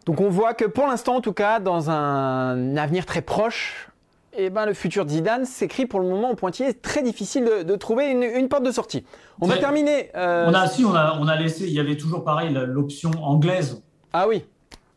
Donc 0.07 0.21
on 0.21 0.29
voit 0.29 0.55
que 0.55 0.65
pour 0.65 0.87
l'instant, 0.87 1.17
en 1.17 1.21
tout 1.21 1.33
cas, 1.33 1.61
dans 1.61 1.91
un 1.91 2.77
avenir 2.77 3.07
très 3.07 3.23
proche, 3.23 3.89
eh 4.37 4.51
ben, 4.51 4.67
le 4.67 4.75
futur 4.75 5.05
de 5.05 5.11
Zidane 5.11 5.45
s'écrit 5.45 5.87
pour 5.87 6.01
le 6.01 6.09
moment 6.09 6.31
au 6.31 6.35
pointillé. 6.35 6.75
Très 6.75 7.03
difficile 7.03 7.49
de, 7.65 7.77
trouver 7.77 8.11
une, 8.11 8.49
porte 8.49 8.65
de 8.65 8.73
sortie. 8.73 9.05
On 9.41 9.47
va 9.47 9.57
terminer. 9.59 10.11
Euh, 10.17 10.47
on 10.49 10.55
a, 10.55 10.67
si, 10.67 10.85
on 10.85 10.95
a, 10.95 11.19
on 11.21 11.29
a 11.29 11.37
laissé, 11.37 11.67
il 11.67 11.73
y 11.73 11.81
avait 11.81 11.97
toujours 11.97 12.25
pareil 12.25 12.53
l'option 12.53 13.11
anglaise. 13.23 13.83
Ah 14.13 14.27
oui. 14.29 14.45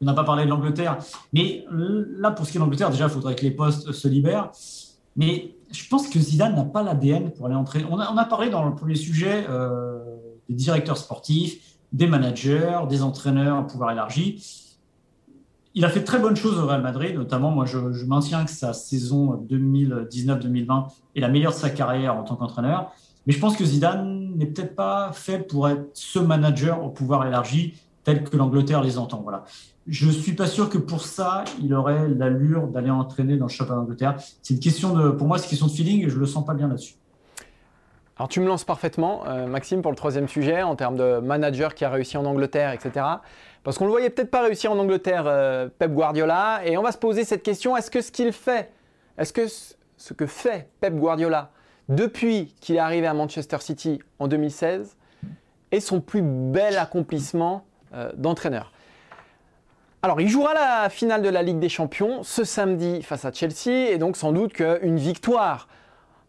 On 0.02 0.06
n'a 0.06 0.14
pas 0.14 0.24
parlé 0.24 0.46
de 0.46 0.50
l'Angleterre. 0.50 0.98
Mais 1.34 1.66
là, 1.72 2.32
pour 2.32 2.46
ce 2.46 2.52
qui 2.52 2.58
est 2.58 2.60
de 2.60 2.64
l'Angleterre, 2.64 2.90
déjà, 2.90 3.06
il 3.06 3.10
faudrait 3.10 3.36
que 3.36 3.44
les 3.44 3.52
postes 3.52 3.92
se 3.92 4.08
libèrent. 4.08 4.52
Mais 5.16 5.56
je 5.72 5.88
pense 5.88 6.08
que 6.08 6.20
Zidane 6.20 6.56
n'a 6.56 6.64
pas 6.64 6.84
l'ADN 6.84 7.32
pour 7.32 7.48
aller 7.48 7.56
entrer. 7.56 7.84
On 7.90 7.98
a, 8.00 8.26
parlé 8.26 8.50
dans 8.50 8.64
le 8.64 8.76
premier 8.76 8.96
sujet 8.96 9.46
euh, 9.50 10.00
des 10.50 10.56
directeurs 10.56 10.98
sportifs, 10.98 11.78
des 11.92 12.08
managers, 12.08 12.82
des 12.90 13.02
entraîneurs 13.02 13.58
à 13.58 13.68
pouvoir 13.68 13.92
élargi 13.92 14.68
il 15.78 15.86
a 15.86 15.90
fait 15.90 16.04
très 16.04 16.18
bonnes 16.18 16.36
choses 16.36 16.58
au 16.58 16.66
Real 16.66 16.82
Madrid, 16.82 17.14
notamment 17.14 17.52
moi 17.52 17.66
je, 17.66 17.78
maintiens 18.06 18.46
que 18.46 18.50
sa 18.50 18.74
saison 18.74 19.46
2019-2020 19.48 20.88
est 21.16 21.20
la 21.20 21.30
meilleure 21.30 21.52
de 21.52 21.58
sa 21.58 21.70
carrière 21.70 22.16
en 22.16 22.24
tant 22.24 22.36
qu'entraîneur. 22.36 22.92
Mais 23.28 23.34
je 23.34 23.40
pense 23.40 23.56
que 23.56 23.64
Zidane 23.64 24.34
n'est 24.36 24.48
peut-être 24.48 24.76
pas 24.76 25.12
fait 25.14 25.38
pour 25.38 25.70
être 25.70 25.92
ce 25.94 26.18
manager 26.18 26.84
au 26.84 26.90
pouvoir 26.90 27.28
élargi 27.28 27.76
tel 28.08 28.24
que 28.24 28.38
l'Angleterre 28.38 28.82
les 28.82 28.98
entend. 28.98 29.20
Voilà. 29.22 29.44
Je 29.86 30.10
suis 30.10 30.32
pas 30.32 30.48
sûr 30.48 30.70
que 30.70 30.78
pour 30.78 31.02
ça, 31.02 31.44
il 31.62 31.74
aurait 31.74 32.08
l'allure 32.08 32.68
d'aller 32.68 32.90
entraîner 32.90 33.36
dans 33.36 33.48
le 33.48 33.52
championnat 33.52 33.82
d'Angleterre. 33.82 34.16
C'est 34.42 34.54
une 34.54 34.62
question 34.62 34.94
de, 34.94 35.10
pour 35.10 35.28
moi, 35.28 35.38
c'est 35.38 35.44
une 35.44 35.50
question 35.50 35.68
de 35.68 35.72
feeling 35.74 36.06
et 36.06 36.10
je 36.10 36.18
le 36.18 36.26
sens 36.26 36.46
pas 36.46 36.54
bien 36.54 36.70
là-dessus. 36.70 36.96
Alors 38.16 38.30
tu 38.30 38.40
me 38.40 38.48
lances 38.48 38.64
parfaitement, 38.64 39.24
euh, 39.28 39.46
Maxime, 39.46 39.82
pour 39.82 39.92
le 39.92 39.98
troisième 39.98 40.30
sujet, 40.30 40.64
en 40.64 40.78
termes 40.78 40.96
de 40.96 41.20
manager 41.20 41.76
qui 41.76 41.84
a 41.84 41.90
réussi 41.90 42.16
en 42.16 42.24
Angleterre, 42.24 42.72
etc. 42.72 43.06
Parce 43.64 43.78
qu'on 43.78 43.84
ne 43.84 43.90
le 43.90 43.92
voyait 43.92 44.10
peut-être 44.10 44.32
pas 44.32 44.42
réussir 44.42 44.72
en 44.72 44.80
Angleterre, 44.80 45.26
euh, 45.28 45.68
Pep 45.78 45.92
Guardiola, 45.92 46.62
et 46.66 46.78
on 46.78 46.84
va 46.84 46.94
se 46.94 46.98
poser 46.98 47.26
cette 47.26 47.44
question, 47.44 47.76
est-ce 47.76 47.92
que 47.92 48.00
ce 48.00 48.12
qu'il 48.14 48.32
fait, 48.32 48.72
est-ce 49.18 49.34
que 49.34 49.48
ce 49.98 50.14
que 50.14 50.26
fait 50.26 50.70
Pep 50.80 50.96
Guardiola 50.96 51.52
depuis 51.90 52.56
qu'il 52.62 52.78
est 52.78 52.80
arrivé 52.80 53.06
à 53.06 53.14
Manchester 53.14 53.58
City 53.60 54.00
en 54.18 54.30
2016 54.30 54.96
est 55.72 55.82
son 55.82 56.00
plus 56.00 56.22
bel 56.24 56.78
accomplissement 56.78 57.66
d'entraîneur 58.16 58.72
alors, 60.04 60.22
il 60.22 60.30
jouera 60.30 60.54
la 60.54 60.90
finale 60.90 61.24
de 61.24 61.28
la 61.28 61.42
Ligue 61.42 61.58
des 61.58 61.70
Champions 61.70 62.22
ce 62.22 62.44
samedi 62.44 63.02
face 63.02 63.26
à 63.26 63.34
Chelsea, 63.34 63.90
et 63.90 63.98
donc 63.98 64.16
sans 64.16 64.32
doute 64.32 64.54
qu'une 64.54 64.98
victoire 64.98 65.68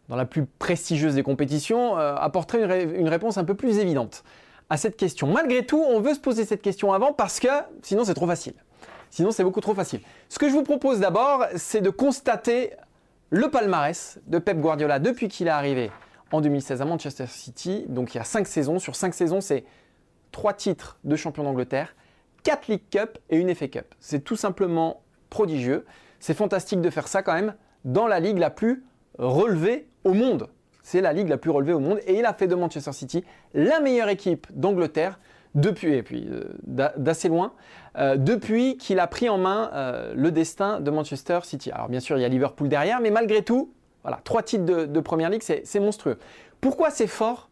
dans 0.08 0.16
la 0.16 0.24
plus 0.24 0.46
prestigieuse 0.46 1.14
des 1.14 1.22
compétitions, 1.22 1.98
euh, 1.98 2.16
apporterait 2.16 2.84
une, 2.84 3.08
réponse 3.08 3.36
un 3.36 3.44
peu 3.44 3.54
plus 3.54 3.78
évidente 3.78 4.24
à 4.70 4.76
cette 4.76 4.96
question. 4.96 5.26
Malgré 5.26 5.64
tout, 5.64 5.82
on 5.86 6.00
veut 6.00 6.14
se 6.14 6.20
poser 6.20 6.44
cette 6.44 6.62
question 6.62 6.92
avant 6.92 7.12
parce 7.12 7.40
que 7.40 7.48
sinon 7.82 8.04
c'est 8.04 8.14
trop 8.14 8.26
facile. 8.26 8.54
Sinon 9.10 9.30
c'est 9.30 9.44
beaucoup 9.44 9.60
trop 9.60 9.74
facile. 9.74 10.00
Ce 10.28 10.38
que 10.38 10.48
je 10.48 10.54
vous 10.54 10.62
propose 10.62 11.00
d'abord, 11.00 11.44
c'est 11.56 11.80
de 11.80 11.90
constater 11.90 12.72
le 13.30 13.50
palmarès 13.50 14.18
de 14.26 14.38
Pep 14.38 14.58
Guardiola 14.58 14.98
depuis 14.98 15.28
qu'il 15.28 15.46
est 15.46 15.50
arrivé 15.50 15.90
en 16.32 16.40
2016 16.40 16.80
à 16.80 16.84
Manchester 16.84 17.26
City. 17.26 17.84
Donc 17.88 18.14
il 18.14 18.18
y 18.18 18.20
a 18.20 18.24
5 18.24 18.46
saisons. 18.46 18.78
Sur 18.78 18.96
5 18.96 19.14
saisons, 19.14 19.40
c'est 19.40 19.64
3 20.38 20.52
titres 20.52 21.00
de 21.02 21.16
champion 21.16 21.42
d'Angleterre, 21.42 21.96
4 22.44 22.68
League 22.68 22.84
Cup 22.92 23.18
et 23.28 23.38
une 23.38 23.52
FA 23.56 23.66
Cup. 23.66 23.92
C'est 23.98 24.22
tout 24.22 24.36
simplement 24.36 25.02
prodigieux. 25.30 25.84
C'est 26.20 26.32
fantastique 26.32 26.80
de 26.80 26.90
faire 26.90 27.08
ça 27.08 27.24
quand 27.24 27.34
même 27.34 27.56
dans 27.84 28.06
la 28.06 28.20
ligue 28.20 28.38
la 28.38 28.50
plus 28.50 28.84
relevée 29.18 29.88
au 30.04 30.14
monde. 30.14 30.46
C'est 30.84 31.00
la 31.00 31.12
ligue 31.12 31.28
la 31.28 31.38
plus 31.38 31.50
relevée 31.50 31.72
au 31.72 31.80
monde 31.80 31.98
et 32.06 32.16
il 32.16 32.24
a 32.24 32.32
fait 32.34 32.46
de 32.46 32.54
Manchester 32.54 32.92
City 32.92 33.24
la 33.52 33.80
meilleure 33.80 34.10
équipe 34.10 34.46
d'Angleterre 34.54 35.18
depuis, 35.56 35.94
et 35.94 36.04
puis 36.04 36.28
euh, 36.30 36.44
d'assez 36.64 37.26
loin, 37.26 37.52
euh, 37.96 38.16
depuis 38.16 38.76
qu'il 38.76 39.00
a 39.00 39.08
pris 39.08 39.28
en 39.28 39.38
main 39.38 39.72
euh, 39.74 40.12
le 40.14 40.30
destin 40.30 40.78
de 40.78 40.92
Manchester 40.92 41.40
City. 41.42 41.72
Alors 41.72 41.88
bien 41.88 41.98
sûr, 41.98 42.16
il 42.16 42.20
y 42.20 42.24
a 42.24 42.28
Liverpool 42.28 42.68
derrière, 42.68 43.00
mais 43.00 43.10
malgré 43.10 43.42
tout, 43.42 43.72
voilà, 44.04 44.20
trois 44.22 44.44
titres 44.44 44.64
de, 44.64 44.84
de 44.84 45.00
Première 45.00 45.30
Ligue, 45.30 45.42
c'est 45.42 45.80
monstrueux. 45.80 46.16
Pourquoi 46.60 46.90
c'est 46.90 47.08
fort? 47.08 47.47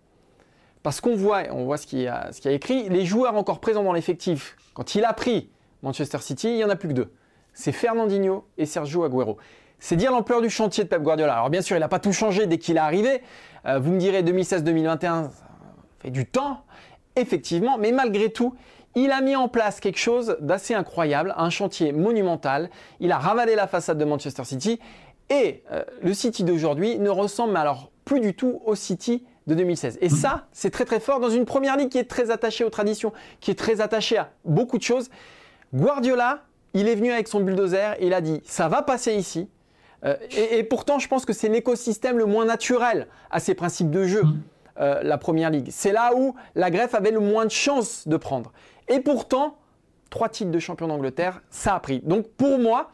Parce 0.87 1.01
qu'on 1.01 1.17
voit, 1.17 1.43
on 1.51 1.65
voit 1.65 1.79
ce 1.79 1.87
qu'il 1.89 2.07
a, 2.07 2.31
a, 2.45 2.51
écrit, 2.53 2.89
les 2.89 3.05
joueurs 3.05 3.35
encore 3.35 3.59
présents 3.59 3.83
dans 3.83 3.93
l'effectif, 3.93 4.57
quand 4.73 4.95
il 4.95 5.05
a 5.05 5.13
pris 5.13 5.51
Manchester 5.83 6.19
City, 6.19 6.51
il 6.51 6.55
n'y 6.59 6.63
en 6.65 6.71
a 6.71 6.77
plus 6.77 6.87
que 6.87 6.93
deux. 6.93 7.13
C'est 7.55 7.73
Fernandinho 7.73 8.47
et 8.57 8.67
Sergio 8.67 9.03
Aguero. 9.03 9.37
C'est 9.81 9.97
dire 9.97 10.13
l'ampleur 10.13 10.41
du 10.41 10.49
chantier 10.49 10.85
de 10.85 10.89
Pep 10.89 11.03
Guardiola. 11.03 11.35
Alors 11.35 11.51
bien 11.51 11.61
sûr, 11.61 11.77
il 11.77 11.81
n'a 11.81 11.89
pas 11.89 11.99
tout 11.99 12.13
changé 12.13 12.47
dès 12.47 12.59
qu'il 12.59 12.77
est 12.77 12.79
arrivé. 12.79 13.21
Euh, 13.67 13.81
vous 13.81 13.91
me 13.91 13.99
direz 13.99 14.23
2016-2021, 14.23 15.01
ça 15.01 15.33
fait 15.99 16.11
du 16.13 16.25
temps, 16.25 16.63
effectivement, 17.17 17.79
mais 17.79 17.91
malgré 17.91 18.31
tout, 18.31 18.55
il 18.95 19.11
a 19.11 19.21
mis 19.23 19.35
en 19.35 19.49
place 19.49 19.81
quelque 19.81 19.99
chose 19.99 20.37
d'assez 20.39 20.75
incroyable, 20.75 21.35
un 21.37 21.51
chantier 21.51 21.91
monumental. 21.91 22.71
Il 23.01 23.11
a 23.11 23.19
ravalé 23.19 23.57
la 23.57 23.67
façade 23.67 23.99
de 23.99 24.05
Manchester 24.05 24.45
City 24.45 24.79
et 25.31 25.65
euh, 25.73 25.83
le 26.01 26.15
City 26.15 26.45
d'aujourd'hui 26.45 26.97
ne 27.01 27.11
ressemble 27.11 27.57
alors 27.57 27.91
plus 28.05 28.21
du 28.21 28.35
tout 28.35 28.63
au 28.65 28.77
City 28.77 29.25
de 29.47 29.55
2016. 29.55 29.99
Et 30.01 30.09
ça, 30.09 30.47
c'est 30.53 30.71
très 30.71 30.85
très 30.85 31.01
fort 31.01 31.21
dans 31.21 31.31
une 31.31 31.45
première 31.45 31.77
ligue 31.77 31.89
qui 31.89 31.99
est 31.99 32.05
très 32.05 32.31
attachée 32.31 32.65
aux 32.65 32.71
traditions, 32.71 33.13
qui 33.41 33.51
est 33.51 33.55
très 33.55 33.81
attachée 33.81 34.19
à 34.19 34.31
beaucoup 34.45 34.79
de 34.79 34.83
choses. 34.83 35.09
Guardiola, 35.75 36.43
il 36.75 36.89
est 36.89 36.95
venu 36.95 37.13
avec 37.13 37.29
son 37.29 37.41
bulldozer 37.41 37.95
et 38.01 38.07
il 38.07 38.15
a 38.15 38.21
dit 38.21 38.41
ça 38.45 38.69
va 38.69 38.83
passer 38.83 39.15
ici. 39.15 39.49
Euh, 40.05 40.17
et, 40.31 40.63
pourtant, 40.63 40.99
je 40.99 41.09
pense 41.09 41.25
que 41.25 41.33
c'est 41.33 41.49
l'écosystème 41.49 42.19
le 42.19 42.27
moins 42.27 42.45
naturel 42.45 43.09
à 43.31 43.41
ces 43.41 43.55
principes 43.55 43.91
de 43.91 44.05
jeu, 44.05 44.23
euh, 44.79 45.01
la 45.03 45.17
première 45.17 45.51
ligue. 45.51 45.69
C'est 45.71 45.93
là 45.93 46.13
où 46.15 46.35
la 46.55 46.71
greffe 46.71 46.95
avait 46.95 47.11
le 47.11 47.21
moins 47.21 47.47
de 47.47 47.51
chances 47.51 48.07
de 48.07 48.17
prendre. 48.17 48.53
Et 48.89 49.01
pourtant, 49.01 49.57
trois 50.11 50.29
titres 50.29 50.51
de 50.51 50.59
champion 50.59 50.87
d'Angleterre, 50.89 51.43
ça 51.51 51.75
a 51.75 51.81
pris. 51.81 52.01
Donc 52.01 52.29
pour 52.29 52.59
moi, 52.59 52.91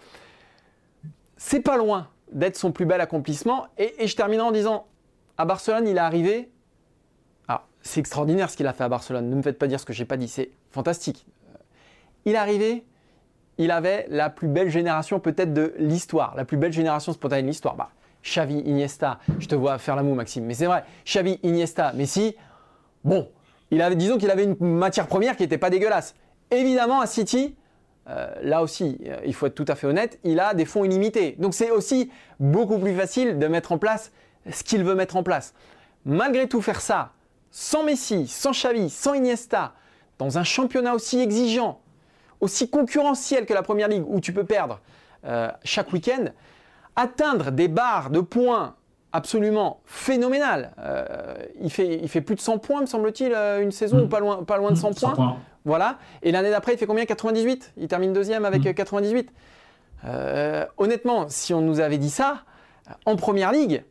c'est 1.36 1.60
pas 1.60 1.76
loin 1.76 2.08
d'être 2.30 2.56
son 2.56 2.72
plus 2.72 2.86
bel 2.86 3.00
accomplissement. 3.00 3.66
Et, 3.78 4.06
je 4.06 4.16
terminerai 4.16 4.46
en 4.46 4.52
disant, 4.52 4.86
à 5.42 5.44
Barcelone, 5.44 5.88
il 5.88 5.96
est 5.96 6.00
arrivé. 6.00 6.52
Ah, 7.48 7.64
c'est 7.82 7.98
extraordinaire 7.98 8.48
ce 8.48 8.56
qu'il 8.56 8.66
a 8.68 8.72
fait 8.72 8.84
à 8.84 8.88
Barcelone. 8.88 9.28
Ne 9.28 9.34
me 9.34 9.42
faites 9.42 9.58
pas 9.58 9.66
dire 9.66 9.80
ce 9.80 9.84
que 9.84 9.92
j'ai 9.92 10.04
pas 10.04 10.16
dit. 10.16 10.28
C'est 10.28 10.50
fantastique. 10.70 11.26
Euh, 11.50 11.58
il 12.24 12.34
est 12.34 12.38
arrivé. 12.38 12.84
Il 13.58 13.72
avait 13.72 14.06
la 14.08 14.30
plus 14.30 14.46
belle 14.46 14.70
génération 14.70 15.18
peut-être 15.18 15.52
de 15.52 15.74
l'histoire, 15.78 16.34
la 16.36 16.44
plus 16.44 16.56
belle 16.56 16.72
génération 16.72 17.12
spontanée 17.12 17.42
de 17.42 17.48
l'histoire. 17.48 17.74
Bah, 17.74 17.90
Xavi, 18.22 18.60
Iniesta, 18.60 19.18
je 19.40 19.48
te 19.48 19.56
vois 19.56 19.78
faire 19.78 19.96
l'amour 19.96 20.14
Maxime, 20.14 20.44
mais 20.44 20.54
c'est 20.54 20.66
vrai. 20.66 20.84
Xavi, 21.04 21.40
Iniesta, 21.42 21.92
Messi, 21.92 22.36
bon, 23.02 23.28
il 23.72 23.82
avait, 23.82 23.96
disons 23.96 24.18
qu'il 24.18 24.30
avait 24.30 24.44
une 24.44 24.56
matière 24.60 25.08
première 25.08 25.36
qui 25.36 25.42
n'était 25.42 25.58
pas 25.58 25.70
dégueulasse. 25.70 26.14
Évidemment, 26.52 27.00
à 27.00 27.06
City, 27.06 27.56
euh, 28.08 28.32
là 28.42 28.62
aussi, 28.62 28.98
euh, 29.06 29.16
il 29.26 29.34
faut 29.34 29.46
être 29.46 29.56
tout 29.56 29.64
à 29.66 29.74
fait 29.74 29.88
honnête, 29.88 30.20
il 30.22 30.38
a 30.38 30.54
des 30.54 30.64
fonds 30.64 30.84
illimités. 30.84 31.34
Donc 31.38 31.52
c'est 31.52 31.72
aussi 31.72 32.12
beaucoup 32.38 32.78
plus 32.78 32.94
facile 32.94 33.40
de 33.40 33.46
mettre 33.48 33.72
en 33.72 33.78
place 33.78 34.12
ce 34.50 34.62
qu'il 34.64 34.84
veut 34.84 34.94
mettre 34.94 35.16
en 35.16 35.22
place. 35.22 35.54
Malgré 36.04 36.48
tout, 36.48 36.62
faire 36.62 36.80
ça 36.80 37.12
sans 37.50 37.84
Messi, 37.84 38.26
sans 38.28 38.52
Xavi, 38.52 38.88
sans 38.88 39.12
Iniesta, 39.12 39.74
dans 40.18 40.38
un 40.38 40.44
championnat 40.44 40.94
aussi 40.94 41.20
exigeant, 41.20 41.80
aussi 42.40 42.70
concurrentiel 42.70 43.44
que 43.44 43.52
la 43.52 43.62
Première 43.62 43.88
Ligue, 43.88 44.04
où 44.06 44.20
tu 44.20 44.32
peux 44.32 44.44
perdre 44.44 44.80
euh, 45.26 45.50
chaque 45.62 45.92
week-end, 45.92 46.24
atteindre 46.96 47.50
des 47.50 47.68
barres 47.68 48.08
de 48.10 48.20
points 48.20 48.74
absolument 49.12 49.80
phénoménales. 49.84 50.72
il, 51.60 51.70
fait, 51.70 52.00
il 52.02 52.08
fait 52.08 52.22
plus 52.22 52.34
de 52.34 52.40
100 52.40 52.58
points, 52.58 52.80
me 52.80 52.86
semble-t-il, 52.86 53.32
une 53.62 53.70
saison, 53.70 54.00
ou 54.04 54.08
pas 54.08 54.20
loin, 54.20 54.42
pas 54.42 54.56
loin 54.56 54.70
de 54.70 54.76
100, 54.76 54.94
points. 54.94 55.36
Voilà. 55.64 55.98
Et 56.22 56.32
l'année 56.32 56.50
d'après, 56.50 56.72
il 56.72 56.78
fait 56.78 56.86
combien? 56.86 57.04
98 57.04 57.74
Il 57.76 57.88
termine 57.88 58.12
deuxième 58.12 58.44
avec 58.44 58.62
98. 58.74 59.30
Mm. 59.30 59.34
Euh, 60.04 60.66
honnêtement, 60.78 61.26
si 61.28 61.54
on 61.54 61.60
nous 61.60 61.80
avait 61.80 61.98
dit 61.98 62.10
ça 62.10 62.42
en 63.06 63.16
première 63.16 63.52
ligue, 63.52 63.84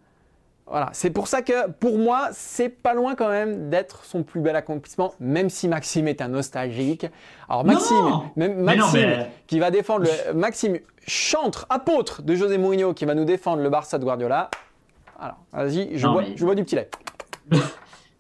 voilà. 0.72 0.90
C'est 0.94 1.12
pour 1.12 1.28
ça 1.28 1.42
que 1.42 1.70
pour 1.70 1.98
moi, 1.98 2.30
c'est 2.32 2.70
pas 2.70 2.94
loin 2.94 3.16
quand 3.16 3.30
même 3.30 3.70
d'être 3.70 4.04
son 4.06 4.24
plus 4.24 4.42
bel 4.42 4.56
accomplissement, 4.56 5.14
même 5.20 5.50
si 5.50 5.68
Maxime 5.68 6.08
est 6.08 6.22
un 6.22 6.30
nostalgique. 6.30 7.06
Alors 7.48 7.64
Maxime, 7.64 8.22
même 8.36 8.60
Maxime 8.60 9.28
qui 9.48 9.60
va 9.60 9.70
défendre 9.70 10.06
le 10.06 10.34
Maxime 10.34 10.80
chantre, 11.06 11.68
apôtre 11.70 12.24
de 12.24 12.34
José 12.34 12.58
Mourinho 12.58 12.94
qui 12.94 13.06
va 13.06 13.14
nous 13.14 13.26
défendre 13.26 13.62
le 13.62 13.70
Barça 13.70 14.00
de 14.00 14.04
Guardiola. 14.04 14.50
Alors, 15.20 15.38
vas-y, 15.54 15.98
je, 15.98 16.08
vois, 16.08 16.24
je 16.36 16.44
vois 16.44 16.56
du 16.56 16.64
petit 16.64 16.76
lait. 16.76 16.90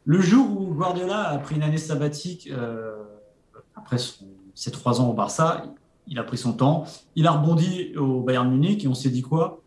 Le 0.06 0.20
jour 0.20 0.46
où 0.46 0.74
Guardiola 0.74 1.30
a 1.30 1.38
pris 1.40 1.56
une 1.56 1.64
année 1.64 1.78
sabbatique. 1.78 2.50
Euh 2.52 2.98
après 3.76 3.98
ses 4.54 4.72
trois 4.72 5.02
ans 5.02 5.10
au 5.10 5.14
Barça, 5.14 5.64
il 6.08 6.20
a 6.20 6.24
pris 6.24 6.38
son 6.38 6.54
temps. 6.54 6.86
Il 7.16 7.28
a 7.28 7.32
rebondi 7.32 7.94
au 7.98 8.22
Bayern 8.22 8.50
Munich 8.50 8.84
et 8.84 8.88
on 8.88 8.94
s'est 8.94 9.10
dit 9.10 9.22
quoi? 9.22 9.61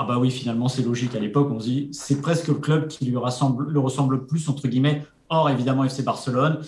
Ah 0.00 0.04
bah 0.04 0.16
oui, 0.16 0.30
finalement, 0.30 0.68
c'est 0.68 0.82
logique. 0.82 1.16
À 1.16 1.18
l'époque, 1.18 1.48
on 1.50 1.58
se 1.58 1.64
dit 1.64 1.88
c'est 1.90 2.20
presque 2.20 2.46
le 2.46 2.54
club 2.54 2.86
qui 2.86 3.04
lui 3.04 3.16
ressemble, 3.16 3.68
le 3.68 3.80
ressemble 3.80 4.14
le 4.14 4.26
plus, 4.26 4.48
entre 4.48 4.68
guillemets, 4.68 5.02
hors 5.28 5.50
évidemment 5.50 5.82
FC 5.82 6.04
Barcelone, 6.04 6.60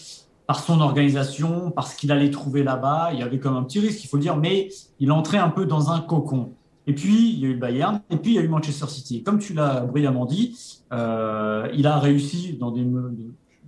par 0.49 0.59
son 0.59 0.81
organisation, 0.81 1.71
parce 1.71 1.95
qu'il 1.95 2.11
allait 2.11 2.33
trouver 2.33 2.65
là-bas. 2.65 3.11
Il 3.13 3.21
y 3.21 3.23
avait 3.23 3.39
comme 3.39 3.55
un 3.55 3.63
petit 3.63 3.79
risque, 3.79 4.03
il 4.03 4.09
faut 4.09 4.17
le 4.17 4.23
dire, 4.23 4.37
mais 4.37 4.69
il 4.99 5.13
entrait 5.13 5.39
un 5.39 5.49
peu 5.49 5.65
dans 5.65 5.93
un 5.93 6.01
cocon. 6.01 6.55
Et 6.89 6.93
puis, 6.93 7.31
il 7.31 7.39
y 7.39 7.45
a 7.45 7.49
eu 7.51 7.53
le 7.53 7.61
Bayern, 7.61 8.01
et 8.11 8.17
puis 8.17 8.33
il 8.33 8.35
y 8.35 8.39
a 8.41 8.43
eu 8.43 8.49
Manchester 8.49 8.89
City. 8.89 9.23
Comme 9.23 9.39
tu 9.39 9.55
l'as 9.55 9.83
brillamment 9.83 10.27
dit, 10.27 10.59
euh, 10.93 11.69
il 11.73 11.87
a 11.87 12.01
réussi 12.01 12.57
dans 12.59 12.73
des, 12.73 12.85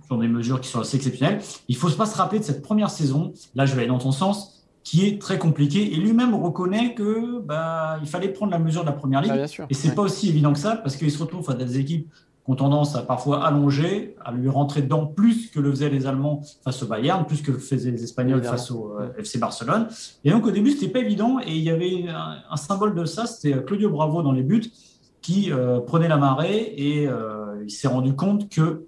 sur 0.05 0.17
des 0.17 0.27
mesures 0.27 0.59
qui 0.59 0.67
sont 0.67 0.81
assez 0.81 0.97
exceptionnelles. 0.97 1.39
Il 1.69 1.77
faut 1.77 1.89
pas 1.91 2.05
se 2.05 2.17
rappeler 2.17 2.39
de 2.39 2.43
cette 2.43 2.63
première 2.63 2.89
saison, 2.89 3.31
là 3.55 3.65
je 3.65 3.75
vais 3.75 3.83
aller 3.83 3.87
dans 3.87 3.97
ton 3.97 4.11
sens, 4.11 4.62
qui 4.83 5.05
est 5.07 5.21
très 5.21 5.37
compliquée. 5.37 5.93
Et 5.93 5.95
lui-même 5.95 6.35
reconnaît 6.35 6.93
que 6.93 7.39
bah, 7.39 7.97
il 8.01 8.07
fallait 8.07 8.29
prendre 8.29 8.51
la 8.51 8.59
mesure 8.59 8.81
de 8.81 8.87
la 8.87 8.93
première 8.93 9.21
ligue. 9.21 9.31
Ah, 9.33 9.65
et 9.69 9.73
c'est 9.73 9.89
n'est 9.89 9.95
pas 9.95 10.01
aussi 10.01 10.29
évident 10.29 10.53
que 10.53 10.59
ça, 10.59 10.75
parce 10.75 10.95
qu'il 10.95 11.09
se 11.09 11.19
retrouve 11.19 11.45
face 11.45 11.55
à 11.55 11.57
des 11.57 11.79
équipes 11.79 12.09
qui 12.45 12.51
ont 12.51 12.55
tendance 12.55 12.95
à 12.95 13.03
parfois 13.03 13.45
allonger, 13.45 14.15
à 14.23 14.33
lui 14.33 14.49
rentrer 14.49 14.81
dedans 14.81 15.05
plus 15.05 15.49
que 15.49 15.61
le 15.61 15.71
faisaient 15.71 15.89
les 15.89 16.05
Allemands 16.05 16.41
face 16.63 16.83
au 16.83 16.87
Bayern, 16.87 17.25
plus 17.25 17.41
que 17.41 17.51
le 17.51 17.57
faisaient 17.57 17.91
les 17.91 18.03
Espagnols 18.03 18.43
face 18.43 18.69
au 18.69 18.97
euh, 18.99 19.13
FC 19.17 19.39
Barcelone. 19.39 19.87
Et 20.25 20.31
donc 20.31 20.45
au 20.45 20.51
début, 20.51 20.71
c'était 20.71 20.91
pas 20.91 20.99
évident. 20.99 21.39
Et 21.45 21.55
il 21.55 21.63
y 21.63 21.69
avait 21.69 22.05
un, 22.09 22.57
symbole 22.57 22.95
de 22.95 23.05
ça, 23.05 23.25
c'était 23.25 23.63
Claudio 23.63 23.89
Bravo 23.89 24.21
dans 24.21 24.33
les 24.33 24.43
buts, 24.43 24.71
qui 25.21 25.53
euh, 25.53 25.79
prenait 25.79 26.09
la 26.09 26.17
marée 26.17 26.73
et 26.75 27.07
euh, 27.07 27.63
il 27.63 27.71
s'est 27.71 27.87
rendu 27.87 28.13
compte 28.13 28.49
que 28.49 28.85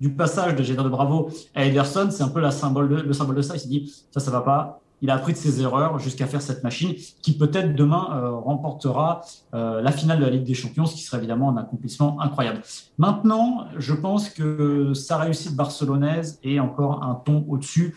du 0.00 0.10
passage 0.10 0.56
de 0.56 0.62
Gédard 0.62 0.84
de 0.84 0.90
Bravo 0.90 1.28
à 1.54 1.66
Ederson, 1.66 2.08
c'est 2.10 2.22
un 2.22 2.28
peu 2.28 2.40
la 2.40 2.50
symbole 2.50 2.88
le 2.88 3.12
symbole 3.12 3.36
de 3.36 3.42
ça. 3.42 3.54
Il 3.54 3.60
s'est 3.60 3.68
dit, 3.68 3.92
ça, 4.10 4.18
ça 4.18 4.30
va 4.30 4.40
pas. 4.40 4.80
Il 5.04 5.10
a 5.10 5.16
appris 5.16 5.34
de 5.34 5.38
ses 5.38 5.60
erreurs 5.60 5.98
jusqu'à 5.98 6.26
faire 6.26 6.40
cette 6.40 6.64
machine 6.64 6.94
qui 7.20 7.36
peut-être 7.36 7.74
demain 7.74 8.08
euh, 8.14 8.30
remportera 8.30 9.20
euh, 9.52 9.82
la 9.82 9.92
finale 9.92 10.18
de 10.18 10.24
la 10.24 10.30
Ligue 10.30 10.44
des 10.44 10.54
Champions, 10.54 10.86
ce 10.86 10.94
qui 10.94 11.02
serait 11.02 11.18
évidemment 11.18 11.50
un 11.50 11.58
accomplissement 11.58 12.18
incroyable. 12.22 12.62
Maintenant, 12.96 13.66
je 13.76 13.92
pense 13.92 14.30
que 14.30 14.94
sa 14.94 15.18
réussite 15.18 15.54
barcelonaise 15.54 16.40
est 16.42 16.58
encore 16.58 17.04
un 17.04 17.16
ton 17.16 17.44
au-dessus. 17.50 17.94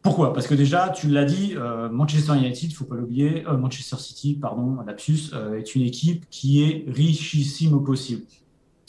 Pourquoi? 0.00 0.32
Parce 0.32 0.46
que 0.46 0.54
déjà, 0.54 0.88
tu 0.88 1.10
l'as 1.10 1.26
dit, 1.26 1.52
euh, 1.56 1.90
Manchester 1.90 2.38
United, 2.38 2.72
faut 2.72 2.86
pas 2.86 2.96
l'oublier, 2.96 3.44
Manchester 3.46 3.96
City, 3.98 4.38
pardon, 4.40 4.80
lapsus, 4.86 5.34
est 5.54 5.74
une 5.74 5.82
équipe 5.82 6.24
qui 6.30 6.62
est 6.62 6.90
richissime 6.90 7.74
au 7.74 7.80
possible. 7.80 8.22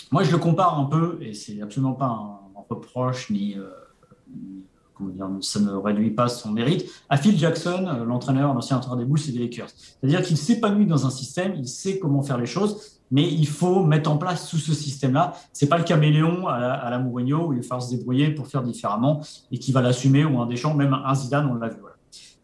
Moi, 0.09 0.23
je 0.23 0.31
le 0.31 0.37
compare 0.37 0.79
un 0.79 0.85
peu, 0.85 1.17
et 1.19 1.33
c'est 1.33 1.61
absolument 1.61 1.93
pas 1.93 2.05
un, 2.05 2.39
reproche 2.69 3.29
ni, 3.29 3.57
euh, 3.57 3.67
comment 4.27 4.72
dire, 5.11 5.27
ça 5.41 5.59
ne 5.59 5.71
réduit 5.71 6.11
pas 6.11 6.27
son 6.27 6.51
mérite, 6.51 6.85
à 7.09 7.17
Phil 7.17 7.37
Jackson, 7.37 7.85
euh, 7.87 8.05
l'entraîneur, 8.05 8.53
l'ancien 8.53 8.77
entraîneur 8.77 8.97
des 8.97 9.05
Bulls 9.05 9.19
et 9.27 9.31
des 9.31 9.39
Lakers. 9.39 9.69
C'est-à-dire 9.69 10.21
qu'il 10.21 10.37
s'épanouit 10.37 10.85
dans 10.85 11.05
un 11.05 11.09
système, 11.09 11.53
il 11.57 11.67
sait 11.67 11.99
comment 11.99 12.21
faire 12.23 12.37
les 12.37 12.45
choses, 12.45 12.99
mais 13.11 13.23
il 13.31 13.47
faut 13.47 13.83
mettre 13.83 14.09
en 14.09 14.17
place 14.17 14.49
tout 14.49 14.57
ce 14.57 14.73
système-là. 14.73 15.33
C'est 15.51 15.67
pas 15.67 15.77
le 15.77 15.83
caméléon 15.83 16.47
à 16.47 16.59
la, 16.59 16.73
à 16.73 16.89
la 16.89 16.99
Mourinho 16.99 17.47
où 17.47 17.53
il 17.53 17.59
va 17.59 17.63
falloir 17.63 17.83
se 17.83 17.95
débrouiller 17.95 18.31
pour 18.31 18.47
faire 18.47 18.63
différemment 18.63 19.21
et 19.51 19.59
qui 19.59 19.71
va 19.71 19.81
l'assumer 19.81 20.25
ou 20.25 20.39
un 20.39 20.47
Deschamps, 20.47 20.73
même 20.73 20.93
un 20.93 21.13
Zidane, 21.13 21.47
on 21.51 21.55
l'a 21.55 21.69
vu. 21.69 21.77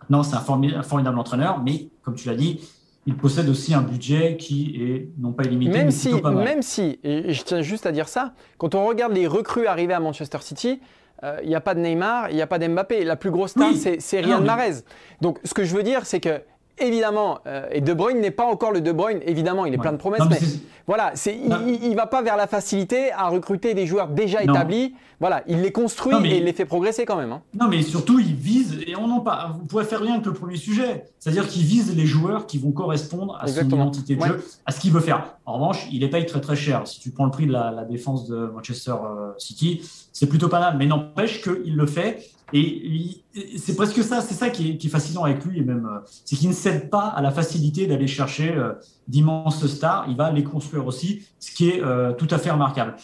Maintenant, 0.01 0.23
c'est 0.23 0.35
un 0.35 0.83
formidable 0.83 1.19
entraîneur, 1.19 1.61
mais 1.63 1.89
comme 2.01 2.15
tu 2.15 2.27
l'as 2.27 2.35
dit, 2.35 2.59
il 3.05 3.15
possède 3.15 3.49
aussi 3.49 3.73
un 3.73 3.81
budget 3.81 4.37
qui 4.37 4.75
est 4.75 5.09
non 5.17 5.31
pas 5.31 5.43
illimité, 5.43 5.71
même 5.71 5.85
mais 5.85 5.91
si, 5.91 6.19
pas 6.19 6.31
mal. 6.31 6.43
Même 6.43 6.61
si, 6.61 6.99
et 7.03 7.33
je 7.33 7.43
tiens 7.43 7.61
juste 7.61 7.85
à 7.85 7.91
dire 7.91 8.07
ça, 8.07 8.33
quand 8.57 8.75
on 8.75 8.85
regarde 8.85 9.13
les 9.13 9.25
recrues 9.25 9.67
arrivées 9.67 9.93
à 9.93 9.99
Manchester 9.99 10.39
City, 10.41 10.79
euh, 11.23 11.39
il 11.43 11.49
n'y 11.49 11.55
a 11.55 11.61
pas 11.61 11.75
de 11.75 11.79
Neymar, 11.79 12.29
il 12.29 12.35
n'y 12.35 12.41
a 12.41 12.47
pas 12.47 12.59
d'Mbappé. 12.59 13.03
La 13.03 13.15
plus 13.15 13.31
grosse 13.31 13.51
star, 13.51 13.71
c'est 13.75 14.19
Riyad 14.19 14.43
Mahrez. 14.43 14.83
Donc, 15.21 15.39
ce 15.43 15.53
que 15.53 15.63
je 15.63 15.75
veux 15.75 15.83
dire, 15.83 16.05
c'est 16.05 16.19
que 16.19 16.41
évidemment, 16.79 17.39
euh, 17.47 17.67
et 17.71 17.81
De 17.81 17.93
Bruyne 17.93 18.19
n'est 18.19 18.31
pas 18.31 18.45
encore 18.45 18.71
le 18.71 18.81
De 18.81 18.91
Bruyne, 18.91 19.19
évidemment, 19.25 19.65
il 19.65 19.73
est 19.73 19.77
plein 19.77 19.91
de 19.91 19.97
promesses, 19.97 20.21
mais, 20.29 20.39
voilà, 20.87 21.13
il 21.27 21.89
ne 21.91 21.95
va 21.95 22.07
pas 22.07 22.21
vers 22.21 22.35
la 22.35 22.47
facilité 22.47 23.11
à 23.11 23.29
recruter 23.29 23.73
des 23.73 23.85
joueurs 23.85 24.07
déjà 24.07 24.43
établis. 24.43 24.95
Voilà, 25.19 25.43
il 25.47 25.61
les 25.61 25.71
construit 25.71 26.15
et 26.25 26.37
il 26.37 26.45
les 26.45 26.53
fait 26.53 26.65
progresser 26.65 27.05
quand 27.05 27.17
même. 27.17 27.33
Hein. 27.33 27.41
Non, 27.59 27.67
mais 27.67 27.81
surtout, 27.81 28.19
il 28.19 28.33
vise, 28.33 28.79
et 28.87 28.95
on 28.95 29.11
en 29.11 29.19
parle, 29.19 29.51
vous 29.59 29.65
pouvez 29.65 29.83
faire 29.83 29.99
rien 29.99 30.21
que 30.21 30.29
le 30.29 30.33
premier 30.33 30.55
sujet, 30.55 31.05
c'est-à-dire 31.19 31.47
qu'il 31.47 31.63
vise 31.63 31.95
les 31.95 32.05
joueurs 32.05 32.47
qui 32.47 32.57
vont 32.57 32.71
correspondre 32.71 33.37
à 33.39 33.47
son 33.47 33.67
identité 33.67 34.15
de 34.15 34.23
jeu, 34.23 34.43
à 34.65 34.71
ce 34.71 34.79
qu'il 34.79 34.91
veut 34.91 35.01
faire. 35.01 35.35
En 35.45 35.55
revanche, 35.55 35.87
il 35.91 35.99
les 35.99 36.09
paye 36.09 36.25
très 36.25 36.39
très 36.41 36.55
cher. 36.55 36.87
Si 36.87 36.99
tu 36.99 37.11
prends 37.11 37.25
le 37.25 37.31
prix 37.31 37.47
de 37.47 37.51
la, 37.51 37.85
défense 37.89 38.27
de 38.27 38.51
Manchester 38.53 38.91
euh, 38.91 39.31
City, 39.37 39.81
c'est 40.13 40.27
plutôt 40.27 40.47
pas 40.47 40.59
mal, 40.59 40.75
mais 40.77 40.85
n'empêche 40.85 41.41
qu'il 41.41 41.75
le 41.75 41.85
fait 41.85 42.29
et 42.53 43.23
c'est 43.57 43.75
presque 43.75 44.03
ça, 44.03 44.21
c'est 44.21 44.33
ça 44.33 44.49
qui 44.49 44.71
est, 44.71 44.89
fascinant 44.89 45.23
avec 45.23 45.43
lui, 45.45 45.59
et 45.59 45.63
même, 45.63 45.85
euh, 45.85 45.99
c'est 46.25 46.35
qu'il 46.35 46.49
ne 46.49 46.53
cède 46.53 46.89
pas 46.89 47.07
à 47.07 47.21
la 47.21 47.31
facilité 47.31 47.87
d'aller 47.87 48.07
chercher 48.07 48.55
euh, 48.55 48.73
d'immenses 49.07 49.65
stars. 49.67 50.05
Il 50.09 50.17
va 50.17 50.31
les 50.31 50.43
construire 50.43 50.87
aussi, 50.87 51.27
ce 51.39 51.51
qui 51.51 51.69
est 51.69 51.83
euh, 51.83 52.13
tout 52.13 52.27
à 52.31 52.37
fait 52.37 52.51
remarquable. 52.51 52.95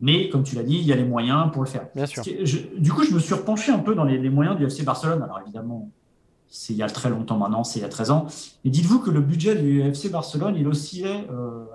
Mais 0.00 0.28
comme 0.28 0.42
tu 0.42 0.54
l'as 0.54 0.62
dit, 0.62 0.76
il 0.76 0.84
y 0.84 0.92
a 0.92 0.96
les 0.96 1.04
moyens 1.04 1.50
pour 1.52 1.62
le 1.62 1.68
faire. 1.68 1.86
Bien 1.94 2.06
sûr. 2.06 2.22
du 2.22 2.92
coup, 2.92 3.04
je 3.04 3.12
me 3.12 3.18
suis 3.18 3.34
repenché 3.34 3.70
un 3.70 3.78
peu 3.78 3.94
dans 3.94 4.04
les, 4.04 4.30
moyens 4.30 4.56
du 4.56 4.64
FC 4.64 4.82
Barcelone. 4.82 5.22
Alors 5.22 5.40
évidemment, 5.42 5.90
c'est 6.48 6.72
il 6.72 6.78
y 6.78 6.82
a 6.82 6.88
très 6.88 7.10
longtemps 7.10 7.36
maintenant, 7.36 7.64
c'est 7.64 7.80
il 7.80 7.82
y 7.82 7.84
a 7.84 7.90
13 7.90 8.10
ans. 8.10 8.26
Et 8.64 8.70
dites-vous 8.70 9.00
que 9.00 9.10
le 9.10 9.20
budget 9.20 9.56
du 9.56 9.82
FC 9.82 10.08
Barcelone, 10.08 10.56
il 10.56 10.66
oscillait 10.66 11.26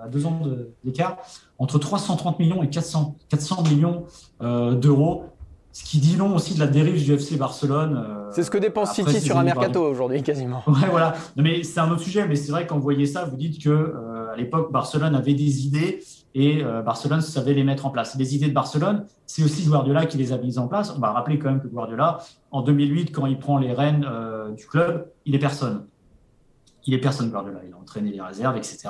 à 0.02 0.08
deux 0.08 0.26
ans 0.26 0.42
d'écart 0.82 1.18
entre 1.58 1.78
330 1.78 2.40
millions 2.40 2.64
et 2.64 2.68
400, 2.68 3.14
400 3.28 3.62
millions 3.62 4.04
d'euros 4.40 5.35
ce 5.76 5.84
qui 5.84 5.98
dit 5.98 6.16
long 6.16 6.34
aussi 6.34 6.54
de 6.54 6.60
la 6.60 6.68
dérive 6.68 7.04
du 7.04 7.12
FC 7.12 7.36
Barcelone. 7.36 8.02
Euh, 8.02 8.30
c'est 8.30 8.42
ce 8.42 8.50
que 8.50 8.56
dépense 8.56 8.94
City 8.94 9.20
sur 9.20 9.36
un 9.36 9.44
mercato 9.44 9.82
aujourd'hui, 9.82 10.22
quasiment. 10.22 10.62
Ouais, 10.66 10.88
voilà. 10.90 11.12
mais 11.36 11.64
c'est 11.64 11.80
un 11.80 11.90
autre 11.90 12.00
sujet. 12.00 12.26
Mais 12.26 12.34
c'est 12.34 12.50
vrai, 12.50 12.66
quand 12.66 12.76
vous 12.76 12.82
voyez 12.82 13.04
ça, 13.04 13.26
vous 13.26 13.36
dites 13.36 13.62
que 13.62 13.68
euh, 13.68 14.32
à 14.32 14.36
l'époque, 14.36 14.72
Barcelone 14.72 15.14
avait 15.14 15.34
des 15.34 15.66
idées 15.66 16.02
et 16.34 16.64
euh, 16.64 16.80
Barcelone 16.80 17.20
savait 17.20 17.52
les 17.52 17.62
mettre 17.62 17.84
en 17.84 17.90
place. 17.90 18.16
Les 18.16 18.34
idées 18.34 18.48
de 18.48 18.54
Barcelone, 18.54 19.04
c'est 19.26 19.44
aussi 19.44 19.66
Guardiola 19.66 20.06
qui 20.06 20.16
les 20.16 20.32
a 20.32 20.38
mises 20.38 20.56
en 20.56 20.66
place. 20.66 20.94
On 20.96 20.98
va 20.98 21.12
rappeler 21.12 21.38
quand 21.38 21.50
même 21.50 21.60
que 21.60 21.68
Guardiola, 21.68 22.20
en 22.52 22.62
2008, 22.62 23.12
quand 23.12 23.26
il 23.26 23.38
prend 23.38 23.58
les 23.58 23.74
rênes 23.74 24.08
du 24.56 24.66
club, 24.66 25.10
il 25.26 25.34
est 25.34 25.38
personne. 25.38 25.84
Il 26.86 26.94
est 26.94 27.00
personne, 27.00 27.28
Guardiola. 27.28 27.60
Il 27.68 27.74
a 27.74 27.76
entraîné 27.76 28.12
les 28.12 28.22
réserves, 28.22 28.56
etc. 28.56 28.88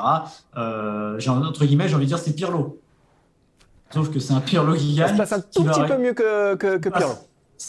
j'ai 0.55 1.30
entre 1.30 1.64
guillemets, 1.64 1.89
j'ai 1.89 1.97
envie 1.97 2.05
de 2.05 2.11
dire, 2.11 2.18
c'est 2.18 2.37
Pirlo. 2.37 2.80
Sauf 3.91 4.11
que 4.11 4.18
c'est 4.18 4.32
un 4.32 4.41
Pirlo 4.41 4.74
qui 4.74 4.95
gagne. 4.95 5.09
Ça 5.09 5.12
se 5.12 5.18
passe 5.18 5.32
un 5.32 5.41
tout 5.41 5.64
petit 5.64 5.87
peu 5.87 5.99
mieux 5.99 6.12
que, 6.12 6.55
que, 6.57 6.78
que 6.78 6.89
Pirlo. 6.89 7.14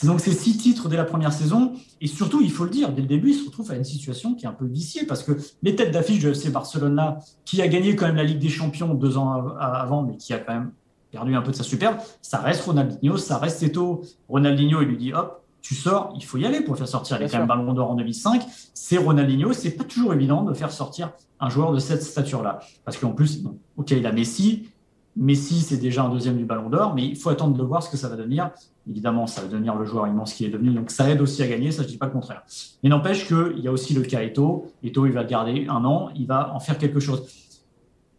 Donc 0.03 0.19
c'est 0.19 0.31
six 0.31 0.57
titres 0.57 0.89
dès 0.89 0.97
la 0.97 1.05
première 1.05 1.31
saison. 1.31 1.73
Et 2.01 2.07
surtout, 2.07 2.41
il 2.41 2.51
faut 2.51 2.65
le 2.65 2.69
dire, 2.69 2.91
dès 2.91 3.01
le 3.01 3.07
début, 3.07 3.29
il 3.31 3.35
se 3.35 3.45
retrouve 3.45 3.71
à 3.71 3.75
une 3.75 3.85
situation 3.85 4.35
qui 4.35 4.45
est 4.45 4.49
un 4.49 4.53
peu 4.53 4.65
viciée 4.65 5.05
parce 5.05 5.23
que 5.23 5.37
les 5.63 5.75
têtes 5.75 5.91
d'affiche 5.91 6.19
du 6.19 6.27
FC 6.29 6.49
Barcelona, 6.49 7.19
qui 7.45 7.61
a 7.61 7.67
gagné 7.67 7.95
quand 7.95 8.05
même 8.05 8.17
la 8.17 8.23
Ligue 8.23 8.39
des 8.39 8.49
Champions 8.49 8.93
deux 8.93 9.17
ans 9.17 9.55
avant, 9.59 10.03
mais 10.03 10.17
qui 10.17 10.33
a 10.33 10.39
quand 10.39 10.53
même 10.53 10.71
perdu 11.11 11.35
un 11.35 11.41
peu 11.41 11.51
de 11.51 11.55
sa 11.55 11.63
superbe, 11.63 11.97
ça 12.21 12.39
reste 12.39 12.63
Ronaldinho, 12.63 13.17
ça 13.17 13.37
reste 13.37 13.63
Eto. 13.63 14.01
Ronaldinho, 14.27 14.81
il 14.81 14.89
lui 14.89 14.97
dit 14.97 15.13
hop, 15.13 15.41
tu 15.61 15.73
sors, 15.73 16.13
il 16.15 16.23
faut 16.23 16.37
y 16.37 16.45
aller 16.45 16.61
pour 16.61 16.73
le 16.73 16.77
faire 16.77 16.87
sortir. 16.87 17.17
Il 17.19 17.25
est 17.25 17.29
quand 17.29 17.39
même 17.39 17.47
Ballon 17.47 17.73
d'Or 17.73 17.91
en 17.91 17.95
2005. 17.95 18.41
C'est 18.73 18.97
Ronaldinho. 18.97 19.51
C'est 19.53 19.71
pas 19.71 19.83
toujours 19.83 20.13
évident 20.13 20.43
de 20.43 20.53
faire 20.53 20.71
sortir 20.71 21.11
un 21.39 21.49
joueur 21.49 21.71
de 21.71 21.79
cette 21.79 22.03
stature-là. 22.03 22.59
Parce 22.85 22.97
qu'en 22.97 23.11
plus, 23.11 23.43
ok, 23.75 23.91
il 23.91 24.05
a 24.05 24.11
Messi, 24.11 24.69
Messi, 25.17 25.61
c'est 25.61 25.77
déjà 25.77 26.03
un 26.03 26.09
deuxième 26.09 26.37
du 26.37 26.45
Ballon 26.45 26.69
d'Or, 26.69 26.93
mais 26.93 27.05
il 27.05 27.15
faut 27.15 27.29
attendre 27.29 27.57
de 27.57 27.63
voir 27.63 27.81
ce 27.81 27.89
que 27.89 27.97
ça 27.97 28.07
va 28.07 28.15
devenir. 28.15 28.51
Évidemment, 28.87 29.25
ça 29.25 29.41
va 29.41 29.47
devenir 29.47 29.75
le 29.75 29.83
joueur 29.83 30.07
immense 30.07 30.33
qui 30.33 30.45
est 30.45 30.49
devenu, 30.49 30.69
donc 30.71 30.91
ça 30.91 31.09
aide 31.09 31.21
aussi 31.21 31.41
à 31.41 31.47
gagner, 31.47 31.71
ça 31.71 31.83
je 31.83 31.87
dis 31.87 31.97
pas 31.97 32.05
le 32.05 32.11
contraire. 32.11 32.43
Mais 32.83 32.89
n'empêche 32.89 33.27
qu'il 33.27 33.59
y 33.59 33.67
a 33.67 33.71
aussi 33.71 33.93
le 33.93 34.03
cas 34.03 34.21
Eto. 34.21 34.71
Eto, 34.83 35.05
il 35.07 35.13
va 35.13 35.23
garder 35.23 35.65
un 35.69 35.83
an, 35.85 36.09
il 36.15 36.27
va 36.27 36.53
en 36.53 36.59
faire 36.59 36.77
quelque 36.77 36.99
chose. 36.99 37.23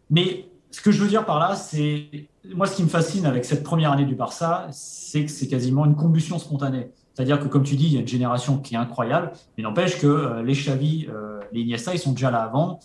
Mais 0.09 0.49
ce 0.71 0.81
que 0.81 0.91
je 0.91 1.01
veux 1.01 1.07
dire 1.07 1.25
par 1.25 1.39
là, 1.39 1.55
c'est 1.55 2.27
moi 2.53 2.67
ce 2.67 2.75
qui 2.75 2.83
me 2.83 2.89
fascine 2.89 3.25
avec 3.25 3.45
cette 3.45 3.63
première 3.63 3.91
année 3.91 4.05
du 4.05 4.15
Barça, 4.15 4.67
c'est 4.71 5.25
que 5.25 5.31
c'est 5.31 5.47
quasiment 5.47 5.85
une 5.85 5.95
combustion 5.95 6.37
spontanée. 6.37 6.91
C'est-à-dire 7.13 7.39
que, 7.39 7.47
comme 7.47 7.63
tu 7.63 7.75
dis, 7.75 7.87
il 7.87 7.93
y 7.93 7.97
a 7.97 8.01
une 8.01 8.07
génération 8.07 8.59
qui 8.59 8.75
est 8.75 8.77
incroyable, 8.77 9.31
mais 9.57 9.63
n'empêche 9.63 9.99
que 9.99 10.07
euh, 10.07 10.41
les 10.41 10.53
Xavi, 10.53 11.07
euh, 11.09 11.39
les 11.51 11.61
Iniesta, 11.61 11.93
ils 11.93 11.99
sont 11.99 12.13
déjà 12.13 12.31
là 12.31 12.43
avant. 12.43 12.79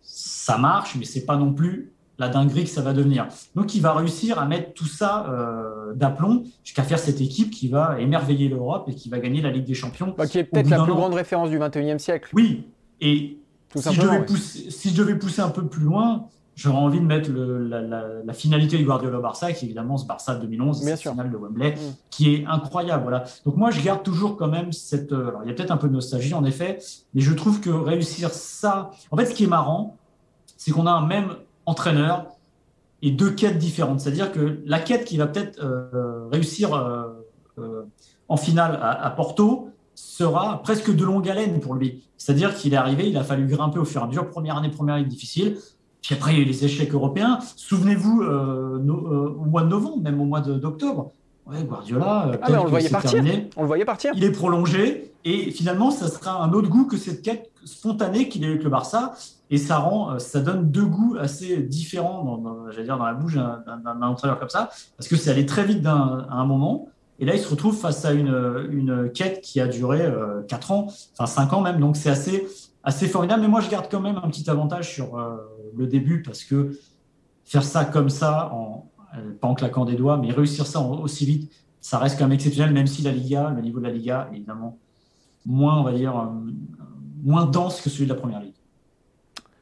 Ça 0.00 0.56
marche, 0.56 0.96
mais 0.96 1.04
c'est 1.04 1.26
pas 1.26 1.36
non 1.36 1.52
plus 1.52 1.92
la 2.18 2.28
dinguerie 2.28 2.64
que 2.64 2.70
ça 2.70 2.82
va 2.82 2.92
devenir. 2.92 3.28
Donc, 3.54 3.74
il 3.74 3.82
va 3.82 3.92
réussir 3.92 4.38
à 4.38 4.46
mettre 4.46 4.74
tout 4.74 4.86
ça 4.86 5.26
euh, 5.28 5.94
d'aplomb 5.94 6.42
jusqu'à 6.64 6.82
faire 6.82 6.98
cette 6.98 7.20
équipe 7.20 7.50
qui 7.50 7.68
va 7.68 8.00
émerveiller 8.00 8.48
l'Europe 8.48 8.88
et 8.88 8.94
qui 8.94 9.08
va 9.08 9.18
gagner 9.20 9.40
la 9.40 9.50
Ligue 9.50 9.64
des 9.64 9.74
Champions. 9.74 10.14
Bah, 10.16 10.26
qui 10.26 10.38
est 10.38 10.44
peut-être 10.44 10.70
la 10.70 10.82
plus 10.82 10.94
grande 10.94 11.14
référence 11.14 11.50
du 11.50 11.58
21e 11.58 11.98
siècle. 11.98 12.30
Oui, 12.34 12.66
et 13.00 13.38
si, 13.74 13.94
je 13.94 14.00
devais 14.00 14.24
pousser, 14.24 14.70
si 14.70 14.90
je 14.90 14.96
devais 14.96 15.16
pousser 15.16 15.42
un 15.42 15.50
peu 15.50 15.66
plus 15.66 15.84
loin, 15.84 16.26
j'aurais 16.56 16.78
envie 16.78 17.00
de 17.00 17.04
mettre 17.04 17.30
la, 17.30 18.32
finalité 18.32 18.78
du 18.78 18.84
Guardiola-Barça, 18.84 19.52
qui 19.52 19.64
est 19.64 19.68
évidemment 19.68 19.96
ce 19.96 20.06
Barça 20.06 20.34
2011, 20.34 20.82
cette 20.82 21.00
finale 21.00 21.30
de 21.30 21.36
Wembley, 21.36 21.72
mm. 21.72 21.76
qui 22.10 22.34
est 22.34 22.46
incroyable. 22.46 23.04
Voilà. 23.04 23.24
Donc 23.44 23.56
moi, 23.56 23.70
je 23.70 23.80
garde 23.80 24.02
toujours 24.02 24.36
quand 24.36 24.48
même 24.48 24.72
cette... 24.72 25.12
Euh, 25.12 25.28
alors, 25.28 25.42
il 25.44 25.48
y 25.48 25.50
a 25.50 25.54
peut-être 25.54 25.70
un 25.70 25.76
peu 25.76 25.88
de 25.88 25.92
nostalgie, 25.92 26.34
en 26.34 26.44
effet, 26.44 26.78
mais 27.14 27.20
je 27.20 27.32
trouve 27.32 27.60
que 27.60 27.70
réussir 27.70 28.30
ça... 28.30 28.90
En 29.10 29.16
fait, 29.16 29.26
ce 29.26 29.34
qui 29.34 29.44
est 29.44 29.48
marrant, 29.48 29.96
c'est 30.56 30.72
qu'on 30.72 30.86
a 30.86 30.90
un 30.90 31.06
même 31.06 31.36
entraîneur 31.68 32.26
et 33.02 33.10
deux 33.10 33.30
quêtes 33.30 33.58
différentes. 33.58 34.00
C'est-à-dire 34.00 34.32
que 34.32 34.60
la 34.64 34.80
quête 34.80 35.04
qui 35.04 35.16
va 35.16 35.26
peut-être 35.26 35.62
euh, 35.62 36.26
réussir 36.32 36.74
euh, 36.74 37.04
euh, 37.58 37.82
en 38.28 38.36
finale 38.36 38.78
à, 38.82 39.10
Porto 39.10 39.70
sera 39.94 40.62
presque 40.62 40.94
de 40.94 41.04
longue 41.04 41.28
haleine 41.28 41.60
pour 41.60 41.74
lui. 41.74 42.04
C'est-à-dire 42.16 42.54
qu'il 42.54 42.74
est 42.74 42.76
arrivé, 42.76 43.08
il 43.08 43.16
a 43.16 43.24
fallu 43.24 43.46
grimper 43.46 43.78
au 43.78 43.84
fur 43.84 44.00
et 44.00 44.04
à 44.04 44.06
mesure. 44.06 44.28
Première 44.28 44.56
année, 44.56 44.70
première 44.70 44.96
année 44.96 45.04
difficile. 45.04 45.58
Puis 46.02 46.14
après, 46.14 46.32
il 46.32 46.38
y 46.38 46.40
a 46.40 46.42
eu 46.42 46.46
les 46.46 46.64
échecs 46.64 46.92
européens. 46.92 47.38
Souvenez-vous, 47.56 48.22
au 48.22 49.44
mois 49.44 49.62
de 49.62 49.68
novembre, 49.68 50.02
même 50.02 50.20
au 50.20 50.24
mois 50.24 50.40
d'octobre, 50.40 51.12
ouais, 51.50 51.64
Guardiola, 51.64 52.32
ah, 52.42 52.52
on 52.60 52.64
le 52.64 52.70
voyait 52.70 52.88
partir. 52.88 53.22
On 53.56 53.62
le 53.62 53.66
voyait 53.66 53.84
partir. 53.84 54.12
Il 54.14 54.24
est 54.24 54.32
prolongé 54.32 55.12
et 55.24 55.50
finalement, 55.50 55.90
ça 55.90 56.08
sera 56.08 56.42
un 56.42 56.52
autre 56.52 56.68
goût 56.68 56.86
que 56.86 56.96
cette 56.96 57.22
quête 57.22 57.50
spontanée 57.64 58.28
qu'il 58.28 58.44
a 58.44 58.48
eu 58.48 58.50
avec 58.52 58.64
le 58.64 58.70
Barça 58.70 59.14
et 59.50 59.58
ça 59.58 59.78
rend, 59.78 60.12
euh, 60.12 60.18
ça 60.18 60.40
donne 60.40 60.70
deux 60.70 60.84
goûts 60.84 61.16
assez 61.18 61.58
différents, 61.58 62.24
dans, 62.24 62.70
j'allais 62.70 62.84
dire, 62.84 62.98
dans 62.98 63.06
la 63.06 63.14
bouche 63.14 63.34
d'un 63.34 64.02
entraîneur 64.02 64.38
comme 64.38 64.48
ça, 64.48 64.70
parce 64.96 65.08
que 65.08 65.16
c'est 65.16 65.30
allé 65.30 65.46
très 65.46 65.64
vite 65.64 65.84
à 65.86 66.26
un 66.30 66.44
moment, 66.44 66.88
et 67.18 67.24
là 67.24 67.34
il 67.34 67.40
se 67.40 67.48
retrouve 67.48 67.76
face 67.76 68.04
à 68.04 68.12
une, 68.12 68.68
une 68.70 69.10
quête 69.10 69.40
qui 69.40 69.60
a 69.60 69.66
duré 69.66 70.02
euh, 70.02 70.42
quatre 70.42 70.70
ans, 70.70 70.88
enfin 71.18 71.26
cinq 71.26 71.52
ans 71.52 71.60
même, 71.60 71.80
donc 71.80 71.96
c'est 71.96 72.10
assez, 72.10 72.46
assez 72.84 73.08
formidable. 73.08 73.42
Mais 73.42 73.48
moi 73.48 73.60
je 73.60 73.70
garde 73.70 73.86
quand 73.90 74.00
même 74.00 74.20
un 74.22 74.28
petit 74.28 74.48
avantage 74.50 74.92
sur 74.92 75.18
euh, 75.18 75.36
le 75.76 75.86
début, 75.86 76.22
parce 76.22 76.44
que 76.44 76.78
faire 77.44 77.64
ça 77.64 77.84
comme 77.84 78.10
ça, 78.10 78.50
en, 78.52 78.86
pas 79.40 79.48
en 79.48 79.54
claquant 79.54 79.84
des 79.84 79.96
doigts, 79.96 80.16
mais 80.16 80.30
réussir 80.30 80.66
ça 80.66 80.80
aussi 80.80 81.26
vite, 81.26 81.52
ça 81.80 81.98
reste 81.98 82.18
quand 82.18 82.24
même 82.24 82.34
exceptionnel, 82.34 82.72
même 82.72 82.86
si 82.86 83.02
la 83.02 83.12
Liga, 83.12 83.52
le 83.54 83.62
niveau 83.62 83.78
de 83.78 83.84
la 83.84 83.92
Liga 83.92 84.28
est 84.32 84.36
évidemment 84.36 84.78
moins, 85.46 85.78
on 85.78 85.82
va 85.82 85.92
dire, 85.92 86.30
moins 87.22 87.46
dense 87.46 87.80
que 87.80 87.90
celui 87.90 88.04
de 88.04 88.12
la 88.12 88.18
première 88.18 88.40
ligue. 88.40 88.54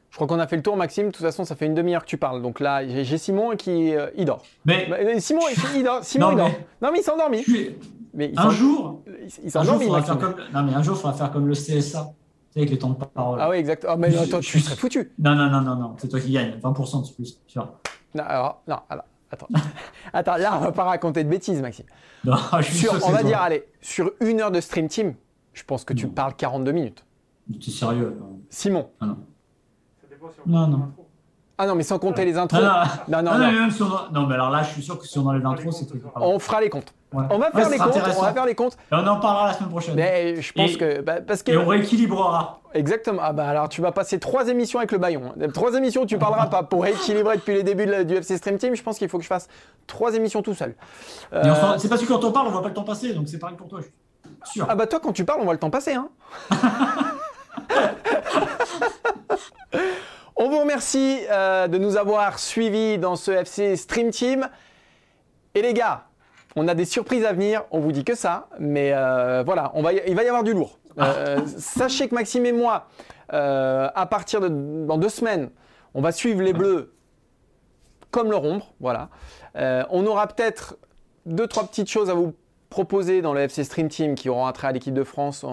Je 0.09 0.15
crois 0.23 0.35
qu'on 0.35 0.41
a 0.41 0.47
fait 0.47 0.55
le 0.55 0.63
tour, 0.63 0.75
Maxime. 0.75 1.07
De 1.07 1.11
toute 1.11 1.21
façon, 1.21 1.45
ça 1.45 1.55
fait 1.55 1.67
une 1.67 1.75
demi-heure 1.75 2.01
que 2.01 2.09
tu 2.09 2.17
parles. 2.17 2.41
Donc 2.41 2.59
là, 2.59 2.87
j'ai 2.87 3.17
Simon 3.19 3.55
qui 3.55 3.93
euh, 3.93 4.09
il 4.15 4.25
dort. 4.25 4.41
Mais 4.65 4.87
bah, 4.89 4.97
euh, 4.99 5.19
Simon, 5.19 5.41
il, 5.75 5.83
dort. 5.83 6.03
Simon, 6.03 6.31
il 6.31 6.37
dort. 6.37 6.49
Non, 6.81 6.89
mais 6.91 6.99
il 6.99 7.03
s'est 7.03 7.11
endormi. 7.11 7.45
Mais 8.15 8.31
un 8.35 8.49
jour, 8.49 9.03
il 9.43 9.51
s'est 9.51 9.59
endormi. 9.59 9.87
Comme... 10.19 10.35
Non, 10.53 10.63
mais 10.63 10.73
un 10.73 10.81
jour, 10.81 10.95
il 10.97 11.01
faudra 11.01 11.13
faire 11.13 11.31
comme 11.31 11.47
le 11.47 11.53
CSA. 11.53 12.13
avec 12.55 12.71
les 12.71 12.79
temps 12.79 12.89
de 12.89 12.95
parole. 12.95 13.37
Ah 13.39 13.47
oui, 13.51 13.57
exact. 13.57 13.85
Ah, 13.87 13.95
mais 13.95 14.17
attends, 14.17 14.39
tu 14.39 14.59
serais 14.59 14.75
foutu. 14.75 15.11
Non, 15.19 15.35
non, 15.35 15.51
non, 15.51 15.61
non, 15.61 15.75
non. 15.75 15.95
C'est 15.99 16.07
toi 16.07 16.19
qui 16.19 16.31
gagne. 16.31 16.57
20% 16.63 17.07
de 17.07 17.13
plus. 17.13 17.39
Tu 17.45 17.59
vois. 17.59 17.79
Non, 18.15 18.23
alors, 18.23 18.63
non, 18.67 18.77
alors, 18.89 19.05
attends. 19.31 19.47
attends, 20.13 20.37
là, 20.37 20.57
on 20.57 20.61
va 20.61 20.71
pas 20.71 20.83
raconter 20.83 21.23
de 21.23 21.29
bêtises, 21.29 21.61
Maxime. 21.61 21.85
Non, 22.23 22.35
je 22.59 22.63
suis 22.63 22.77
sur, 22.79 22.93
on 23.05 23.11
va 23.11 23.23
dire, 23.23 23.41
allez, 23.41 23.65
sur 23.81 24.11
une 24.21 24.41
heure 24.41 24.51
de 24.51 24.61
stream 24.61 24.87
team, 24.87 25.15
je 25.53 25.63
pense 25.63 25.83
que 25.83 25.93
tu 25.93 26.07
parles 26.07 26.35
42 26.35 26.71
minutes. 26.71 27.05
Tu 27.59 27.69
es 27.69 27.73
sérieux 27.73 28.17
Simon. 28.49 28.89
Ah 28.99 29.05
non. 29.05 29.17
Non, 30.45 30.67
non. 30.67 30.91
Ah 31.59 31.65
non, 31.65 31.73
mais 31.73 31.83
sans 31.83 31.97
compter 31.97 32.23
les 32.23 32.37
intros. 32.37 32.61
Ah, 32.63 32.83
non, 33.07 33.23
non, 33.23 33.31
non. 33.37 33.69
non. 34.11 34.27
mais 34.27 34.35
alors 34.35 34.51
là, 34.51 34.61
je 34.61 34.73
suis 34.73 34.83
sûr 34.83 34.99
que 34.99 35.07
si 35.07 35.17
on 35.17 35.25
enlève 35.25 35.41
l'intro, 35.41 35.71
c'est 35.71 35.85
tout. 35.85 35.97
On 36.15 36.37
fera 36.37 36.61
les 36.61 36.69
comptes. 36.69 36.93
On 37.13 37.37
va 37.37 37.51
faire 37.51 37.69
les 37.69 37.77
comptes. 37.77 37.95
On 37.95 38.21
va 38.21 38.33
faire 38.33 38.45
les 38.45 38.55
comptes. 38.55 38.77
Et 38.91 38.95
on 38.95 39.07
en 39.07 39.19
parlera 39.19 39.47
la 39.47 39.53
semaine 39.53 39.69
prochaine. 39.69 39.95
Mais 39.95 40.41
je 40.41 40.53
pense 40.53 40.77
que, 40.77 41.01
bah, 41.01 41.21
parce 41.25 41.41
que. 41.41 41.51
Et 41.51 41.57
on 41.57 41.65
rééquilibrera. 41.65 42.61
Exactement. 42.73 43.21
Ah 43.23 43.33
bah 43.33 43.47
alors 43.47 43.69
tu 43.69 43.81
vas 43.81 43.91
passer 43.91 44.19
trois 44.19 44.49
émissions 44.49 44.77
avec 44.77 44.91
le 44.91 44.97
Bayon. 44.97 45.33
Trois 45.53 45.73
émissions, 45.75 46.05
tu 46.05 46.17
parleras 46.17 46.47
pas 46.47 46.63
pour 46.63 46.83
rééquilibrer 46.83 47.37
depuis 47.37 47.55
les 47.55 47.63
débuts 47.63 48.05
du 48.05 48.15
FC 48.15 48.37
Stream 48.37 48.57
Team. 48.57 48.75
Je 48.75 48.83
pense 48.83 48.97
qu'il 48.97 49.09
faut 49.09 49.17
que 49.17 49.23
je 49.23 49.29
fasse 49.29 49.47
trois 49.87 50.13
émissions 50.15 50.41
tout 50.41 50.53
seul. 50.53 50.75
Euh... 51.33 51.43
C'est 51.77 51.87
parce 51.87 52.01
que 52.01 52.07
quand 52.07 52.23
on 52.23 52.31
parle, 52.31 52.47
on 52.47 52.51
voit 52.51 52.61
pas 52.61 52.67
le 52.67 52.73
temps 52.73 52.83
passer, 52.83 53.13
donc 53.13 53.27
c'est 53.27 53.39
pareil 53.39 53.55
pour 53.55 53.67
toi. 53.67 53.79
Je 53.79 53.85
suis 54.49 54.59
sûr. 54.59 54.67
Ah 54.69 54.75
bah 54.75 54.85
toi, 54.85 54.99
quand 54.99 55.13
tu 55.13 55.25
parles, 55.25 55.39
on 55.41 55.45
voit 55.45 55.53
le 55.53 55.59
temps 55.59 55.69
passer, 55.69 55.95
hein. 55.95 56.09
On 60.39 60.49
vous 60.49 60.59
remercie 60.59 61.21
euh, 61.31 61.67
de 61.67 61.79
nous 61.79 61.97
avoir 61.97 62.37
suivis 62.37 62.99
dans 62.99 63.15
ce 63.15 63.31
FC 63.31 63.75
Stream 63.75 64.11
Team. 64.11 64.47
Et 65.55 65.63
les 65.63 65.73
gars, 65.73 66.05
on 66.55 66.67
a 66.67 66.75
des 66.75 66.85
surprises 66.85 67.25
à 67.25 67.33
venir. 67.33 67.63
On 67.71 67.79
vous 67.79 67.91
dit 67.91 68.03
que 68.03 68.13
ça, 68.13 68.47
mais 68.59 68.91
euh, 68.93 69.41
voilà, 69.43 69.71
on 69.73 69.81
va 69.81 69.93
il 69.93 70.15
va 70.15 70.23
y 70.23 70.27
avoir 70.27 70.43
du 70.43 70.53
lourd. 70.53 70.77
Euh, 70.99 71.39
sachez 71.57 72.07
que 72.07 72.13
Maxime 72.13 72.45
et 72.45 72.51
moi, 72.51 72.87
à 73.29 74.07
partir 74.07 74.39
de 74.39 74.47
dans 74.47 74.99
deux 74.99 75.09
semaines, 75.09 75.49
on 75.95 76.01
va 76.01 76.11
suivre 76.11 76.43
les 76.43 76.53
Bleus 76.53 76.93
comme 78.11 78.29
leur 78.29 78.43
ombre. 78.43 78.75
Voilà. 78.79 79.09
on 79.89 80.05
aura 80.05 80.27
peut-être 80.27 80.77
deux 81.25 81.47
trois 81.47 81.63
petites 81.65 81.89
choses 81.89 82.11
à 82.11 82.13
vous 82.13 82.35
proposer 82.69 83.23
dans 83.23 83.33
le 83.33 83.41
FC 83.41 83.63
Stream 83.63 83.89
Team 83.89 84.13
qui 84.13 84.29
auront 84.29 84.45
attrait 84.45 84.67
à 84.67 84.71
l'équipe 84.71 84.93
de 84.93 85.03
France. 85.03 85.43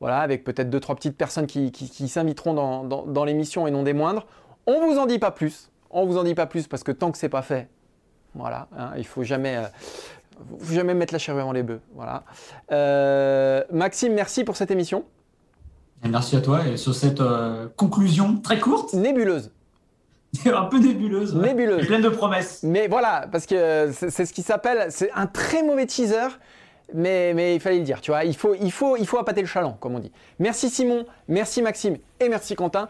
Voilà, 0.00 0.20
avec 0.20 0.44
peut-être 0.44 0.70
deux, 0.70 0.80
trois 0.80 0.96
petites 0.96 1.16
personnes 1.16 1.46
qui, 1.46 2.08
s'inviteront 2.08 2.54
dans, 2.84 3.24
l'émission 3.24 3.66
et 3.66 3.70
non 3.70 3.82
des 3.82 3.92
moindres. 3.92 4.26
On 4.66 4.86
vous 4.86 4.98
en 4.98 5.06
dit 5.06 5.18
pas 5.18 5.30
plus. 5.30 5.70
On 5.90 6.06
vous 6.06 6.16
en 6.16 6.24
dit 6.24 6.34
pas 6.34 6.46
plus 6.46 6.66
parce 6.66 6.82
que 6.82 6.92
tant 6.92 7.12
que 7.12 7.18
c'est 7.18 7.28
pas 7.28 7.42
fait, 7.42 7.68
voilà, 8.34 8.68
hein, 8.78 8.92
il 8.96 9.06
faut 9.06 9.24
jamais, 9.24 9.56
euh, 9.56 9.66
faut 10.60 10.72
jamais 10.72 10.94
mettre 10.94 11.12
la 11.12 11.18
charrue 11.18 11.40
avant 11.40 11.52
les 11.52 11.62
bœufs. 11.62 11.80
Voilà. 11.94 12.24
Euh, 12.70 13.62
Maxime, 13.72 14.14
merci 14.14 14.44
pour 14.44 14.56
cette 14.56 14.70
émission. 14.70 15.04
merci 16.08 16.36
à 16.36 16.40
toi 16.40 16.66
et 16.66 16.76
sur 16.76 16.94
cette 16.94 17.20
euh, 17.20 17.68
conclusion 17.76 18.38
très 18.38 18.58
courte. 18.58 18.94
Nébuleuse. 18.94 19.50
un 20.46 20.64
peu 20.64 20.78
nébuleuse. 20.78 21.34
Nébuleuse. 21.34 21.86
pleine 21.86 22.02
de 22.02 22.08
promesses. 22.08 22.60
Mais 22.62 22.88
voilà, 22.88 23.26
parce 23.30 23.46
que 23.46 23.90
c'est 23.92 24.24
ce 24.24 24.32
qui 24.32 24.42
s'appelle, 24.42 24.86
c'est 24.90 25.10
un 25.12 25.26
très 25.26 25.62
mauvais 25.62 25.86
teaser 25.86 26.28
mais, 26.94 27.54
il 27.54 27.60
fallait 27.60 27.78
le 27.78 27.84
dire, 27.84 28.00
tu 28.00 28.10
vois. 28.10 28.24
Il 28.24 28.36
faut, 28.36 28.54
il, 28.54 29.08
appâter 29.18 29.40
le 29.40 29.46
chaland, 29.46 29.76
comme 29.80 29.94
on 29.94 29.98
dit. 29.98 30.12
Merci 30.38 30.70
Simon, 30.70 31.04
merci 31.28 31.62
Maxime 31.62 31.96
et 32.20 32.28
merci 32.28 32.54
Quentin. 32.54 32.88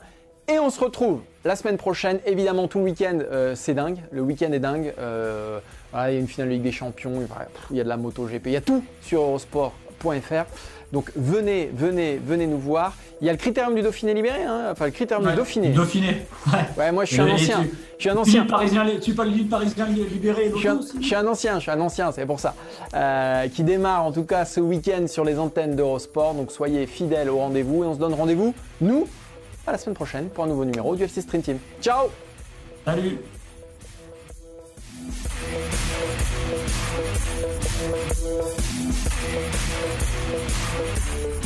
Et 0.48 0.58
on 0.58 0.70
se 0.70 0.80
retrouve 0.80 1.20
la 1.44 1.54
semaine 1.54 1.76
prochaine, 1.76 2.18
évidemment, 2.26 2.66
tout 2.66 2.78
le 2.78 2.84
week-end, 2.84 3.18
euh, 3.20 3.54
c'est 3.54 3.74
dingue. 3.74 3.98
Le 4.10 4.20
week-end 4.20 4.50
est 4.52 4.58
dingue. 4.58 4.92
Euh, 4.98 5.60
il 5.94 5.96
y 5.96 6.00
a 6.00 6.18
une 6.18 6.26
finale 6.26 6.48
de 6.48 6.54
Ligue 6.54 6.62
des 6.62 6.72
Champions, 6.72 7.22
il 7.70 7.76
y 7.76 7.80
a 7.80 7.84
de 7.84 7.88
la 7.88 7.96
moto 7.96 8.26
GP, 8.26 8.46
il 8.46 8.52
y 8.52 8.56
a 8.56 8.60
tout 8.60 8.82
sur 9.02 9.22
eurosport.fr. 9.22 10.44
Donc 10.92 11.12
venez, 11.14 11.70
venez, 11.74 12.20
venez 12.24 12.46
nous 12.46 12.58
voir. 12.58 12.96
Il 13.20 13.26
y 13.26 13.28
a 13.28 13.32
le 13.32 13.38
critérium 13.38 13.74
du 13.74 13.82
Dauphiné 13.82 14.14
libéré, 14.14 14.42
hein 14.42 14.68
enfin 14.72 14.86
le 14.86 14.90
critérium 14.90 15.28
du 15.28 15.36
Dauphiné. 15.36 15.68
Dauphiné. 15.68 16.26
Ouais. 16.46 16.58
ouais 16.78 16.92
moi 16.92 17.04
je 17.04 17.12
suis 17.12 17.20
un 17.20 17.30
ancien. 17.30 17.60
Tu, 17.62 17.70
je 17.98 18.00
suis 18.02 18.10
un 18.10 18.16
ancien. 18.16 18.46
Parisien, 18.46 18.86
tu 19.00 19.14
parles 19.14 19.32
du 19.32 19.44
parisien 19.44 19.86
libéré. 19.86 20.50
Je 20.54 20.58
suis, 20.58 20.68
un, 20.68 20.80
je 21.00 21.06
suis 21.06 21.14
un 21.14 21.26
ancien, 21.26 21.54
je 21.56 21.60
suis 21.60 21.70
un 21.70 21.80
ancien, 21.80 22.12
c'est 22.12 22.26
pour 22.26 22.40
ça. 22.40 22.54
Euh, 22.94 23.48
qui 23.48 23.62
démarre 23.62 24.04
en 24.04 24.12
tout 24.12 24.24
cas 24.24 24.44
ce 24.44 24.60
week-end 24.60 25.06
sur 25.06 25.24
les 25.24 25.38
antennes 25.38 25.76
d'Eurosport. 25.76 26.34
Donc 26.34 26.50
soyez 26.50 26.86
fidèles 26.86 27.30
au 27.30 27.36
rendez-vous 27.38 27.84
et 27.84 27.86
on 27.86 27.94
se 27.94 27.98
donne 27.98 28.14
rendez-vous, 28.14 28.54
nous, 28.80 29.06
à 29.66 29.72
la 29.72 29.78
semaine 29.78 29.94
prochaine 29.94 30.28
pour 30.28 30.44
un 30.44 30.48
nouveau 30.48 30.64
numéro 30.64 30.96
du 30.96 31.04
FC 31.04 31.20
Stream 31.20 31.42
Team. 31.42 31.58
Ciao 31.80 32.08
Salut 32.84 33.18
Thank 39.30 40.00
you. 40.02 40.09
Thank 40.30 41.34
you. 41.34 41.39